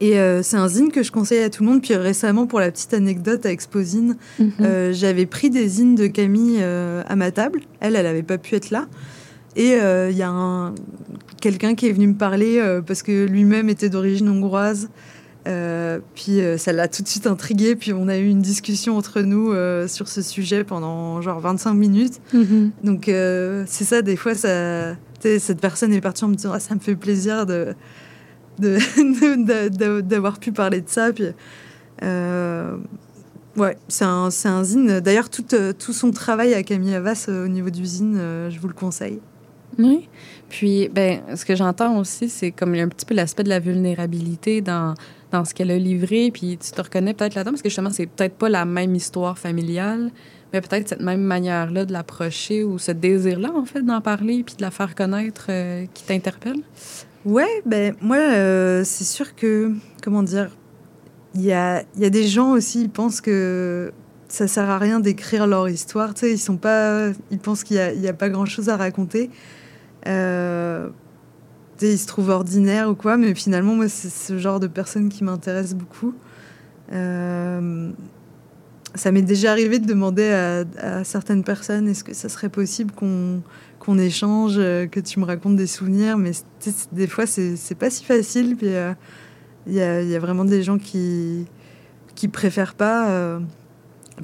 Et 0.00 0.18
euh, 0.18 0.42
c'est 0.42 0.56
un 0.56 0.66
zine 0.66 0.90
que 0.90 1.02
je 1.02 1.12
conseille 1.12 1.42
à 1.42 1.50
tout 1.50 1.62
le 1.62 1.70
monde. 1.70 1.82
Puis 1.82 1.94
récemment, 1.94 2.46
pour 2.46 2.58
la 2.58 2.70
petite 2.70 2.94
anecdote 2.94 3.44
à 3.44 3.50
Exposine, 3.50 4.16
mhm. 4.38 4.52
euh, 4.62 4.92
j'avais 4.92 5.26
pris 5.26 5.50
des 5.50 5.68
zines 5.68 5.94
de 5.94 6.06
Camille 6.06 6.58
euh, 6.60 7.02
à 7.06 7.16
ma 7.16 7.30
table. 7.30 7.60
Elle, 7.80 7.96
elle 7.96 8.04
n'avait 8.04 8.22
pas 8.22 8.38
pu 8.38 8.54
être 8.54 8.70
là. 8.70 8.86
Et 9.56 9.72
il 9.72 10.16
y 10.16 10.22
a 10.22 10.72
quelqu'un 11.40 11.74
qui 11.74 11.88
est 11.88 11.92
venu 11.92 12.06
me 12.06 12.14
parler 12.14 12.62
parce 12.86 13.02
que 13.02 13.26
lui-même 13.26 13.68
était 13.68 13.88
d'origine 13.88 14.28
hongroise. 14.28 14.88
puis 16.14 16.38
ça 16.56 16.72
l'a 16.72 16.86
tout 16.86 17.02
de 17.02 17.08
suite 17.08 17.26
intrigué. 17.26 17.74
Puis 17.74 17.92
on 17.92 18.06
a 18.06 18.16
eu 18.16 18.28
une 18.28 18.42
discussion 18.42 18.96
entre 18.96 19.22
nous 19.22 19.52
sur 19.88 20.06
ce 20.06 20.22
sujet 20.22 20.62
pendant 20.62 21.20
genre 21.20 21.40
25 21.40 21.74
minutes. 21.74 22.20
Mhm. 22.32 22.70
Donc 22.84 23.06
c'est 23.06 23.84
ça, 23.84 24.02
des 24.02 24.14
fois, 24.14 24.36
ça, 24.36 24.94
cette 25.20 25.60
personne 25.60 25.92
est 25.92 26.00
partie 26.00 26.24
en 26.24 26.28
me 26.28 26.36
disant 26.36 26.52
ah, 26.54 26.60
ça 26.60 26.76
me 26.76 26.80
fait 26.80 26.94
plaisir 26.94 27.44
de 27.44 27.74
d'avoir 28.60 30.38
pu 30.38 30.52
parler 30.52 30.80
de 30.80 30.88
ça. 30.88 31.12
Puis, 31.12 31.26
euh, 32.02 32.76
ouais, 33.56 33.76
c'est 33.88 34.04
un, 34.04 34.28
un 34.44 34.64
zine. 34.64 35.00
D'ailleurs, 35.00 35.30
tout, 35.30 35.44
euh, 35.52 35.72
tout 35.72 35.92
son 35.92 36.10
travail 36.10 36.54
à 36.54 36.62
Camille 36.62 36.94
Havas 36.94 37.26
euh, 37.28 37.44
au 37.44 37.48
niveau 37.48 37.70
du 37.70 37.84
zine, 37.84 38.16
je 38.48 38.58
vous 38.58 38.68
le 38.68 38.74
conseille. 38.74 39.20
Oui. 39.78 40.08
Puis, 40.48 40.88
ben, 40.88 41.20
ce 41.36 41.44
que 41.44 41.54
j'entends 41.54 41.98
aussi, 41.98 42.28
c'est 42.28 42.50
comme 42.50 42.74
un 42.74 42.88
petit 42.88 43.06
peu 43.06 43.14
l'aspect 43.14 43.44
de 43.44 43.48
la 43.48 43.60
vulnérabilité 43.60 44.60
dans, 44.60 44.94
dans 45.30 45.44
ce 45.44 45.54
qu'elle 45.54 45.70
a 45.70 45.78
livré. 45.78 46.30
Puis, 46.32 46.58
tu 46.58 46.72
te 46.72 46.82
reconnais 46.82 47.14
peut-être 47.14 47.34
là-dedans, 47.34 47.52
parce 47.52 47.62
que 47.62 47.68
justement, 47.68 47.90
c'est 47.90 48.06
peut-être 48.06 48.34
pas 48.34 48.48
la 48.48 48.64
même 48.64 48.94
histoire 48.94 49.38
familiale, 49.38 50.10
mais 50.52 50.60
peut-être 50.60 50.88
cette 50.88 51.02
même 51.02 51.22
manière-là 51.22 51.84
de 51.84 51.92
l'approcher 51.92 52.64
ou 52.64 52.78
ce 52.78 52.90
désir-là, 52.90 53.52
en 53.54 53.64
fait, 53.64 53.82
d'en 53.82 54.00
parler 54.00 54.42
puis 54.42 54.56
de 54.56 54.62
la 54.62 54.72
faire 54.72 54.96
connaître 54.96 55.46
qui 55.94 56.04
t'interpelle. 56.04 56.60
Ouais, 57.24 57.62
ben 57.66 57.94
moi, 58.00 58.16
euh, 58.16 58.82
c'est 58.84 59.04
sûr 59.04 59.34
que, 59.34 59.72
comment 60.02 60.22
dire, 60.22 60.50
il 61.34 61.42
y 61.42 61.52
a, 61.52 61.84
y 61.96 62.04
a 62.04 62.10
des 62.10 62.26
gens 62.26 62.52
aussi, 62.52 62.82
ils 62.82 62.90
pensent 62.90 63.20
que 63.20 63.92
ça 64.28 64.48
sert 64.48 64.70
à 64.70 64.78
rien 64.78 65.00
d'écrire 65.00 65.46
leur 65.46 65.68
histoire. 65.68 66.14
Tu 66.14 66.20
sais, 66.20 66.32
ils 66.32 66.38
sont 66.38 66.56
pas, 66.56 67.10
ils 67.30 67.38
pensent 67.38 67.64
qu'il 67.64 67.76
n'y 67.98 68.08
a, 68.08 68.12
pas 68.14 68.30
grand 68.30 68.46
chose 68.46 68.68
à 68.68 68.76
raconter. 68.76 69.30
Euh, 70.06 70.88
ils 71.82 71.98
se 71.98 72.06
trouvent 72.06 72.30
ordinaires 72.30 72.88
ou 72.88 72.94
quoi, 72.94 73.16
mais 73.16 73.34
finalement, 73.34 73.74
moi, 73.74 73.88
c'est 73.88 74.10
ce 74.10 74.38
genre 74.38 74.60
de 74.60 74.66
personne 74.66 75.08
qui 75.08 75.24
m'intéresse 75.24 75.74
beaucoup. 75.74 76.14
Euh, 76.92 77.90
ça 78.94 79.12
m'est 79.12 79.22
déjà 79.22 79.52
arrivé 79.52 79.78
de 79.78 79.86
demander 79.86 80.64
à, 80.78 81.04
certaines 81.04 81.44
personnes 81.44 81.88
est-ce 81.88 82.02
que 82.04 82.14
ça 82.14 82.28
serait 82.28 82.48
possible 82.48 82.92
qu'on 82.92 83.42
qu'on 83.90 83.98
échange, 83.98 84.56
que 84.56 85.00
tu 85.00 85.20
me 85.20 85.24
racontes 85.24 85.56
des 85.56 85.66
souvenirs, 85.66 86.16
mais 86.16 86.32
des 86.92 87.06
fois 87.06 87.26
c'est 87.26 87.74
pas 87.78 87.90
si 87.90 88.04
facile. 88.04 88.56
Puis 88.56 88.68
il 89.66 89.74
y, 89.74 89.80
a, 89.80 90.18
vraiment 90.18 90.44
des 90.44 90.62
gens 90.62 90.78
qui 90.78 91.46
qui 92.14 92.28
préfèrent 92.28 92.74
pas 92.74 93.40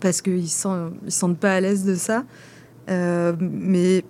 parce 0.00 0.22
qu'ils 0.22 0.34
ne 0.34 0.90
ils 1.04 1.12
sentent 1.12 1.38
pas 1.38 1.54
à 1.54 1.60
l'aise 1.60 1.84
de 1.84 1.94
ça. 1.94 2.24
mais 2.88 4.04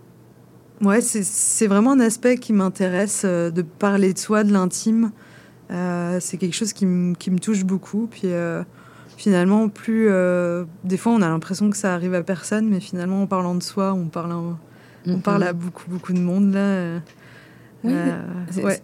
Ouais, 0.83 1.01
c'est 1.01 1.67
vraiment 1.67 1.93
un 1.93 2.01
aspect 2.01 2.37
qui 2.37 2.53
m'intéresse, 2.53 3.23
euh, 3.25 3.51
de 3.51 3.63
parler 3.63 4.13
de 4.13 4.19
soi, 4.19 4.45
de 4.45 4.53
l'intime. 4.53 5.11
Euh, 5.71 6.19
c'est 6.21 6.37
quelque 6.37 6.55
chose 6.55 6.75
qui, 6.75 6.85
me 6.85 7.39
touche 7.39 7.65
beaucoup. 7.65 8.09
Puis 8.11 8.23
euh, 8.25 8.63
finalement, 9.17 9.69
plus. 9.71 10.11
des 10.85 10.97
fois, 10.99 11.13
on 11.13 11.23
a 11.23 11.29
l'impression 11.29 11.71
que 11.71 11.77
ça 11.77 11.95
arrive 11.95 12.15
à 12.15 12.23
personne, 12.23 12.69
mais 12.69 12.81
finalement, 12.81 13.23
en 13.23 13.27
parlant 13.27 13.55
de 13.55 13.63
soi, 13.63 13.95
on 13.95 14.07
parle, 14.07 14.35
on 15.07 15.19
parle 15.19 15.45
à 15.45 15.53
beaucoup, 15.53 15.85
beaucoup 15.89 16.13
de 16.13 16.21
monde. 16.21 16.55
Là. 16.55 17.01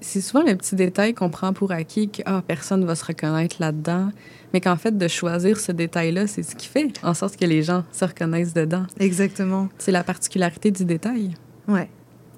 c'est 0.01 0.21
souvent 0.21 0.43
les 0.43 0.55
petits 0.55 0.77
détails 0.77 1.15
qu'on 1.15 1.31
prend 1.31 1.53
pour 1.53 1.73
acquis 1.73 2.09
que 2.09 2.23
ah, 2.25 2.43
personne 2.47 2.81
ne 2.81 2.87
va 2.87 2.95
se 2.95 3.05
reconnaître 3.05 3.57
là-dedans. 3.61 4.11
Mais 4.53 4.61
qu'en 4.61 4.77
fait, 4.77 4.97
de 4.97 5.09
choisir 5.09 5.59
ce 5.59 5.73
détail-là, 5.73 6.27
c'est 6.27 6.43
ce 6.43 6.55
qui 6.55 6.69
fait 6.69 6.93
en 7.03 7.15
sorte 7.15 7.37
que 7.37 7.47
les 7.47 7.63
gens 7.63 7.85
se 7.91 8.05
reconnaissent 8.05 8.55
dedans. 8.55 8.85
Exactement. 9.01 9.69
C'est 9.79 9.93
la 9.93 10.05
particularité 10.05 10.71
du 10.71 10.85
détail. 10.85 11.35
Ouais. 11.69 11.89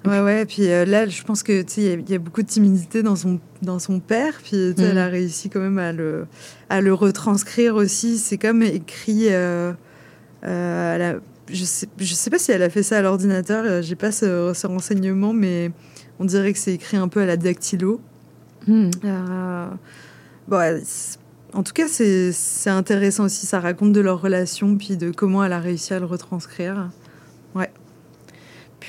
Ouais, 0.06 0.20
ouais. 0.20 0.44
Puis 0.44 0.70
euh, 0.70 0.84
là, 0.84 1.06
je 1.06 1.22
pense 1.22 1.42
que 1.42 1.64
il 1.78 2.10
y, 2.10 2.14
a 2.14 2.18
beaucoup 2.18 2.42
de 2.42 2.46
timidité 2.46 3.02
dans 3.02 3.16
son, 3.16 3.40
dans 3.62 3.78
son 3.78 4.00
père. 4.00 4.34
Puis 4.44 4.74
elle 4.78 4.98
a 4.98 5.06
mhm. 5.06 5.12
réussi 5.12 5.48
quand 5.48 5.60
même 5.60 5.78
à 5.78 5.92
le, 5.92 6.26
à 6.68 6.80
le 6.80 6.92
retranscrire 6.92 7.74
aussi. 7.74 8.18
C'est 8.18 8.38
comme 8.38 8.62
écrit. 8.62 9.28
Euh, 9.30 9.72
euh, 10.44 11.18
je 11.48 11.64
sais, 11.64 11.88
je 11.98 12.14
sais 12.14 12.30
pas 12.30 12.38
si 12.38 12.52
elle 12.52 12.62
a 12.62 12.70
fait 12.70 12.82
ça 12.82 12.98
à 12.98 13.02
l'ordinateur. 13.02 13.82
J'ai 13.82 13.96
pas 13.96 14.12
ce, 14.12 14.52
ce, 14.54 14.66
renseignement, 14.66 15.32
mais 15.32 15.70
on 16.18 16.24
dirait 16.24 16.52
que 16.52 16.58
c'est 16.58 16.74
écrit 16.74 16.96
un 16.96 17.08
peu 17.08 17.20
à 17.20 17.26
la 17.26 17.36
dactylo. 17.36 18.00
Mhm. 18.66 18.90
bon, 20.48 20.82
en 21.52 21.62
tout 21.62 21.72
cas, 21.72 21.86
c'est 21.88 22.70
intéressant 22.70 23.24
aussi. 23.24 23.46
Ça 23.46 23.60
raconte 23.60 23.92
de 23.92 24.00
leur 24.00 24.20
relation, 24.20 24.76
puis 24.76 24.96
de 24.96 25.10
comment 25.10 25.44
elle 25.44 25.52
a 25.52 25.60
réussi 25.60 25.94
à 25.94 26.00
le 26.00 26.06
retranscrire. 26.06 26.90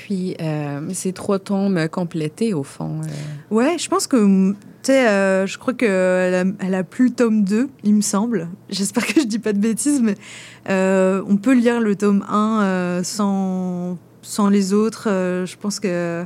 Puis, 0.03 0.35
euh, 0.41 0.81
ces 0.93 1.13
trois 1.13 1.39
tomes 1.39 1.87
complétés, 1.87 2.53
au 2.53 2.63
fond. 2.63 2.99
Euh. 3.01 3.55
Ouais, 3.55 3.77
je 3.79 3.87
pense 3.87 4.07
que, 4.07 4.51
tu 4.51 4.57
sais, 4.83 5.07
euh, 5.07 5.47
je 5.47 5.57
crois 5.57 5.73
qu'elle 5.73 6.33
a, 6.33 6.43
elle 6.59 6.75
a 6.75 6.83
plus 6.83 7.05
le 7.05 7.11
tome 7.11 7.43
2, 7.45 7.69
il 7.85 7.95
me 7.95 8.01
semble. 8.01 8.49
J'espère 8.69 9.05
que 9.05 9.21
je 9.21 9.25
dis 9.25 9.39
pas 9.39 9.53
de 9.53 9.59
bêtises, 9.59 10.01
mais 10.01 10.15
on 10.67 11.37
peut 11.37 11.53
lire 11.53 11.79
le 11.79 11.95
tome 11.95 12.25
1 12.29 13.01
sans, 13.03 13.97
sans 14.21 14.49
les 14.49 14.73
autres. 14.73 15.07
je 15.07 15.55
pense 15.55 15.79
que. 15.79 16.25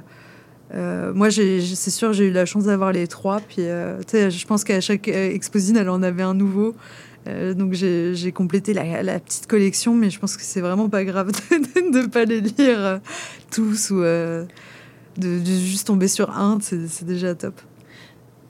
moi, 0.73 1.29
c'est 1.29 1.61
sûr, 1.91 2.11
j'ai 2.11 2.25
eu 2.25 2.31
la 2.31 2.45
chance 2.45 2.65
d'avoir 2.65 2.91
les 2.91 3.07
trois. 3.07 3.39
Puis, 3.39 3.67
sais, 4.07 4.31
je 4.31 4.47
pense 4.47 4.63
qu'à 4.63 4.81
chaque 4.81 5.07
exposine, 5.07 5.77
elle 5.77 5.89
en 5.89 6.01
avait 6.01 6.23
un 6.23 6.33
nouveau. 6.33 6.75
Euh, 7.27 7.53
donc 7.53 7.73
j'ai 7.73 8.31
complété 8.31 8.73
la, 8.73 9.19
petite 9.19 9.47
collection, 9.47 9.93
mais 9.93 10.09
je 10.09 10.19
pense 10.19 10.37
que 10.37 10.43
c'est 10.43 10.61
vraiment 10.61 10.89
pas 10.89 11.03
grave 11.03 11.31
de 11.51 11.99
ne 11.99 12.07
pas 12.07 12.25
les 12.25 12.41
lire 12.41 12.79
euh, 12.79 12.97
tous 13.51 13.91
ou 13.91 14.01
euh, 14.01 14.45
de, 15.17 15.43
juste 15.43 15.87
tomber 15.87 16.07
sur 16.07 16.31
un, 16.31 16.59
c'est 16.61 17.05
déjà 17.05 17.35
top. 17.35 17.59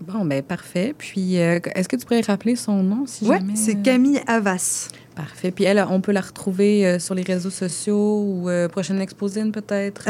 Bon, 0.01 0.24
ben 0.24 0.41
parfait. 0.41 0.93
Puis, 0.97 1.36
est-ce 1.36 1.89
que 1.89 1.97
tu 1.97 2.05
pourrais 2.05 2.22
rappeler 2.22 2.55
son 2.55 2.84
nom 2.84 3.03
si 3.05 3.26
ouais, 3.26 3.41
c'est 3.55 3.82
Camille 3.82 4.22
Havas. 4.28 4.88
Parfait. 5.13 5.51
Puis 5.51 5.65
elle, 5.65 5.86
on 5.89 5.99
peut 5.99 6.13
la 6.13 6.22
retrouver 6.22 6.97
sur 6.99 7.15
les 7.15 7.24
réseaux 7.24 7.49
sociaux 7.49 8.24
ou 8.24 8.49
prochaine 8.70 9.01
Exposine 9.01 9.51
peut-être? 9.51 10.05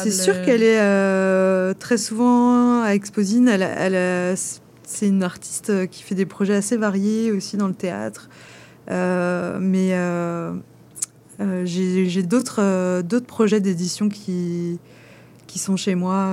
c'est 0.00 0.12
sûr 0.12 0.42
qu'elle 0.42 0.62
est 0.62 1.74
très 1.74 1.98
souvent 1.98 2.82
à 2.82 2.94
Exposine. 2.94 3.48
Elle, 3.48 3.62
elle, 3.62 4.36
c'est 4.84 5.08
une 5.08 5.22
artiste 5.22 5.70
euh, 5.70 5.86
qui 5.86 6.02
fait 6.02 6.14
des 6.14 6.26
projets 6.26 6.54
assez 6.54 6.76
variés 6.76 7.32
aussi 7.32 7.56
dans 7.56 7.68
le 7.68 7.74
théâtre. 7.74 8.28
Euh, 8.90 9.58
mais 9.60 9.90
euh, 9.92 10.54
j'ai 11.64 12.22
d'autres 12.22 13.20
projets 13.26 13.60
d'édition 13.60 14.08
qui, 14.08 14.78
qui 15.46 15.58
sont 15.58 15.76
chez 15.76 15.94
moi. 15.94 16.28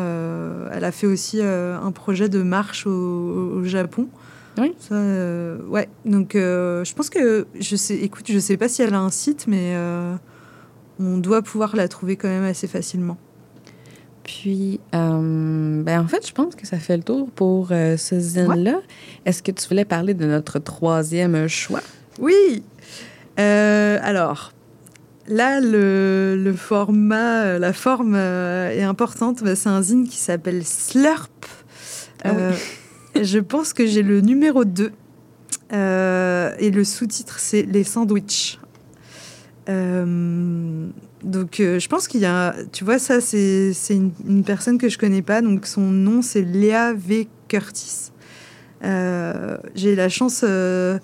elle 0.72 0.84
a 0.84 0.92
fait 0.92 1.08
aussi 1.08 1.42
un 1.42 1.92
projet 1.92 2.30
de 2.30 2.42
marche 2.42 2.88
au, 2.88 3.64
Japon. 3.64 4.08
Oui. 4.58 4.74
ouais. 4.92 5.88
Donc, 6.06 6.32
je 6.34 6.94
pense 6.94 7.10
que 7.10 7.48
je 7.60 7.76
sais. 7.76 7.96
Écoute, 7.96 8.26
je 8.30 8.40
sais 8.40 8.58
pas 8.58 8.68
si 8.68 8.82
elle 8.82 8.94
a 8.94 9.00
un 9.00 9.12
site, 9.12 9.46
mais 9.48 9.76
on 11.00 11.18
doit 11.18 11.42
pouvoir 11.42 11.76
la 11.76 11.88
trouver 11.88 12.16
quand 12.16 12.28
même 12.28 12.44
assez 12.44 12.68
facilement. 12.68 13.18
Puis, 14.24 14.80
euh, 14.94 15.84
ben 15.84 16.02
en 16.02 16.08
fait, 16.08 16.28
je 16.28 16.34
pense 16.34 16.56
que 16.56 16.68
ça 16.68 16.78
fait 16.78 16.98
le 16.98 17.04
tour 17.04 17.30
pour 17.32 17.70
euh, 17.72 17.98
ce 17.98 18.20
zine-là. 18.20 18.82
Est-ce 19.26 19.42
que 19.42 19.52
tu 19.52 19.68
voulais 19.68 19.86
parler 19.86 20.14
de 20.14 20.26
notre 20.26 20.60
troisième 20.60 21.48
choix? 21.48 21.82
Oui. 22.20 22.64
Euh, 23.40 23.98
alors, 24.02 24.54
là, 25.28 25.60
le, 25.62 26.40
le, 26.42 26.54
format, 26.54 27.58
la 27.58 27.74
forme 27.74 28.16
est 28.16 28.84
importante. 28.84 29.44
Ben, 29.44 29.56
c'est 29.56 29.70
un 29.70 29.82
zine 29.82 30.08
qui 30.08 30.18
s'appelle 30.18 30.64
Slurp. 30.66 31.46
Ah 32.24 32.32
je 33.22 33.40
pense 33.40 33.74
que 33.74 33.88
j'ai 33.88 34.04
le 34.04 34.22
numéro 34.22 34.66
2. 34.66 34.92
et 35.72 36.72
le 36.72 36.84
sous-titre, 36.84 37.40
c'est 37.40 37.64
Les 37.64 37.84
sandwichs. 37.84 38.60
Donc, 41.24 41.60
euh, 41.60 41.80
je 41.80 41.88
pense 41.90 42.08
qu'il 42.08 42.22
y 42.22 42.26
a, 42.26 42.56
tu 42.72 42.84
vois, 42.84 43.00
ça, 43.00 43.20
c'est 43.22 43.74
une, 43.90 44.44
personne 44.44 44.78
que 44.78 44.90
je 44.90 44.98
connais 44.98 45.22
pas. 45.22 45.42
Donc, 45.42 45.66
son 45.66 45.82
nom, 45.82 46.22
c'est 46.22 46.42
Léa 46.42 46.94
V. 46.94 47.28
Curtis. 47.48 48.12
Euh, 48.84 49.58
j'ai 49.74 49.96
la 49.96 50.08
chance 50.08 50.46
euh, 50.48 51.00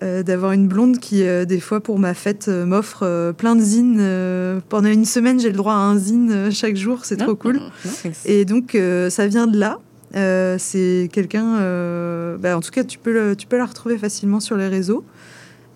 d'avoir 0.00 0.52
une 0.52 0.68
blonde 0.68 0.98
qui, 0.98 1.24
des 1.46 1.60
fois, 1.60 1.80
pour 1.80 1.98
ma 1.98 2.12
fête, 2.12 2.48
m'offre 2.48 3.32
plein 3.32 3.56
de 3.56 3.62
zines. 3.62 4.60
pendant 4.68 4.88
une 4.88 5.06
semaine, 5.06 5.40
j'ai 5.40 5.50
le 5.50 5.56
droit 5.56 5.72
à 5.72 5.78
un 5.78 5.98
zine 5.98 6.50
chaque 6.50 6.76
jour. 6.76 7.04
C'est 7.04 7.16
trop 7.16 7.34
cool. 7.34 7.60
Et 8.26 8.44
donc, 8.44 8.76
ça 9.08 9.26
vient 9.26 9.46
de 9.46 9.58
là. 9.58 9.78
c'est 10.58 11.08
quelqu'un. 11.10 11.56
Bah, 12.38 12.56
en 12.56 12.60
tout 12.60 12.70
cas, 12.70 12.84
tu 12.84 12.98
peux, 12.98 13.34
tu 13.34 13.46
peux 13.46 13.56
la 13.56 13.66
retrouver 13.66 13.98
facilement 13.98 14.40
sur 14.40 14.56
les 14.56 14.68
réseaux. 14.68 15.04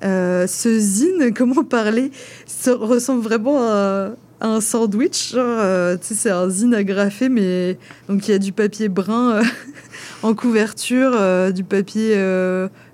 Euh, 0.03 0.47
ce 0.47 0.79
zine, 0.79 1.33
comment 1.37 1.65
parler, 1.65 2.11
ça 2.47 2.75
ressemble 2.75 3.23
vraiment 3.23 3.63
à, 3.63 4.11
un 4.41 4.61
sandwich. 4.61 5.33
Euh, 5.35 5.97
c'est 6.01 6.31
un 6.31 6.49
zine 6.49 6.75
agrafé, 6.75 7.29
mais 7.29 7.77
donc 8.09 8.27
il 8.27 8.31
y 8.31 8.35
a 8.35 8.39
du 8.39 8.53
papier 8.53 8.89
brun 8.89 9.33
euh, 9.33 9.43
en 10.23 10.35
couverture, 10.35 11.13
du 11.53 11.65
papier 11.65 12.15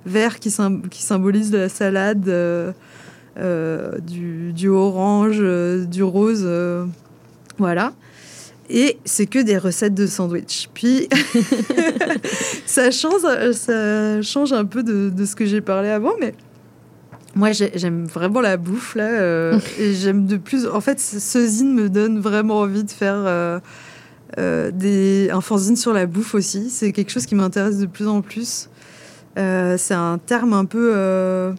vert 0.05 0.41
qui, 0.41 0.51
symbolise 0.51 1.53
la 1.53 1.69
salade, 1.69 2.25
du, 3.37 4.69
orange, 4.69 5.41
du 5.87 6.03
rose. 6.03 6.49
voilà. 7.59 7.93
Et 8.69 8.99
c'est 9.05 9.27
que 9.27 9.39
des 9.39 9.59
recettes 9.59 9.95
de 9.95 10.09
sandwich. 10.09 10.69
Puis, 10.75 11.09
ça, 12.67 12.91
change, 12.91 13.23
ça 13.53 14.23
change 14.23 14.53
un 14.53 14.65
peu 14.65 14.83
de 14.83 15.25
ce 15.25 15.37
que 15.37 15.47
j'ai 15.47 15.61
parlé 15.61 15.89
avant, 15.89 16.15
mais 16.19 16.35
moi, 17.37 17.53
j'aime 17.53 18.07
vraiment 18.07 18.41
la 18.41 18.57
bouffe, 18.57 18.95
là. 18.95 19.11
Euh, 19.11 19.61
et 19.79 19.93
j'aime 19.93 20.25
de 20.25 20.39
plus. 20.39 20.67
En 20.67 20.81
fait, 20.81 20.99
ce 20.99 21.47
zine 21.47 21.75
me 21.75 21.91
donne 21.91 22.19
vraiment 22.19 22.61
envie 22.61 22.83
de 22.83 22.91
faire 22.91 23.15
euh, 23.15 23.61
euh, 24.39 24.71
des, 24.71 25.29
un 25.31 25.43
fanzine 25.43 25.77
sur 25.77 25.93
la 25.93 26.07
bouffe 26.07 26.35
aussi. 26.35 26.71
C'est 26.71 26.93
quelque 26.93 27.11
chose 27.13 27.27
qui 27.27 27.35
m'intéresse 27.35 27.77
de 27.77 27.85
plus 27.85 28.09
en 28.09 28.23
plus. 28.23 28.71
c'est 29.37 29.95
un 29.95 30.19
terme 30.25 30.55
un 30.55 30.65
peu, 30.65 31.55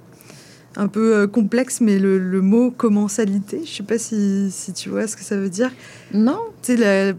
un 0.75 0.87
peu 0.87 1.27
complexe, 1.27 1.79
mais 1.79 1.99
le, 1.99 2.17
le, 2.17 2.41
mot 2.41 2.71
commensalité, 2.71 3.61
je 3.63 3.71
sais 3.71 3.83
pas 3.83 3.99
si, 3.99 4.49
si, 4.49 4.73
tu 4.73 4.89
vois 4.89 5.05
ce 5.05 5.15
que 5.15 5.23
ça 5.23 5.37
veut 5.37 5.49
dire. 5.49 5.69
Non. 6.11 6.39
Tu 6.63 6.75
sais, 6.75 7.15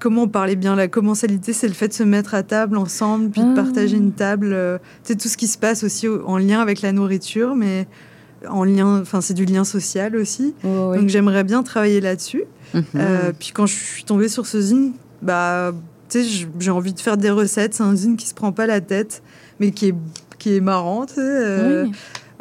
comment 0.00 0.22
on 0.22 0.28
parlait 0.28 0.56
bien 0.56 0.74
la 0.74 0.88
commensalité, 0.88 1.52
c'est 1.52 1.68
le 1.68 1.74
fait 1.74 1.88
de 1.88 1.92
se 1.92 2.02
mettre 2.02 2.34
à 2.34 2.42
table 2.42 2.76
ensemble, 2.76 3.30
puis 3.30 3.42
de 3.42 3.54
partager 3.54 3.96
une 3.96 4.12
table. 4.12 4.56
c'est 5.04 5.16
tout 5.16 5.28
ce 5.28 5.36
qui 5.36 5.46
se 5.46 5.58
passe 5.58 5.84
aussi 5.84 6.08
en 6.08 6.38
lien 6.38 6.60
avec 6.60 6.82
la 6.82 6.90
nourriture, 6.90 7.54
mais 7.54 7.86
en 8.48 8.64
lien, 8.64 9.00
enfin 9.00 9.20
c'est 9.20 9.34
du 9.34 9.44
lien 9.44 9.64
social 9.64 10.16
aussi. 10.16 10.54
Donc 10.64 11.08
j'aimerais 11.08 11.44
bien 11.44 11.62
travailler 11.62 12.00
là-dessus. 12.00 12.44
Mhm. 12.74 12.84
Euh, 12.96 13.32
puis 13.38 13.50
quand 13.52 13.66
je 13.66 13.74
suis 13.74 14.04
tombée 14.04 14.28
sur 14.28 14.46
ce 14.46 14.60
zine, 14.60 14.92
bah 15.22 15.72
tu 16.08 16.22
sais, 16.22 16.46
j'ai 16.58 16.70
envie 16.70 16.92
de 16.92 17.00
faire 17.00 17.16
des 17.16 17.30
recettes. 17.30 17.74
C'est 17.74 17.82
un 17.82 17.94
zine 17.94 18.16
qui 18.16 18.26
se 18.26 18.34
prend 18.34 18.52
pas 18.52 18.66
la 18.66 18.80
tête, 18.80 19.22
mais 19.58 19.70
qui 19.70 19.88
est 19.88 19.94
qui 20.38 20.56
est 20.56 20.60
marrant. 20.60 21.06
Tu 21.06 21.14
sais, 21.14 21.84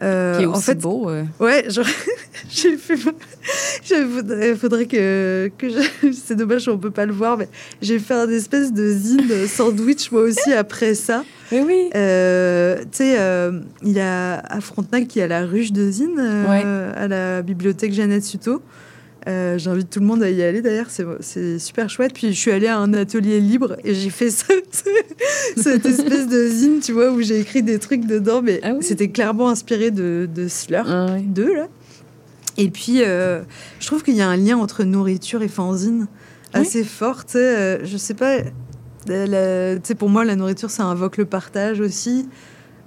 euh, 0.02 0.10
Euh, 0.10 0.38
qui 0.38 0.44
est 0.44 0.46
aussi 0.46 0.58
en 0.58 0.62
fait, 0.62 0.78
beau. 0.80 1.12
Ouais, 1.40 1.70
genre, 1.70 1.86
j'ai 2.50 2.78
fait. 2.78 2.96
Il 3.92 4.56
faudrait 4.60 4.86
que. 4.86 5.52
que 5.58 5.70
je... 5.70 6.12
C'est 6.14 6.36
dommage, 6.36 6.68
on 6.68 6.78
peut 6.78 6.92
pas 6.92 7.06
le 7.06 7.14
voir, 7.14 7.38
mais 7.38 7.48
j'ai 7.82 8.00
fait 8.00 8.14
un 8.14 8.30
espèce 8.30 8.72
de 8.74 8.90
zine 8.90 9.48
sandwich, 9.48 10.12
moi 10.12 10.22
aussi, 10.22 10.54
après 10.54 10.94
ça. 10.96 11.24
Mais 11.52 11.62
oui. 11.62 11.90
Euh, 11.96 12.80
tu 12.80 12.98
sais, 12.98 13.16
euh, 13.20 13.60
il 13.84 13.92
y 13.92 14.00
a 14.00 14.40
à 14.40 14.62
Frontenac, 14.62 15.08
qui 15.08 15.22
a 15.22 15.28
la 15.28 15.46
ruche 15.46 15.72
de 15.72 15.90
zine 15.90 16.20
à 16.20 17.08
la 17.08 17.42
bibliothèque 17.42 17.94
Jeannette 17.94 18.24
Suto. 18.24 18.62
Euh, 19.28 19.58
J'invite 19.58 19.90
tout 19.90 20.00
le 20.00 20.06
monde 20.06 20.24
à 20.24 20.30
y 20.30 20.42
aller 20.42 20.62
d'ailleurs, 20.62 20.88
c'est 21.20 21.60
super 21.60 21.90
chouette. 21.90 22.14
Puis 22.14 22.28
je 22.34 22.40
suis 22.40 22.52
allée 22.52 22.68
à 22.68 22.78
un 22.78 22.94
atelier 22.94 23.40
libre 23.40 23.76
et 23.84 23.94
j'ai 23.94 24.10
fait 24.10 24.30
cette 24.30 25.86
espèce 25.86 26.28
de 26.28 26.48
zine, 26.48 26.80
tu 26.80 26.94
vois, 26.94 27.12
où 27.12 27.22
j'ai 27.22 27.40
écrit 27.40 27.64
des 27.64 27.80
trucs 27.80 28.06
dedans, 28.06 28.42
mais 28.42 28.60
ah 28.64 28.74
c'était 28.82 29.10
clairement 29.10 29.50
inspiré 29.50 29.92
de, 29.92 30.30
de 30.34 30.48
Slur 30.48 30.86
2, 30.86 30.90
ah 30.92 31.58
là. 31.58 31.68
Et 32.58 32.70
puis, 32.70 33.04
euh, 33.04 33.42
je 33.80 33.88
trouve 33.88 34.04
qu'il 34.04 34.16
y 34.16 34.22
a 34.22 34.28
un 34.28 34.36
lien 34.36 34.58
entre 34.58 34.84
nourriture 34.84 35.42
et 35.42 35.48
fanzine 35.48 36.08
assez 36.54 36.84
fort. 36.84 37.24
sais 37.28 37.40
euh, 37.40 37.86
je 37.86 37.98
sais 37.98 38.14
pas, 38.14 38.40
sais 39.08 39.96
pour 39.96 40.10
moi, 40.10 40.26
la 40.26 40.36
nourriture, 40.36 40.70
ça 40.70 40.84
invoque 40.84 41.18
le 41.18 41.26
partage 41.26 41.80
aussi. 41.80 42.28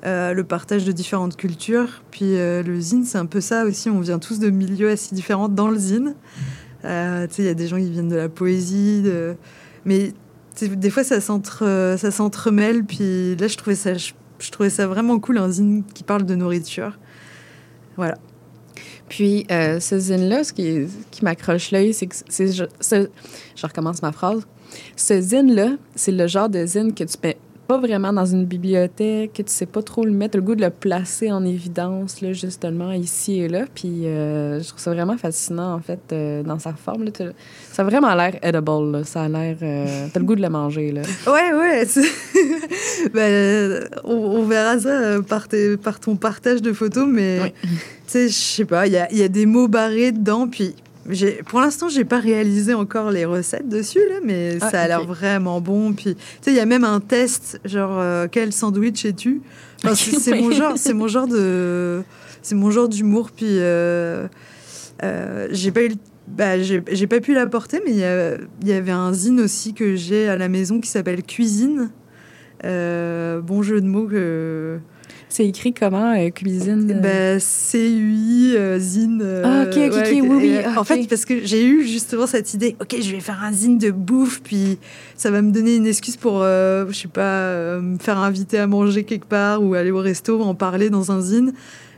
Euh, 0.04 0.34
le 0.34 0.42
partage 0.42 0.84
de 0.84 0.90
différentes 0.90 1.36
cultures. 1.36 2.02
Puis 2.10 2.36
euh, 2.36 2.64
le 2.64 2.80
zine, 2.80 3.04
c'est 3.04 3.18
un 3.18 3.26
peu 3.26 3.40
ça 3.40 3.64
aussi. 3.64 3.88
On 3.88 4.00
vient 4.00 4.18
tous 4.18 4.40
de 4.40 4.50
milieux 4.50 4.90
assez 4.90 5.14
différents 5.14 5.48
dans 5.48 5.68
le 5.68 5.78
zine. 5.78 6.16
Euh, 6.84 7.28
il 7.38 7.44
y 7.44 7.48
a 7.48 7.54
des 7.54 7.68
gens 7.68 7.76
qui 7.76 7.88
viennent 7.88 8.08
de 8.08 8.16
la 8.16 8.28
poésie, 8.28 9.04
mais 9.84 10.12
des 10.60 10.90
fois 10.90 11.04
ça 11.04 11.20
s'entremêle. 11.20 12.84
Puis 12.84 13.36
là, 13.36 13.46
je 13.46 13.56
trouvais 13.56 13.76
ça, 13.76 13.94
je, 13.94 14.50
trouvais 14.50 14.70
ça 14.70 14.88
vraiment 14.88 15.20
cool, 15.20 15.38
un 15.38 15.48
zine 15.48 15.84
qui 15.94 16.02
parle 16.02 16.24
de 16.24 16.34
nourriture. 16.34 16.98
Voilà. 17.96 18.18
Puis, 19.08 19.46
ce 19.48 19.98
zine-là, 19.98 20.42
ce 20.42 20.52
qui, 20.52 20.88
qui 21.12 21.24
m'accroche 21.24 21.70
l'œil, 21.70 21.94
c'est 21.94 22.08
que 22.08 22.16
je, 22.28 22.64
recommence 23.62 24.02
ma 24.02 24.10
phrase. 24.10 24.48
Ce 24.96 25.20
zine-là, 25.20 25.76
c'est 25.94 26.12
le 26.12 26.26
genre 26.26 26.48
de 26.48 26.66
zine 26.66 26.92
que 26.92 27.04
tu 27.04 27.18
pas 27.72 27.78
vraiment 27.78 28.12
dans 28.12 28.26
une 28.26 28.44
bibliothèque, 28.44 29.32
que 29.32 29.42
tu 29.42 29.50
sais 29.50 29.64
pas 29.64 29.82
trop 29.82 30.04
le 30.04 30.10
mettre, 30.10 30.36
le 30.36 30.42
goût 30.42 30.54
de 30.54 30.60
le 30.60 30.68
placer 30.68 31.32
en 31.32 31.42
évidence, 31.42 32.20
là, 32.20 32.34
justement, 32.34 32.92
ici 32.92 33.40
et 33.40 33.48
là. 33.48 33.64
Puis 33.74 34.06
euh, 34.06 34.60
je 34.60 34.68
trouve 34.68 34.78
ça 34.78 34.92
vraiment 34.92 35.16
fascinant, 35.16 35.72
en 35.72 35.80
fait, 35.80 36.00
euh, 36.12 36.42
dans 36.42 36.58
sa 36.58 36.74
forme. 36.74 37.04
Là. 37.04 37.12
Ça 37.70 37.80
a 37.80 37.84
vraiment 37.86 38.14
l'air 38.14 38.36
edible, 38.42 38.92
là. 38.92 39.04
Ça 39.04 39.22
a 39.22 39.28
l'air... 39.28 39.56
Euh, 39.62 40.06
t'as 40.12 40.20
le 40.20 40.26
goût 40.26 40.34
de 40.34 40.42
le 40.42 40.50
manger, 40.50 40.92
là. 40.92 41.00
Ouais, 41.26 41.54
ouais. 41.54 41.86
ben, 43.14 43.88
on, 44.04 44.42
verra 44.44 44.78
ça 44.78 45.22
par, 45.26 45.46
par, 45.82 45.98
ton 45.98 46.16
partage 46.16 46.60
de 46.60 46.74
photos, 46.74 47.08
mais... 47.08 47.54
Tu 47.62 47.68
sais, 48.06 48.28
je 48.28 48.34
sais 48.34 48.64
pas, 48.66 48.86
il 48.86 48.92
y 48.92 48.98
a, 48.98 49.10
y 49.14 49.22
a 49.22 49.28
des 49.28 49.46
mots 49.46 49.68
barrés 49.68 50.12
dedans, 50.12 50.46
puis 50.46 50.74
pour 51.46 51.60
l'instant, 51.60 51.88
j'ai 51.88 52.04
pas 52.04 52.20
réalisé 52.20 52.74
encore 52.74 53.10
les 53.10 53.24
recettes 53.24 53.68
dessus, 53.68 54.00
là, 54.08 54.16
mais 54.24 54.58
ah, 54.60 54.70
ça 54.70 54.80
a 54.82 54.88
l'air 54.88 55.04
vraiment 55.04 55.60
bon. 55.60 55.92
Puis, 55.92 56.14
tu 56.14 56.20
sais, 56.40 56.52
il 56.52 56.56
y 56.56 56.60
a 56.60 56.66
même 56.66 56.84
un 56.84 57.00
test, 57.00 57.60
genre, 57.64 57.98
euh, 57.98 58.28
quel 58.30 58.52
sandwich 58.52 59.04
es-tu? 59.04 59.42
C'est 59.94 60.34
mon 60.40 60.52
genre, 60.52 60.74
c'est 60.76 60.94
mon 60.94 61.08
genre 61.08 61.26
de, 61.26 62.02
c'est 62.42 62.54
mon 62.54 62.70
genre 62.70 62.88
d'humour. 62.88 63.30
Puis, 63.34 63.46
euh, 63.48 64.28
euh, 65.02 65.48
j'ai 65.50 65.72
pas 65.72 65.84
eu, 65.84 65.94
bah, 66.28 66.60
j'ai 66.62 67.06
pas 67.08 67.20
pu 67.20 67.34
l'apporter, 67.34 67.80
mais 67.84 67.92
il 67.92 68.68
y, 68.68 68.72
avait 68.72 68.92
un 68.92 69.12
zine 69.12 69.40
aussi 69.40 69.74
que 69.74 69.96
j'ai 69.96 70.28
à 70.28 70.36
la 70.36 70.48
maison 70.48 70.80
qui 70.80 70.88
s'appelle 70.88 71.24
Cuisine. 71.24 71.90
bon 72.62 73.62
jeu 73.62 73.80
de 73.80 73.86
mots 73.86 74.06
que 74.06 74.78
c'est 75.32 75.46
écrit 75.46 75.72
comment, 75.72 76.12
euh, 76.14 76.28
cuisine? 76.30 76.90
Euh? 76.90 77.00
Ben, 77.00 77.40
C-U-I, 77.40 78.54
euh, 78.56 78.78
zine. 78.78 79.24
ah, 79.44 79.64
ok, 79.64 79.78
ok, 79.90 80.08
oui, 80.12 80.20
oui. 80.22 80.58
En 80.76 80.84
fait, 80.84 81.08
parce 81.08 81.24
que 81.24 81.44
j'ai 81.44 81.64
eu 81.64 81.86
justement 81.86 82.26
cette 82.26 82.52
idée, 82.52 82.76
ok, 82.80 82.96
je 83.00 83.10
vais 83.12 83.20
faire 83.20 83.42
un 83.42 83.52
zine 83.52 83.78
de 83.78 83.90
bouffe, 83.90 84.42
puis 84.42 84.78
ça 85.16 85.30
va 85.30 85.40
me 85.40 85.50
donner 85.50 85.76
une 85.76 85.86
excuse 85.86 86.16
pour, 86.16 86.40
je 86.42 86.92
sais 86.92 87.08
pas, 87.08 87.78
me 87.80 87.98
faire 87.98 88.18
inviter 88.18 88.58
à 88.58 88.66
manger 88.66 89.04
quelque 89.04 89.26
part 89.26 89.62
ou 89.62 89.74
aller 89.74 89.90
au 89.90 89.98
resto, 89.98 90.42
en 90.42 90.54
parler 90.54 90.90
dans 90.90 91.10
un 91.10 91.20
zine 91.20 91.52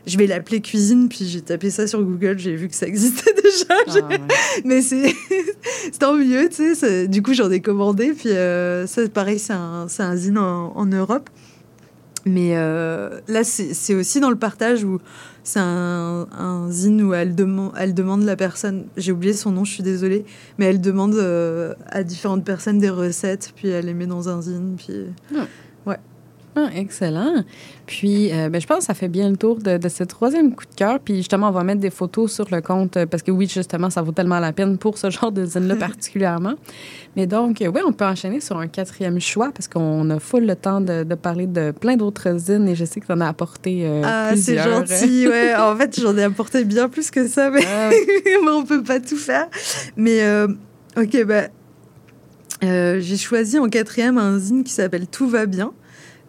je 0.07 0.19
vais 0.19 0.27
l'appeler 0.27 0.61
cuisine, 0.61 1.09
puis 1.09 1.25
j'ai 1.27 1.41
tapé 1.41 1.71
ça 1.71 1.87
sur 1.87 2.03
Google, 2.03 2.39
j'ai 2.39 2.55
vu 2.57 2.69
que 2.69 2.75
ça 2.75 2.87
existait 2.87 3.33
déjà. 3.43 4.03
Ah, 4.03 4.19
Mais 4.63 4.83
c'est 4.83 5.15
tant 5.99 6.15
mieux, 6.15 6.49
tu 6.51 6.75
sais. 6.75 7.09
Du 7.09 7.23
coup, 7.23 7.33
j'en 7.33 7.51
ai 7.51 7.61
commandé, 7.61 8.13
puis 8.13 8.29
ça, 8.29 9.09
pareil, 9.09 9.39
c'est 9.39 9.55
un, 9.55 9.87
un 9.99 10.17
zine 10.17 10.37
en, 10.37 10.77
en, 10.77 10.85
Europe. 10.85 11.31
Mais 12.27 12.57
euh, 12.57 13.21
là, 13.29 13.45
c'est 13.45 13.95
aussi 13.95 14.19
dans 14.21 14.31
le 14.31 14.37
partage 14.37 14.83
où 14.85 14.99
c'est 15.43 15.61
un, 15.61 16.27
zine 16.71 17.03
où 17.03 17.13
elle, 17.13 17.35
demande, 17.35 17.73
elle 17.79 17.93
demande 17.93 18.23
la 18.23 18.35
personne, 18.35 18.87
j'ai 18.97 19.13
oublié 19.13 19.35
son 19.35 19.51
nom, 19.51 19.65
je 19.65 19.73
suis 19.73 19.83
désolée, 19.83 20.25
mais 20.59 20.65
elle 20.65 20.81
demande 20.81 21.15
euh, 21.15 21.75
à 21.87 22.03
différentes 22.03 22.45
personnes 22.45 22.79
des 22.79 22.89
recettes, 22.89 23.53
puis 23.55 23.69
elle 23.69 23.87
les 23.87 23.95
met 23.95 24.07
dans 24.07 24.29
un 24.31 24.41
zine. 24.41 24.77
Puis... 24.79 25.05
Ah. 25.37 25.47
Ah, 26.57 26.69
excellent. 26.77 27.45
Puis, 27.87 28.33
euh, 28.33 28.49
ben, 28.49 28.61
je 28.61 28.67
pense 28.67 28.79
que 28.79 28.85
ça 28.85 28.95
fait 28.95 29.09
bien 29.09 29.29
le 29.29 29.37
tour 29.37 29.59
de, 29.59 29.77
de 29.77 29.89
ce 29.89 30.05
troisième 30.05 30.55
coup 30.55 30.65
de 30.65 30.75
cœur. 30.75 31.01
Puis, 31.01 31.17
justement, 31.17 31.49
on 31.49 31.53
va 31.53 31.65
mettre 31.65 31.81
des 31.81 31.91
photos 31.91 32.33
sur 32.33 32.47
le 32.51 32.61
compte 32.61 33.05
parce 33.07 33.25
que, 33.25 33.33
oui, 33.33 33.49
justement, 33.53 33.91
ça 33.91 34.03
vaut 34.03 34.13
tellement 34.13 34.39
la 34.39 34.53
peine 34.53 34.79
pour 34.79 34.97
ce 34.97 35.11
genre 35.11 35.33
de 35.33 35.45
zine-là 35.45 35.77
particulièrement. 35.81 36.55
Mais 37.17 37.27
donc, 37.27 37.57
oui, 37.61 37.81
on 37.85 37.93
peut 37.93 38.05
enchaîner 38.05 38.41
sur 38.41 38.57
un 38.59 38.69
quatrième 38.69 39.21
choix 39.21 39.51
parce 39.53 39.67
qu'on 39.67 40.09
a 40.11 40.21
full 40.21 40.47
le 40.47 40.55
temps 40.55 40.81
de, 40.81 41.03
de 41.03 41.15
parler 41.15 41.47
de 41.47 41.73
plein 41.73 41.97
d'autres 41.97 42.39
zines 42.39 42.69
et 42.69 42.77
je 42.77 42.85
sais 42.85 43.01
que 43.01 43.07
tu 43.07 43.13
en 43.13 43.21
as 43.21 43.29
apporté 43.29 43.83
euh, 43.87 44.03
ah, 44.05 44.37
c'est 44.37 44.59
gentil, 44.59 45.27
ouais. 45.29 45.55
En 45.57 45.77
fait, 45.77 46.01
j'en 46.01 46.17
ai 46.17 46.23
apporté 46.23 46.65
bien 46.65 46.89
plus 46.89 47.11
que 47.11 47.27
ça, 47.27 47.51
mais, 47.51 47.65
ah. 47.67 47.91
on 48.49 48.65
peut 48.65 48.83
pas 48.83 49.01
tout 49.01 49.17
faire. 49.17 49.49
Mais, 49.97 50.23
euh, 50.23 50.47
ok, 50.97 51.25
bah, 51.25 51.49
j'ai 52.63 53.17
choisi 53.17 53.59
en 53.59 53.69
quatrième 53.69 54.19
un 54.19 54.39
zine 54.39 54.63
qui 54.63 54.73
s'appelle 54.73 55.09
Tout 55.09 55.29
va 55.29 55.47
bien 55.47 55.73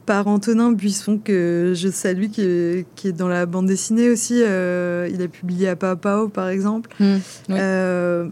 par 0.06 0.28
Antonin 0.28 0.72
Buisson, 0.72 1.20
que 1.24 1.74
je 1.76 1.90
salue, 1.90 2.28
qui 2.30 2.42
est, 2.42 2.86
qui 2.96 3.08
est 3.08 3.12
dans 3.12 3.28
la 3.28 3.46
bande 3.46 3.66
dessinée 3.66 4.10
aussi. 4.10 4.42
Euh, 4.42 5.10
il 5.12 5.22
a 5.22 5.28
publié 5.28 5.68
à 5.70 5.76
Papao, 5.76 6.30
par 6.30 6.50
exemple. 6.50 6.90
Mmh, 7.00 7.16
euh, 7.52 8.30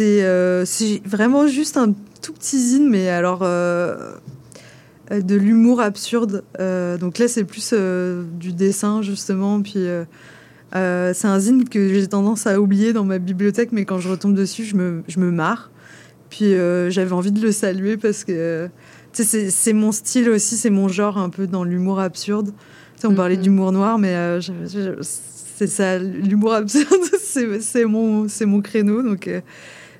euh, 0.00 0.62
c'est 0.66 1.02
vraiment 1.04 1.46
juste 1.46 1.76
un 1.76 1.92
tout 2.22 2.32
petit 2.32 2.60
zine, 2.60 2.88
mais 2.88 3.08
alors 3.08 3.40
de 3.40 5.34
l'humour 5.34 5.80
absurde. 5.80 6.44
donc 6.58 7.18
là, 7.18 7.28
c'est 7.28 7.44
plus 7.44 7.72
du 7.72 8.52
dessin, 8.52 9.02
justement. 9.02 9.62
Puis 9.62 9.86
c'est 10.72 11.26
un 11.26 11.38
zine 11.38 11.68
que 11.68 11.88
j'ai 11.88 12.06
tendance 12.06 12.46
à 12.46 12.60
oublier 12.60 12.92
dans 12.92 13.04
ma 13.04 13.18
bibliothèque, 13.18 13.70
mais 13.72 13.84
quand 13.84 13.98
je 13.98 14.10
retombe 14.10 14.34
dessus, 14.34 14.64
je 14.64 14.76
me, 14.76 15.02
je 15.08 15.20
me 15.20 15.30
marre. 15.30 15.70
Puis 16.28 16.52
j'avais 16.90 17.12
envie 17.12 17.32
de 17.32 17.40
le 17.40 17.52
saluer 17.52 17.96
parce 17.96 18.24
que 18.24 18.68
c'est 19.24 19.72
mon 19.72 19.92
style 19.92 20.30
aussi, 20.30 20.56
c'est 20.56 20.70
mon 20.70 20.88
genre 20.88 21.18
un 21.18 21.30
peu 21.30 21.46
dans 21.46 21.64
l'humour 21.64 22.00
absurde. 22.00 22.52
on 23.04 23.14
parlait 23.14 23.36
mm-hmm. 23.36 23.40
d'humour 23.40 23.72
noir, 23.72 23.98
mais 23.98 24.14
euh, 24.14 24.40
c'est 25.00 25.66
ça, 25.66 25.98
l'humour 25.98 26.54
absurde, 26.54 26.86
c'est 27.60 27.84
mon, 27.84 28.26
mon 28.46 28.60
créneau. 28.60 29.02
Donc 29.02 29.28
euh, 29.28 29.40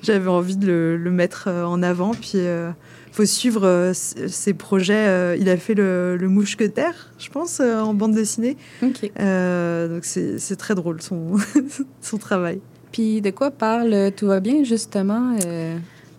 j'avais 0.03 0.29
envie 0.29 0.57
de 0.57 0.99
le, 1.01 1.11
mettre 1.11 1.49
euh, 1.49 1.65
en 1.65 1.83
avant. 1.83 2.13
Puis 2.13 2.39
il 2.39 2.75
faut 3.13 3.25
suivre 3.25 3.93
ses 3.95 4.55
projets. 4.55 5.37
il 5.39 5.49
a 5.49 5.57
fait 5.57 5.75
le, 5.75 6.17
le 6.17 6.29
Mouchequetaire, 6.29 7.13
je 7.19 7.29
pense, 7.31 7.61
en 7.61 7.95
bande 7.95 8.15
dessinée. 8.15 8.57
donc 8.83 10.05
c'est 10.05 10.57
très 10.57 10.75
drôle 10.75 11.03
son, 11.03 11.35
son 12.01 12.19
travail. 12.19 12.61
Puis 12.93 13.21
de 13.21 13.31
quoi 13.31 13.51
parle 13.51 14.13
Tout 14.17 14.27
va 14.27 14.41
bien, 14.41 14.65
justement 14.65 15.37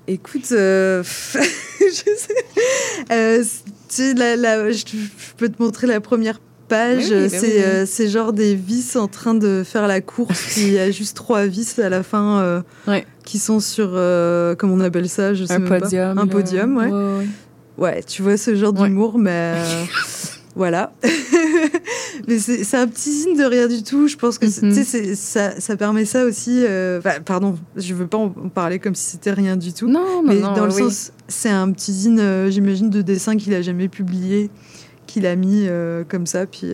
Écoute, 0.10 0.52
euh, 0.54 1.04
je, 1.80 2.04
euh, 3.12 3.44
je, 3.94 4.84
peux 5.38 5.50
te 5.50 5.62
montrer 5.62 5.86
la 5.86 6.02
première 6.02 6.42
page. 6.68 7.12
Ben 7.12 7.30
euh, 7.32 7.86
c'est 7.88 8.10
genre 8.10 8.34
des 8.34 8.56
vis 8.56 8.96
en 8.96 9.08
train 9.08 9.36
de 9.36 9.62
faire 9.64 9.86
la 9.86 10.02
course. 10.02 10.58
il 10.58 10.74
y 10.74 10.80
a 10.80 10.90
juste 10.90 11.16
trois 11.16 11.46
vis 11.46 11.78
à 11.78 11.90
la 11.90 12.02
fin 12.02 12.64
qui 13.24 13.38
sont 13.38 13.60
sur, 13.60 13.90
comment 14.58 14.74
on 14.74 14.80
appelle 14.80 15.10
ça? 15.10 15.36
Je 15.36 15.46
sais 15.46 15.54
Un 15.54 15.62
podium. 15.62 16.18
Un 16.18 16.26
podium, 16.26 16.78
ouais. 16.78 17.28
ouais. 17.78 18.02
tu 18.02 18.24
vois 18.24 18.38
ce 18.38 18.56
genre 18.56 18.74
d'humour, 18.74 19.20
mais 19.20 19.54
voilà. 20.56 20.94
Mais 22.28 22.38
c'est 22.40 22.78
un 22.78 22.88
petit 22.88 23.12
signe 23.12 23.38
de 23.38 23.44
rien 23.44 23.68
du 23.68 23.84
tout. 23.84 24.08
Je 24.08 24.18
pense 24.18 24.38
que 24.38 24.46
mhm. 24.46 25.16
ça, 25.16 25.60
ça, 25.60 25.78
permet 25.78 26.06
ça 26.06 26.26
aussi. 26.26 26.64
Euh, 26.66 27.02
pardon, 27.26 27.58
je 27.76 27.94
veux 27.94 28.08
pas 28.08 28.18
en 28.18 28.30
parler 28.30 28.80
comme 28.80 28.96
si 28.96 29.12
c'était 29.12 29.32
rien 29.32 29.56
du 29.56 29.74
tout. 29.74 29.88
Non, 29.88 30.22
mais 30.24 30.36
non, 30.36 30.54
dans 30.54 30.66
le 30.66 30.72
sens, 30.72 31.12
c'est 31.28 31.50
un 31.50 31.72
petit 31.72 31.94
zine, 31.94 32.20
euh, 32.20 32.50
j'imagine, 32.50 32.90
de 32.90 33.02
dessin 33.02 33.38
qu'il 33.38 33.54
a 33.54 33.62
jamais 33.62 33.88
publié, 33.88 34.50
qu'il 35.08 35.26
a 35.26 35.36
mis 35.36 35.66
euh, 35.68 36.04
comme 36.08 36.26
ça. 36.26 36.46
Puis 36.46 36.74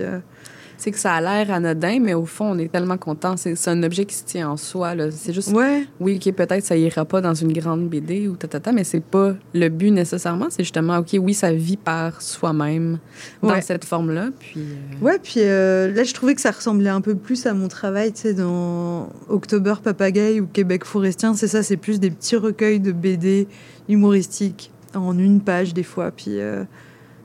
c'est 0.78 0.91
que 0.91 0.99
ça 0.99 1.13
a 1.13 1.21
l'air 1.21 1.51
anodin, 1.53 1.99
mais 2.01 2.13
au 2.13 2.26
fond, 2.26 2.51
on 2.51 2.57
est 2.57 2.71
tellement 2.71 2.97
content. 2.97 3.38
C'est 3.38 3.55
c'est 3.55 3.69
un 3.69 3.82
objet 3.84 4.05
qui 4.05 4.15
se 4.15 4.23
tient 4.23 4.49
en 4.49 4.57
soi. 4.57 4.95
là. 4.95 5.09
C'est 5.11 5.34
juste, 5.34 5.51
Ouais. 5.53 5.86
oui, 5.99 6.19
OK, 6.26 6.34
peut-être 6.34 6.63
ça 6.63 6.76
ira 6.76 7.05
pas 7.05 7.21
dans 7.21 7.34
une 7.34 7.53
grande 7.53 7.88
BD 7.89 8.28
ou 8.28 8.36
tatata, 8.36 8.71
mais 8.71 8.84
c'est 8.84 9.03
pas 9.03 9.34
le 9.53 9.69
but 9.69 9.91
nécessairement. 9.91 10.47
C'est 10.49 10.63
justement, 10.63 10.97
OK, 10.97 11.15
oui, 11.19 11.34
ça 11.34 11.51
vit 11.53 11.78
par 11.78 12.21
soi-même 12.21 12.99
dans 13.41 13.49
Ouais. 13.49 13.61
cette 13.61 13.86
forme-là. 13.86 14.30
Puis, 14.39 14.59
euh, 14.59 15.05
Ouais, 15.05 15.17
puis 15.21 15.36
euh, 15.38 15.91
là, 15.93 16.03
je 16.03 16.13
trouvais 16.13 16.36
que 16.36 16.41
ça 16.41 16.51
ressemblait 16.51 16.89
un 16.89 17.01
peu 17.01 17.15
plus 17.15 17.45
à 17.45 17.53
mon 17.53 17.67
travail, 17.67 18.11
tu 18.13 18.21
sais, 18.21 18.34
dans 18.34 19.09
October 19.30 19.76
Papagaï 19.84 20.39
ou 20.41 20.47
Québec 20.47 20.86
Forestien. 20.86 21.34
C'est 21.34 21.47
ça, 21.47 21.63
c'est 21.63 21.78
plus 21.78 21.99
des 21.99 22.11
petits 22.11 22.36
recueils 22.36 22.80
de 22.80 22.91
BD 22.91 23.47
humoristiques 23.89 24.71
en 24.93 25.17
une 25.17 25.41
page 25.41 25.73
des 25.73 25.84
fois. 25.84 26.11
Puis 26.11 26.39
euh, 26.39 26.63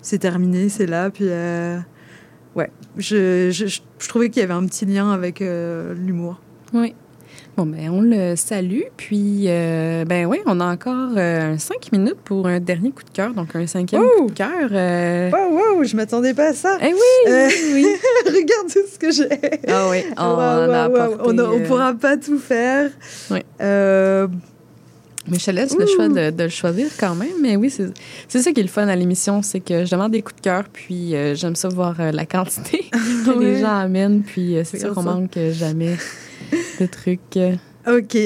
c'est 0.02 0.18
terminé, 0.18 0.68
c'est 0.68 0.86
là. 0.86 1.10
Puis 1.10 1.24
euh, 1.28 1.78
je, 2.96 3.50
je, 3.50 3.66
je- 3.66 4.08
trouvais 4.08 4.30
qu'il 4.30 4.40
y 4.40 4.44
avait 4.44 4.54
un 4.54 4.66
petit 4.66 4.84
lien 4.86 5.10
avec 5.12 5.40
euh, 5.42 5.94
l'humour. 5.94 6.40
Oui. 6.72 6.94
Bon, 7.56 7.66
ben, 7.66 7.90
on 7.90 8.00
le 8.00 8.36
salue. 8.36 8.82
Puis, 8.96 9.44
euh, 9.48 10.04
ben 10.04 10.24
oui, 10.26 10.38
on 10.46 10.60
a 10.60 10.64
encore 10.72 11.10
euh, 11.16 11.58
cinq 11.58 11.90
minutes 11.92 12.16
pour 12.24 12.46
un 12.46 12.60
dernier 12.60 12.90
coup 12.92 13.02
de 13.02 13.10
cœur, 13.10 13.34
donc 13.34 13.54
un 13.56 13.66
cinquième 13.66 14.02
Oh! 14.02 14.22
coup 14.22 14.26
de 14.30 14.32
cœur. 14.32 14.68
euh. 14.72 15.30
Wow, 15.30 15.76
wow, 15.76 15.84
je 15.84 15.96
m'attendais 15.96 16.32
pas 16.32 16.48
à 16.50 16.52
ça. 16.54 16.78
Eh 16.80 16.86
oui, 16.92 16.92
oui, 17.26 17.48
oui. 17.74 17.86
Regarde 18.26 18.68
tout 18.72 18.86
ce 18.90 18.98
que 18.98 19.10
j'ai. 19.10 19.28
Ah 19.68 19.88
oui, 19.90 20.04
on 20.16 20.22
Waouh, 20.22 20.32
en 20.36 20.38
a 20.40 20.68
waouh, 20.88 20.92
waouh. 20.92 21.02
apporté, 21.12 21.22
On, 21.26 21.38
a- 21.38 21.44
on 21.44 21.58
euh, 21.60 21.66
pourra 21.66 21.92
pas 21.94 22.16
tout 22.16 22.38
faire. 22.38 22.90
Ouais. 23.30 23.44
Mais 25.28 25.38
je 25.38 25.44
te 25.46 25.50
laisse 25.50 25.76
le 25.78 25.86
choix 25.86 26.08
de, 26.08 26.30
de 26.30 26.42
le 26.44 26.48
choisir 26.48 26.86
quand 26.98 27.14
même. 27.14 27.34
Mais 27.42 27.54
oui, 27.56 27.68
c'est 27.70 27.92
c'est 28.26 28.40
ça 28.40 28.52
qui 28.52 28.60
est 28.60 28.64
le 28.64 28.68
fun 28.70 28.88
à 28.88 28.96
l'émission, 28.96 29.42
c'est 29.42 29.60
que 29.60 29.84
je 29.84 29.90
demande 29.90 30.12
des 30.12 30.22
coups 30.22 30.36
de 30.36 30.40
cœur, 30.40 30.64
puis 30.72 31.14
euh, 31.14 31.34
j'aime 31.34 31.54
ça 31.56 31.68
voir 31.68 31.94
euh, 32.00 32.10
la 32.10 32.24
quantité 32.26 32.86
que 33.26 33.38
les 33.38 33.60
gens 33.60 33.76
amènent, 33.78 34.22
puis 34.22 34.56
euh, 34.56 34.62
c'est 34.64 34.78
sûr 34.78 34.94
qu'on 34.94 35.02
manque 35.02 35.38
jamais 35.52 35.96
de 36.80 36.86
trucs. 36.86 37.38
Ok. 37.86 38.16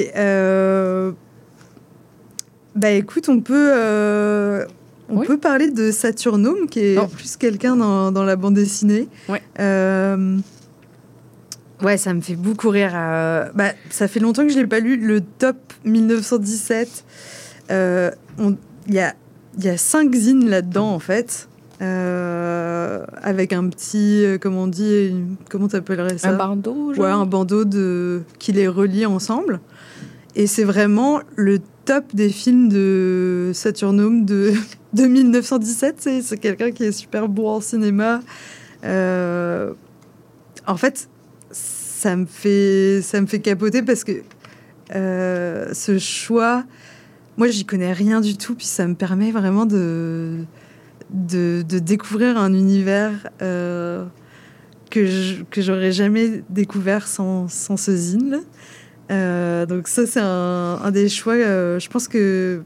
Bah 2.75 2.91
écoute, 2.91 3.29
on 3.29 3.39
peut, 3.39 4.65
on 5.09 5.17
Oui. 5.19 5.27
peut 5.27 5.37
parler 5.37 5.71
de 5.71 5.91
Saturnome, 5.91 6.67
qui 6.69 6.79
est 6.79 6.97
Oh. 6.97 7.07
plus 7.07 7.37
quelqu'un 7.37 7.75
dans, 7.77 8.11
dans 8.11 8.23
la 8.23 8.35
bande 8.35 8.55
dessinée. 8.55 9.07
Euh, 9.59 10.37
Ouais, 11.81 11.97
ça 11.97 12.13
me 12.13 12.21
fait 12.21 12.35
beaucoup 12.35 12.69
rire. 12.69 12.91
euh, 12.95 13.49
Bah, 13.53 13.71
ça 13.89 14.07
fait 14.07 14.19
longtemps 14.19 14.43
que 14.43 14.49
je 14.53 14.57
l'ai 14.59 14.67
pas 14.67 14.79
lu. 14.79 14.95
Le 14.97 15.21
top 15.21 15.57
1917, 15.83 17.03
euh, 17.71 18.11
il 18.39 18.93
y, 18.93 18.99
a, 18.99 19.13
y 19.59 19.67
a 19.69 19.77
cinq 19.77 20.13
zines 20.13 20.49
là-dedans, 20.49 20.89
en 20.93 20.99
fait. 20.99 21.47
euh, 21.81 23.03
avec 23.21 23.51
un 23.51 23.67
petit, 23.67 24.23
comment 24.39 24.63
on 24.63 24.67
dit, 24.67 25.07
une- 25.09 25.35
comment 25.49 25.67
t'appellerais 25.67 26.17
ça? 26.17 26.29
Un 26.29 26.37
bandeau, 26.37 26.93
genre? 26.93 27.03
Ouais, 27.03 27.11
un 27.11 27.25
bandeau 27.25 27.65
de... 27.65 28.21
qui 28.39 28.53
les 28.53 28.69
relie 28.69 29.05
ensemble. 29.05 29.59
Et 30.37 30.47
c'est 30.47 30.63
vraiment 30.63 31.19
le 31.35 31.59
top 31.83 32.05
des 32.13 32.29
films 32.29 32.69
de 32.69 33.51
Saturnome 33.53 34.23
de, 34.23 34.53
de 34.93 35.03
1917. 35.03 35.95
C'est, 35.99 36.21
c'est 36.21 36.37
quelqu'un 36.37 36.71
qui 36.71 36.85
est 36.85 36.91
super 36.93 37.27
beau 37.27 37.47
en 37.49 37.59
cinéma. 37.59 38.21
En 40.67 40.77
fait, 40.77 41.09
ça 42.05 42.15
me 42.15 42.27
fait, 42.27 42.99
ça 43.01 43.19
me 43.19 43.25
fait 43.25 43.39
capoter 43.39 43.81
parce 43.81 44.03
que 44.03 44.11
euh, 44.95 45.73
ce 45.73 45.97
choix, 45.97 46.63
moi, 47.35 47.47
j'y 47.47 47.65
connais 47.65 47.93
rien 47.93 48.21
du 48.21 48.37
tout. 48.37 48.53
Puis 48.53 48.67
ça 48.67 48.85
me 48.85 48.93
permet 48.93 49.31
vraiment 49.31 49.65
de, 49.65 50.35
de, 51.09 51.63
découvrir 51.79 52.37
un 52.37 52.53
univers. 52.53 53.27
euh, 53.41 54.05
que 54.91 55.07
je- 55.07 55.41
que 55.49 55.61
j'aurais 55.63 55.91
jamais 55.91 56.43
découvert 56.51 57.07
sans, 57.07 57.47
sans 57.47 57.75
ce 57.75 57.95
zine. 57.97 58.41
Euh, 59.11 59.65
donc 59.65 59.87
ça, 59.87 60.05
c'est 60.05 60.21
un, 60.21 60.91
des 60.91 61.09
choix. 61.09 61.35
je 61.35 61.87
pense 61.89 62.07
que, 62.07 62.61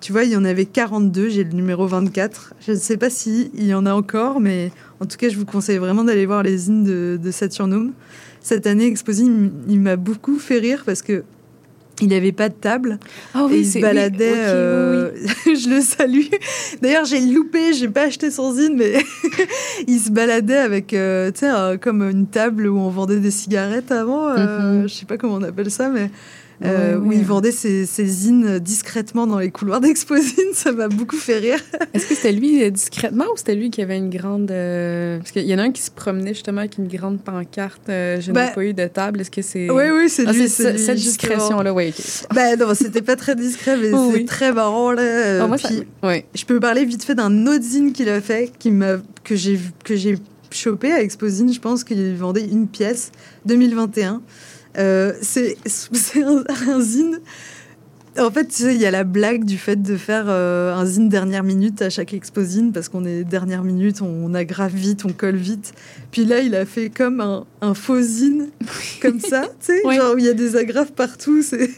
tu 0.00 0.10
vois, 0.10 0.24
il 0.24 0.30
y 0.30 0.36
en 0.36 0.44
avait 0.46 0.64
42, 0.64 1.28
j'ai 1.28 1.44
le 1.44 1.50
numéro 1.52 1.86
24. 1.86 2.54
Je 2.66 2.72
ne 2.72 2.76
sais 2.78 2.96
pas 2.96 3.10
s'il 3.10 3.50
y 3.62 3.74
en 3.74 3.84
a 3.84 3.92
encore, 3.92 4.40
mais 4.40 4.72
en 5.00 5.04
tout 5.04 5.18
cas, 5.18 5.28
je 5.28 5.36
vous 5.36 5.44
conseille 5.44 5.76
vraiment 5.76 6.02
d'aller 6.02 6.24
voir 6.26 6.42
les 6.42 6.56
zines 6.56 6.82
de, 6.82 7.20
de 7.22 7.30
Saturnum. 7.30 7.92
Cette 8.44 8.66
année, 8.66 8.86
Exposine, 8.86 9.50
il, 9.68 9.80
m'a 9.80 9.96
beaucoup 9.96 10.38
fait 10.38 10.58
rire 10.58 10.82
parce 10.84 11.00
que 11.00 11.24
il 12.02 12.08
n'avait 12.08 12.32
pas 12.32 12.48
de 12.50 12.54
table 12.54 12.98
Ah 13.34 13.46
et 13.50 13.58
il 13.60 13.66
se 13.66 13.78
baladait. 13.78 14.32
oui, 14.32 14.36
oui. 14.36 14.44
euh, 14.44 15.10
je 15.46 15.70
le 15.70 15.80
salue. 15.80 16.26
D'ailleurs, 16.82 17.04
j'ai 17.06 17.20
loupé, 17.20 17.72
j'ai 17.72 17.88
pas 17.88 18.02
acheté 18.02 18.30
son 18.30 18.52
zine, 18.52 18.74
mais 18.76 18.94
il 19.88 19.98
se 19.98 20.10
baladait 20.10 20.58
avec, 20.58 20.92
euh, 20.92 21.30
tu 21.30 21.46
sais, 21.46 21.50
comme 21.80 22.02
une 22.02 22.26
table 22.26 22.66
où 22.66 22.76
on 22.78 22.90
vendait 22.90 23.20
des 23.20 23.30
cigarettes 23.30 23.90
avant. 23.92 24.28
euh, 24.28 24.82
Mhm. 24.82 24.88
Je 24.88 24.94
sais 24.94 25.06
pas 25.06 25.16
comment 25.16 25.34
on 25.36 25.42
appelle 25.42 25.70
ça, 25.70 25.88
mais. 25.88 26.10
Euh, 26.64 26.98
Ouais, 26.98 27.06
où 27.08 27.12
il 27.12 27.24
vendait 27.24 27.50
ses, 27.50 27.86
ses 27.86 28.06
zines 28.06 28.58
discrètement 28.58 29.26
dans 29.26 29.38
les 29.38 29.50
couloirs 29.50 29.80
d'Exposine, 29.80 30.44
ça 30.54 30.72
m'a 30.72 30.88
beaucoup 30.88 31.16
fait 31.16 31.38
rire. 31.38 31.58
Est-ce 31.94 32.06
que 32.06 32.14
c'était 32.14 32.32
lui 32.32 32.62
euh, 32.62 32.70
discrètement 32.70 33.24
ou 33.32 33.36
c'était 33.36 33.54
lui 33.54 33.70
qui 33.70 33.82
avait 33.82 33.98
une 33.98 34.10
grande. 34.10 34.50
euh, 34.50 35.18
Parce 35.18 35.32
qu'il 35.32 35.42
y 35.46 35.54
en 35.54 35.58
a 35.58 35.62
un 35.62 35.72
qui 35.72 35.82
se 35.82 35.90
promenait 35.90 36.34
justement 36.34 36.58
avec 36.60 36.78
une 36.78 36.86
grande 36.88 37.20
pancarte. 37.20 37.82
je 37.88 38.30
Bah, 38.32 38.46
n'ai 38.48 38.52
pas 38.54 38.64
eu 38.64 38.74
de 38.74 38.86
table. 38.86 39.20
Est-ce 39.20 39.30
que 39.30 39.42
c'est. 39.42 39.68
Oui, 39.70 39.84
oui, 39.92 40.08
c'est 40.08 40.24
Ah, 40.26 40.32
lui. 40.32 40.48
cette 40.48 40.94
discrétion-là, 40.96 41.72
oui. 41.74 41.92
Bah 42.34 42.56
non, 42.56 42.74
c'était 42.74 43.02
pas 43.02 43.16
très 43.16 43.34
discret, 43.34 43.76
mais 43.76 43.90
Oh, 43.94 44.10
c'est 44.12 44.18
oui. 44.18 44.24
très 44.24 44.52
marrant 44.52 44.92
là. 44.92 45.42
Ah, 45.42 45.46
moi, 45.46 45.58
ça- 45.58 45.68
puis- 45.68 45.82
ouais. 46.02 46.24
Je 46.34 46.44
peux 46.44 46.60
parler 46.60 46.84
vite 46.84 47.04
fait 47.04 47.14
d'un 47.14 47.46
autre 47.46 47.62
zine 47.64 47.92
qu'il 47.92 48.08
a 48.08 48.20
fait, 48.20 48.52
qui 48.58 48.70
m'a, 48.70 48.96
que 49.24 49.34
j'ai 49.34 49.58
que 49.84 49.96
j'ai 49.96 50.16
chopé 50.50 50.92
à 50.92 51.02
Exposine. 51.02 51.52
Je 51.52 51.58
pense 51.60 51.82
qu'il 51.84 52.14
vendait 52.14 52.44
une 52.44 52.68
pièce 52.68 53.10
2021. 53.46 54.22
Euh, 54.78 55.12
c'est 55.20 55.56
un, 56.22 56.44
un 56.68 56.80
zine. 56.80 57.20
En 58.16 58.30
fait, 58.30 58.46
tu 58.46 58.62
sais, 58.62 58.74
il 58.74 58.80
y 58.80 58.86
a 58.86 58.92
la 58.92 59.02
blague 59.02 59.44
du 59.44 59.58
fait 59.58 59.74
de 59.74 59.96
faire 59.96 60.26
euh, 60.28 60.72
un 60.72 60.86
zine 60.86 61.08
dernière 61.08 61.42
minute 61.42 61.82
à 61.82 61.90
chaque 61.90 62.14
exposine 62.14 62.72
parce 62.72 62.88
qu'on 62.88 63.04
est 63.04 63.24
dernière 63.24 63.64
minute, 63.64 64.02
on, 64.02 64.06
on 64.06 64.34
aggrave 64.34 64.72
vite, 64.72 65.04
on 65.04 65.12
colle 65.12 65.34
vite. 65.34 65.72
Puis 66.12 66.24
là, 66.24 66.38
il 66.38 66.54
a 66.54 66.64
fait 66.64 66.90
comme 66.90 67.20
un, 67.20 67.44
un 67.60 67.74
faux 67.74 68.00
zine, 68.00 68.50
comme 69.02 69.18
ça, 69.18 69.48
tu 69.58 69.72
sais, 69.72 69.82
genre 69.96 70.14
où 70.14 70.18
il 70.18 70.26
y 70.26 70.28
a 70.28 70.32
des 70.34 70.54
agrafes 70.54 70.92
partout. 70.92 71.42
C'est 71.42 71.70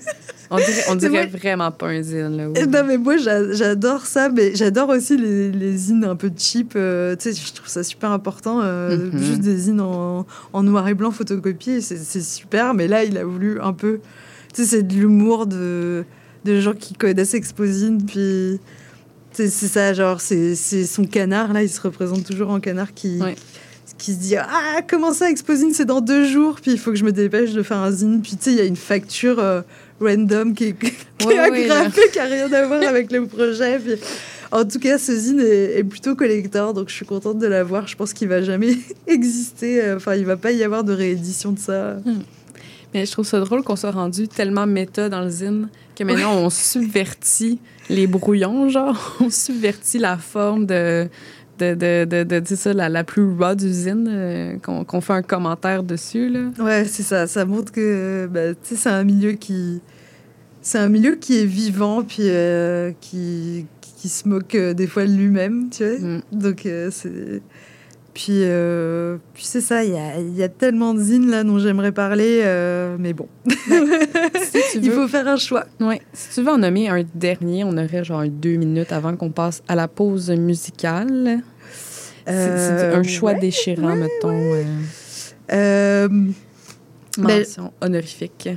On 0.51 0.57
dirait, 0.59 0.83
on 0.91 1.37
vraiment 1.39 1.71
pas 1.73 1.89
un 1.89 2.03
zine, 2.03 2.37
là. 2.37 2.49
oui. 2.49 2.67
Non, 2.69 2.85
mais 2.87 2.99
moi, 2.99 3.17
j'a- 3.17 3.53
j'adore 3.53 4.07
ça, 4.07 4.29
mais 4.29 4.55
j'adore 4.55 4.89
aussi 4.91 5.17
les, 5.17 5.51
les 5.51 5.77
zines 5.77 6.05
un 6.05 6.17
peu 6.17 6.31
cheap. 6.37 6.75
euh, 6.77 7.17
tu 7.17 7.33
sais, 7.33 7.41
je 7.47 7.53
trouve 7.53 7.69
ça 7.69 7.83
super 7.83 8.11
important. 8.13 8.61
euh, 8.63 8.97
Mhm. 8.97 9.19
Juste 9.23 9.41
des 9.41 9.57
zines 9.57 9.81
en, 9.81 10.27
en 10.53 10.63
noir 10.63 10.87
et 10.89 10.95
blanc 10.95 11.11
photocopiés, 11.11 11.81
c'est 11.81 12.23
super. 12.23 12.75
Mais 12.75 12.87
là, 12.89 13.05
il 13.05 13.17
a 13.19 13.25
voulu 13.25 13.61
un 13.61 13.73
peu. 13.73 14.01
Tu 14.55 14.63
sais, 14.63 14.69
c'est 14.69 14.83
de 14.83 14.95
l'humour 14.95 15.47
de, 15.47 16.05
de 16.45 16.61
gens 16.61 16.75
qui 16.75 16.95
connaissent 16.95 17.35
Exposine. 17.35 18.03
Puis. 18.05 18.61
C'est 19.33 19.49
c'est 19.51 19.69
ça, 19.69 19.93
genre, 19.93 20.21
c'est 20.23 20.55
c'est 20.55 20.87
son 20.87 21.05
canard, 21.05 21.53
là, 21.53 21.63
il 21.63 21.69
se 21.69 21.79
représente 21.81 22.25
toujours 22.25 22.49
en 22.51 22.59
canard 22.61 22.95
qui. 22.95 23.21
Ouais. 23.21 23.35
Qui 23.99 24.13
se 24.15 24.19
dit 24.19 24.37
Ah, 24.37 24.81
comment 24.89 25.13
ça, 25.13 25.31
Exposine, 25.31 25.73
c'est 25.75 25.85
dans 25.85 26.01
deux 26.01 26.27
jours, 26.27 26.57
puis 26.63 26.71
il 26.73 26.79
faut 26.79 26.91
que 26.91 26.97
je 26.97 27.05
me 27.05 27.13
dépêche 27.13 27.53
de 27.53 27.63
faire 27.63 27.79
un 27.79 27.91
zine. 27.91 28.21
Puis 28.23 28.33
tu 28.37 28.45
sais, 28.45 28.51
il 28.53 28.57
y 28.57 28.61
a 28.61 28.65
une 28.65 28.77
facture 28.77 29.39
euh, 29.39 29.61
random 30.01 30.55
qui 30.55 30.65
est, 30.67 30.75
qui 31.19 31.29
est 31.29 31.39
agrafée, 31.39 32.09
qui 32.13 32.19
n'a 32.19 32.25
rien 32.25 32.53
à 32.53 32.67
voir 32.67 32.83
avec 32.83 33.11
le 33.13 33.27
projet. 33.27 33.79
Puis, 33.79 33.95
en 34.53 34.65
tout 34.65 34.79
cas, 34.79 34.99
ce 34.99 35.15
zine 35.17 35.41
est, 35.41 35.79
est 35.79 35.85
plutôt 35.85 36.15
collector, 36.15 36.73
donc 36.75 36.89
je 36.89 36.95
suis 36.95 37.07
contente 37.07 37.39
de 37.39 37.47
l'avoir. 37.47 37.87
Je 37.89 37.97
pense 37.97 38.13
qu'il 38.13 38.29
va 38.29 38.43
jamais 38.43 38.77
exister. 39.07 39.83
euh, 39.83 39.97
Enfin, 39.97 40.15
il 40.15 40.25
va 40.25 40.37
pas 40.37 40.53
y 40.53 40.63
avoir 40.63 40.85
de 40.85 40.93
réédition 40.93 41.53
de 41.53 41.59
ça. 41.59 41.97
Mais 42.95 43.05
je 43.05 43.13
trouve 43.13 43.27
ça 43.27 43.41
drôle 43.41 43.63
qu'on 43.63 43.77
soit 43.77 43.91
rendu 43.91 44.29
tellement 44.29 44.67
méta 44.67 45.09
dans 45.09 45.23
le 45.23 45.29
zine 45.31 45.69
que 45.97 46.05
maintenant 46.05 46.35
on 46.37 46.51
subvertit 46.51 47.59
les 47.89 48.07
brouillons, 48.07 48.69
genre. 48.69 49.17
On 49.21 49.31
subvertit 49.31 49.99
la 49.99 50.17
forme 50.19 50.67
de. 50.67 51.09
De, 51.59 51.75
de, 51.75 52.05
de, 52.05 52.23
de, 52.23 52.47
sais 52.47 52.57
ça, 52.57 52.73
la, 52.75 52.89
la 52.89 53.03
plus 53.03 53.25
raw 53.25 53.55
du 53.55 53.73
zine, 53.73 54.09
euh, 54.11 54.59
qu'on 54.59 55.01
fait 55.01 55.15
un 55.15 55.23
commentaire 55.23 55.83
dessus, 55.83 56.29
là. 56.29 56.51
Ouais, 56.59 56.85
c'est 56.85 57.03
ça. 57.03 57.27
Ça 57.27 57.47
montre 57.47 57.73
que 57.73 58.29
sais, 58.63 58.77
c'est 58.77 58.91
un 58.91 59.05
milieu 59.05 59.33
qui. 59.33 59.81
C'est 60.61 60.79
un 60.79 60.89
milieu 60.89 61.15
qui 61.15 61.39
est 61.39 61.47
vivant, 61.47 62.03
puis 62.03 62.25
euh, 62.25 62.93
qui, 63.01 63.67
qui 63.81 64.09
se 64.09 64.29
moque 64.29 64.55
euh, 64.57 64.75
des 64.75 64.89
fois 64.89 65.07
de 65.07 65.13
lui-même, 65.13 65.71
tu 65.71 65.85
vois. 65.85 65.99
Mm. 65.99 66.23
Donc, 66.33 66.69
c'est. 66.91 67.41
Puis, 68.19 68.45
euh, 68.45 69.19
puis 69.35 69.45
c'est 69.45 69.61
ça, 69.61 69.85
il 69.85 69.93
y 69.93 69.97
a, 69.99 70.19
il 70.19 70.35
y 70.35 70.43
a 70.43 70.49
tellement 70.49 70.95
de 70.95 71.01
zines 71.03 71.29
là 71.31 71.45
dont 71.45 71.59
j'aimerais 71.59 71.93
parler, 71.93 72.41
euh, 72.45 72.97
mais 72.99 73.13
bon, 73.13 73.29
Si 73.47 74.53
tu 74.73 74.79
il 74.79 74.91
faut 74.91 75.07
faire 75.07 75.29
un 75.29 75.37
choix. 75.37 75.67
ouais, 75.81 76.01
si 76.15 76.31
tu 76.35 76.43
veux 76.43 76.51
en 76.51 76.57
nommer 76.57 76.89
un 76.89 77.05
dernier, 77.15 77.63
on 77.65 77.77
aurait 77.77 78.05
genre 78.05 78.25
deux 78.27 78.57
minutes 78.57 78.91
avant 78.93 79.15
qu'on 79.17 79.29
passe 79.31 79.63
à 79.69 79.75
la 79.75 79.87
pause 79.87 80.31
musicale. 80.31 81.41
C'est- 81.71 82.33
C'est 82.33 82.33
Euh, 82.33 82.97
un 82.99 83.03
choix 83.03 83.33
ouais. 83.35 83.39
déchirant, 83.39 83.95
mettons. 83.95 84.55
Ben- 85.51 86.33
mention 87.19 87.73
honorifique. 87.83 88.49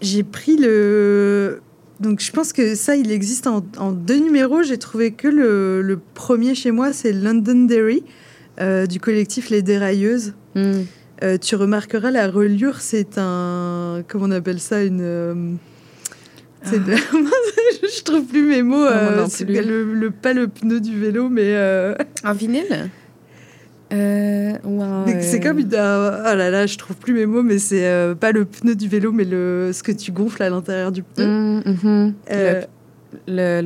J'ai 0.00 0.22
pris 0.22 0.56
le. 0.56 1.60
Donc 1.98 2.20
je 2.20 2.30
pense 2.32 2.52
que 2.52 2.74
ça, 2.74 2.96
il 2.96 3.10
existe 3.12 3.46
en, 3.46 3.64
en 3.78 3.92
deux 3.92 4.18
numéros. 4.20 4.62
J'ai 4.62 4.78
trouvé 4.78 5.10
que 5.12 5.28
le, 5.28 5.82
le 5.82 5.98
premier 6.14 6.54
chez 6.54 6.70
moi, 6.70 6.92
c'est 6.92 7.12
Londonderry, 7.12 8.02
euh, 8.60 8.86
du 8.86 9.00
collectif 9.00 9.50
Les 9.50 9.62
Dérailleuses. 9.62 10.34
Mm. 10.54 10.72
Euh, 11.22 11.36
tu 11.38 11.54
remarqueras 11.56 12.10
la 12.10 12.28
reliure, 12.28 12.80
c'est 12.80 13.18
un. 13.18 14.02
Comment 14.08 14.26
on 14.26 14.30
appelle 14.30 14.58
ça 14.60 14.82
Une. 14.84 15.00
euh, 15.02 15.34
c'est 16.62 16.82
de- 16.82 16.94
je 17.82 18.02
trouve 18.04 18.24
plus 18.24 18.42
mes 18.46 18.62
mots. 18.62 18.84
Ah. 18.88 18.92
euh, 18.96 19.16
non 19.16 19.26
c'est 19.28 19.44
plus. 19.44 19.60
le, 19.62 19.94
le- 19.94 20.10
pas 20.10 20.32
le 20.32 20.48
pneu 20.48 20.80
du 20.80 20.98
vélo, 20.98 21.28
mais. 21.28 21.42
euh, 21.56 21.94
En 22.24 22.32
vinyle? 22.32 22.90
Euh, 23.92 24.52
ou 24.64 24.80
en, 24.82 25.04
mais 25.04 25.20
c'est 25.20 25.40
euh, 25.44 25.48
comme 25.48 25.58
une. 25.58 25.74
euh, 25.74 26.20
oh 26.22 26.36
là 26.36 26.48
là, 26.48 26.64
je 26.66 26.78
trouve 26.78 26.96
plus 26.96 27.12
mes 27.12 27.26
mots, 27.26 27.42
mais 27.42 27.58
c'est 27.58 27.86
euh, 27.86 28.14
pas 28.14 28.30
le 28.30 28.44
pneu 28.44 28.76
du 28.76 28.86
vélo, 28.88 29.10
mais 29.10 29.24
le 29.24 29.70
ce 29.74 29.82
que 29.82 29.90
tu 29.92 30.12
gonfles 30.12 30.42
à 30.44 30.48
l'intérieur 30.50 30.92
du 30.92 31.02
pneu. 31.02 31.26
Mm, 31.26 31.62
mhm. 31.66 32.14
Euh, 32.30 32.62
le, 33.26 33.60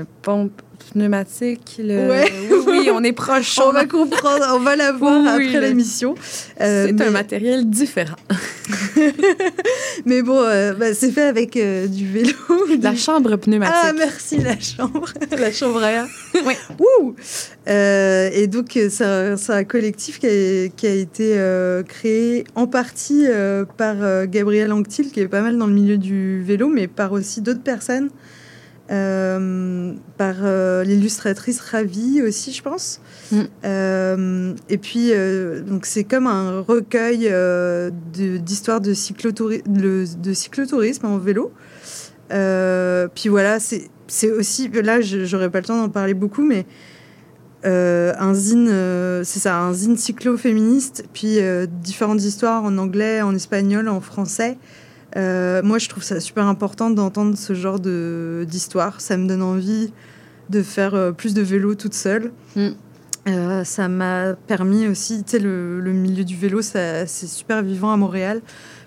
le 0.00 0.04
pompe 0.22 0.62
pneumatique. 0.82 1.76
Le... 1.78 2.08
Ouais. 2.08 2.32
Oui, 2.50 2.58
oui, 2.66 2.90
on 2.92 3.02
est 3.04 3.12
proche. 3.12 3.58
on 3.58 3.72
va 3.72 3.84
comprendre, 3.86 4.44
on 4.54 4.58
va 4.60 4.76
la 4.76 4.92
voir 4.92 5.20
Oui, 5.36 5.46
après 5.48 5.60
le- 5.60 5.66
l'émission. 5.68 6.14
Euh, 6.60 6.86
C'est 6.86 6.92
mais- 6.92 7.04
un 7.06 7.10
matériel 7.10 7.68
différent. 7.70 8.16
Mais 10.06 10.22
bon, 10.22 10.38
euh, 10.40 10.72
bah, 10.74 10.94
c'est 10.94 11.10
fait 11.10 11.22
avec 11.22 11.56
euh, 11.56 11.86
du 11.86 12.06
vélo. 12.06 12.32
La 12.80 12.94
chambre 12.96 13.36
pneumatique. 13.36 13.74
Ah, 13.82 13.92
merci, 13.96 14.38
la 14.38 14.58
chambre. 14.58 15.04
la 15.38 15.52
chambre 15.52 15.82
à 15.82 15.90
air. 15.92 16.06
Oui. 16.46 16.54
Wouh 16.78 17.14
Euh, 17.68 18.28
et 18.32 18.46
donc, 18.48 18.78
c'est 18.90 19.04
un, 19.04 19.36
c'est 19.36 19.52
un 19.52 19.64
collectif 19.64 20.18
qui 20.18 20.26
a, 20.26 20.68
qui 20.68 20.86
a 20.86 20.94
été 20.94 21.36
créé 21.88 22.44
en 22.54 22.66
partie 22.66 23.26
par 23.76 24.26
Gabriel 24.26 24.72
Anctil, 24.72 25.10
qui 25.12 25.20
est 25.20 25.28
pas 25.28 25.42
mal 25.42 25.56
dans 25.58 25.66
le 25.66 25.72
milieu 25.74 25.96
du 25.98 26.42
vélo, 26.42 26.68
mais 26.68 26.88
par 26.88 27.12
aussi 27.12 27.40
d'autres 27.40 27.62
personnes. 27.62 28.10
Euh, 28.90 29.94
par 30.18 30.34
euh, 30.42 30.82
l'illustratrice 30.82 31.60
Ravi 31.60 32.20
aussi, 32.20 32.52
je 32.52 32.62
pense. 32.62 33.00
Mm. 33.30 33.40
Euh, 33.64 34.54
et 34.68 34.76
puis, 34.76 35.12
donc 35.66 35.86
c'est 35.86 36.04
comme 36.04 36.26
un 36.26 36.60
recueil 36.60 37.28
euh, 37.30 37.90
de- 38.12 38.36
d'histoires 38.38 38.80
de, 38.80 38.92
cyclotouri- 38.92 39.62
de, 39.66 40.04
de 40.20 40.32
cyclotourisme 40.34 41.06
en 41.06 41.16
vélo. 41.18 41.52
Puis 42.28 43.28
voilà, 43.28 43.60
c'est 43.60 43.88
c'est 44.08 44.30
aussi, 44.30 44.68
là, 44.68 45.00
j'aurais 45.00 45.48
pas 45.48 45.60
le 45.60 45.64
temps 45.64 45.80
d'en 45.80 45.88
parler 45.88 46.12
beaucoup, 46.12 46.44
mais 46.44 46.66
un 47.64 48.34
zine, 48.34 48.68
c'est 49.24 49.38
ça, 49.38 49.58
un 49.58 49.72
zine 49.72 49.96
cyclo-féministe, 49.96 51.04
puis 51.14 51.38
différentes 51.82 52.22
histoires 52.22 52.64
en 52.64 52.76
anglais, 52.78 53.22
en 53.22 53.34
espagnol, 53.34 53.88
en 53.88 54.00
français. 54.00 54.58
Euh, 55.16 55.62
moi, 55.62 55.78
je 55.78 55.88
trouve 55.88 56.02
ça 56.02 56.20
super 56.20 56.46
important 56.46 56.90
d'entendre 56.90 57.36
ce 57.36 57.52
genre 57.54 57.80
d'histoire. 57.80 59.00
Ça 59.00 59.16
me 59.16 59.26
donne 59.26 59.42
envie 59.42 59.92
de 60.50 60.62
faire 60.62 60.94
euh, 60.94 61.12
plus 61.12 61.34
de 61.34 61.42
vélo 61.42 61.74
toute 61.74 61.94
seule. 61.94 62.32
Mm. 62.56 62.68
Euh, 63.28 63.64
ça 63.64 63.88
m'a 63.88 64.34
permis 64.34 64.88
aussi, 64.88 65.22
tu 65.22 65.32
sais, 65.32 65.38
le, 65.38 65.80
le 65.80 65.92
milieu 65.92 66.24
du 66.24 66.36
vélo, 66.36 66.60
c'est 66.62 67.06
super 67.06 67.62
vivant 67.62 67.92
à 67.92 67.96
Montréal. 67.96 68.40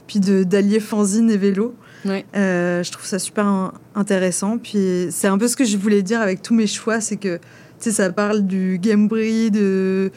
Puis 0.07 0.19
d'allier 0.19 0.79
fanzine 0.79 1.29
et 1.31 1.37
vélo. 1.37 1.73
Oui. 2.05 2.23
Je 2.35 2.91
trouve 2.91 3.05
ça 3.05 3.17
super 3.17 3.45
in- 3.47 3.73
intéressant. 3.95 4.57
Puis 4.59 5.07
c'est 5.09 5.27
un 5.27 5.37
peu 5.37 5.47
ce 5.47 5.55
que 5.55 5.63
je 5.65 5.77
voulais 5.77 6.03
dire 6.03 6.21
avec 6.21 6.41
tous 6.43 6.53
mes 6.53 6.67
choix, 6.67 7.01
c'est 7.01 7.17
que 7.17 7.37
tu 7.37 7.41
sais, 7.79 7.91
ça 7.91 8.11
parle 8.11 8.45
du 8.45 8.77
Gamebri, 8.79 9.49
de, 9.51 10.11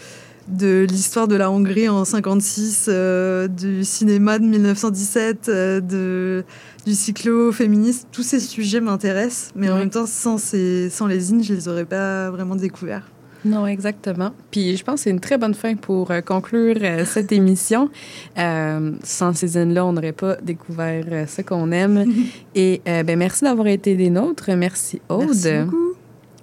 de 0.48 0.86
l'histoire 0.88 1.28
de 1.28 1.36
la 1.36 1.50
Hongrie 1.50 1.88
en 1.88 2.04
56, 2.04 2.86
euh, 2.88 3.48
du 3.48 3.84
cinéma 3.84 4.38
de 4.38 4.44
1917, 4.44 5.48
euh, 5.48 5.80
de, 5.80 6.44
du 6.86 6.94
cyclo 6.94 7.52
féministe. 7.52 8.08
Tous 8.12 8.22
ces 8.22 8.40
sujets 8.40 8.80
m'intéressent, 8.80 9.52
mais 9.54 9.70
en 9.70 9.76
même 9.76 9.90
temps, 9.90 10.06
sans, 10.06 10.38
ces, 10.38 10.90
sans 10.90 11.06
les 11.06 11.20
zines, 11.20 11.42
je 11.42 11.54
les 11.54 11.68
aurais 11.68 11.84
pas 11.84 12.30
vraiment 12.30 12.56
découverts. 12.56 13.04
Non, 13.44 13.66
exactement. 13.66 14.32
Puis 14.50 14.76
je 14.76 14.84
pense 14.84 14.96
que 14.96 15.00
c'est 15.04 15.10
une 15.10 15.20
très 15.20 15.38
bonne 15.38 15.54
fin 15.54 15.74
pour 15.76 16.10
euh, 16.10 16.20
conclure 16.20 16.76
euh, 16.82 17.04
cette 17.06 17.32
émission. 17.32 17.90
Euh, 18.38 18.92
sans 19.02 19.32
ces 19.32 19.48
zines-là, 19.48 19.84
on 19.86 19.92
n'aurait 19.92 20.12
pas 20.12 20.36
découvert 20.36 21.28
ce 21.28 21.42
qu'on 21.42 21.70
aime. 21.72 22.04
Et 22.54 22.80
ben, 22.84 23.16
merci 23.16 23.44
d'avoir 23.44 23.68
été 23.68 23.94
des 23.94 24.10
nôtres. 24.10 24.50
Merci 24.56 25.00
Aude. 25.08 25.26
Merci 25.26 25.64
beaucoup. 25.64 25.87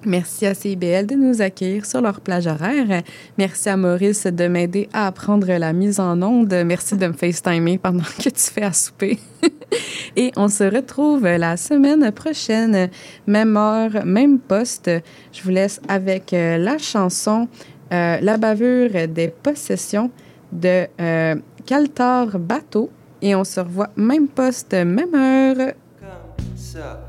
Merci 0.05 0.45
à 0.45 0.53
CIBL 0.53 1.07
de 1.07 1.15
nous 1.15 1.41
accueillir 1.41 1.85
sur 1.85 1.99
leur 1.99 2.21
plage 2.21 2.45
horaire. 2.45 3.01
Merci 3.37 3.69
à 3.69 3.77
Maurice 3.77 4.25
de 4.25 4.47
m'aider 4.47 4.87
à 4.93 5.07
apprendre 5.07 5.47
la 5.47 5.73
mise 5.73 5.99
en 5.99 6.21
onde. 6.21 6.53
Merci 6.65 6.95
de 6.95 7.07
me 7.07 7.13
FaceTimer 7.13 7.79
pendant 7.79 8.03
que 8.23 8.29
tu 8.29 8.41
fais 8.41 8.61
à 8.61 8.73
souper. 8.73 9.17
Et 10.15 10.31
on 10.37 10.47
se 10.47 10.63
retrouve 10.63 11.23
la 11.23 11.57
semaine 11.57 12.11
prochaine, 12.11 12.89
même 13.25 13.57
heure, 13.57 14.05
même 14.05 14.39
poste. 14.39 14.91
Je 15.33 15.41
vous 15.43 15.49
laisse 15.49 15.81
avec 15.87 16.33
euh, 16.33 16.57
la 16.57 16.77
chanson 16.77 17.47
euh, 17.91 18.17
La 18.21 18.37
bavure 18.37 19.07
des 19.07 19.29
possessions 19.29 20.11
de 20.51 20.85
euh, 21.01 21.35
Caltar 21.65 22.37
Bateau. 22.37 22.91
Et 23.21 23.33
on 23.33 23.43
se 23.43 23.59
revoit 23.59 23.89
même 23.95 24.27
poste, 24.27 24.73
même 24.73 25.15
heure. 25.15 25.73
comme 25.99 26.55
ça. 26.55 27.04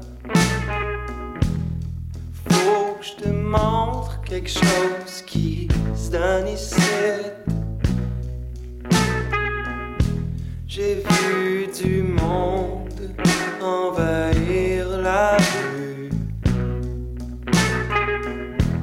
Je 3.06 3.22
te 3.22 3.28
montre 3.28 4.20
quelque 4.22 4.48
chose 4.48 5.22
qui 5.26 5.68
se 5.94 6.10
donne. 6.10 6.46
J'ai 10.66 10.96
vu 10.96 11.68
du 11.82 12.02
monde 12.02 13.14
envahir 13.62 14.88
la 14.98 15.36
rue 15.36 16.10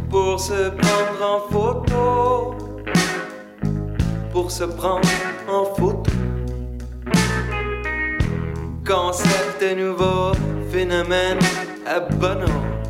pour 0.09 0.39
se 0.39 0.69
prendre 0.69 1.19
en 1.21 1.39
photo, 1.51 2.55
pour 4.31 4.49
se 4.51 4.63
prendre 4.63 5.09
en 5.49 5.65
photo. 5.75 6.11
Concept 8.85 9.61
de 9.61 9.75
nouveau, 9.75 10.33
phénomène 10.71 11.39
abonnant. 11.85 12.43
Surfing 12.47 12.82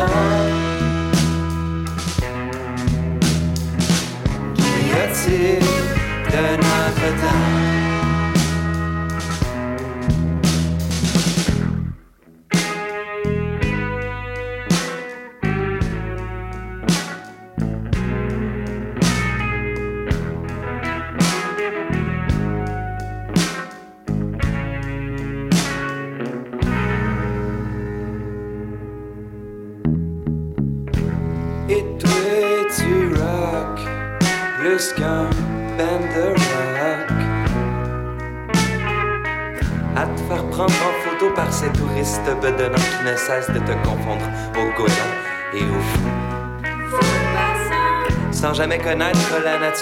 intelligent. 0.00 0.39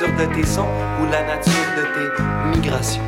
De 0.06 0.32
tes 0.32 0.46
sons 0.46 0.68
ou 1.00 1.06
la 1.10 1.24
nature 1.24 1.52
de 1.76 1.82
tes 1.82 2.56
migrations. 2.56 3.02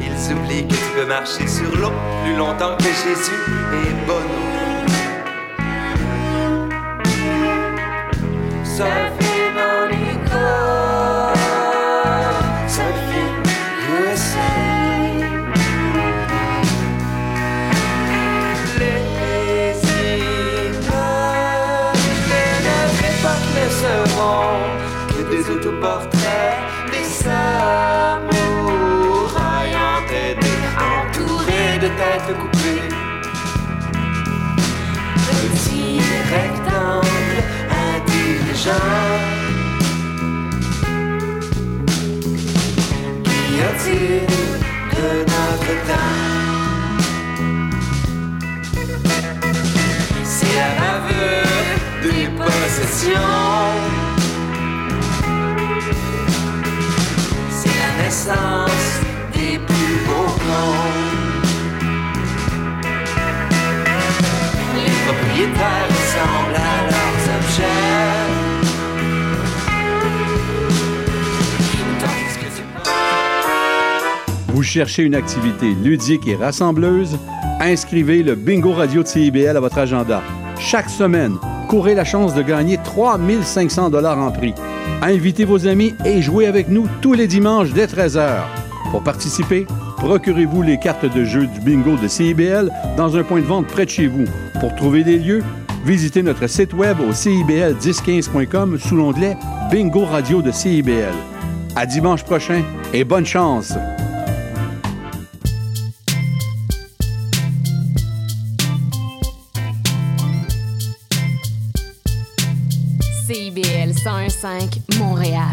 Ils 0.00 0.34
oublient 0.34 0.66
que 0.66 0.74
tu 0.74 0.90
peux 0.96 1.06
marcher 1.06 1.46
sur 1.46 1.76
l'eau 1.76 1.92
plus 2.24 2.34
longtemps 2.34 2.76
que 2.78 2.84
Jésus 2.84 3.40
et 3.72 4.06
Bono. 4.06 4.42
Surfing 8.64 9.11
autoportrait 25.50 26.58
des 26.90 27.04
samouraïs 27.04 27.32
entêtés, 29.96 30.60
entourés 30.78 31.78
de 31.80 31.88
têtes 31.88 32.36
coupées. 32.38 32.88
Petit 35.26 36.00
rectangle 36.30 37.38
intelligent. 37.94 38.88
Guillotine 43.24 44.36
de 44.92 45.08
notre 45.32 45.72
temps. 45.88 46.22
C'est 50.24 50.54
la 50.56 50.70
bavure 50.78 51.68
des 52.02 52.26
possessions. 52.36 53.91
Les 58.12 59.58
propriétaires 65.06 65.88
ressemblent 65.88 66.56
à 66.56 66.74
leurs 66.90 67.22
objets. 67.38 67.80
Vous 74.48 74.62
cherchez 74.62 75.04
une 75.04 75.14
activité 75.14 75.72
ludique 75.82 76.28
et 76.28 76.36
rassembleuse? 76.36 77.18
Inscrivez 77.60 78.22
le 78.22 78.34
Bingo 78.34 78.72
Radio 78.72 79.02
de 79.02 79.08
CIBL 79.08 79.56
à 79.56 79.60
votre 79.60 79.78
agenda. 79.78 80.22
Chaque 80.60 80.90
semaine, 80.90 81.38
courez 81.72 81.94
la 81.94 82.04
chance 82.04 82.34
de 82.34 82.42
gagner 82.42 82.76
3500 82.76 83.88
dollars 83.88 84.18
en 84.18 84.30
prix. 84.30 84.52
Invitez 85.00 85.46
vos 85.46 85.66
amis 85.66 85.94
et 86.04 86.20
jouez 86.20 86.44
avec 86.44 86.68
nous 86.68 86.86
tous 87.00 87.14
les 87.14 87.26
dimanches 87.26 87.72
dès 87.72 87.86
13h. 87.86 88.42
Pour 88.90 89.02
participer, 89.02 89.66
procurez-vous 89.96 90.60
les 90.60 90.78
cartes 90.78 91.06
de 91.06 91.24
jeu 91.24 91.46
du 91.46 91.60
bingo 91.60 91.96
de 91.96 92.08
CIBL 92.08 92.70
dans 92.98 93.16
un 93.16 93.22
point 93.22 93.40
de 93.40 93.46
vente 93.46 93.68
près 93.68 93.86
de 93.86 93.90
chez 93.90 94.06
vous. 94.06 94.26
Pour 94.60 94.74
trouver 94.74 95.02
des 95.02 95.18
lieux, 95.18 95.42
visitez 95.86 96.22
notre 96.22 96.46
site 96.46 96.74
web 96.74 96.98
au 97.00 97.12
cibl1015.com 97.12 98.78
sous 98.78 98.96
l'onglet 98.96 99.38
Bingo 99.70 100.04
Radio 100.04 100.42
de 100.42 100.50
CIBL. 100.50 101.14
À 101.74 101.86
dimanche 101.86 102.22
prochain 102.22 102.64
et 102.92 103.04
bonne 103.04 103.24
chance! 103.24 103.72
CIBL 114.42 114.48
101.5 114.48 114.98
Montréal. 114.98 115.52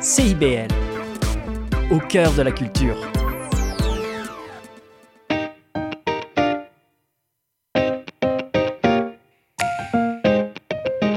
CIBL, 0.00 0.68
au 1.90 1.98
cœur 1.98 2.32
de 2.34 2.42
la 2.42 2.52
culture. 2.52 2.96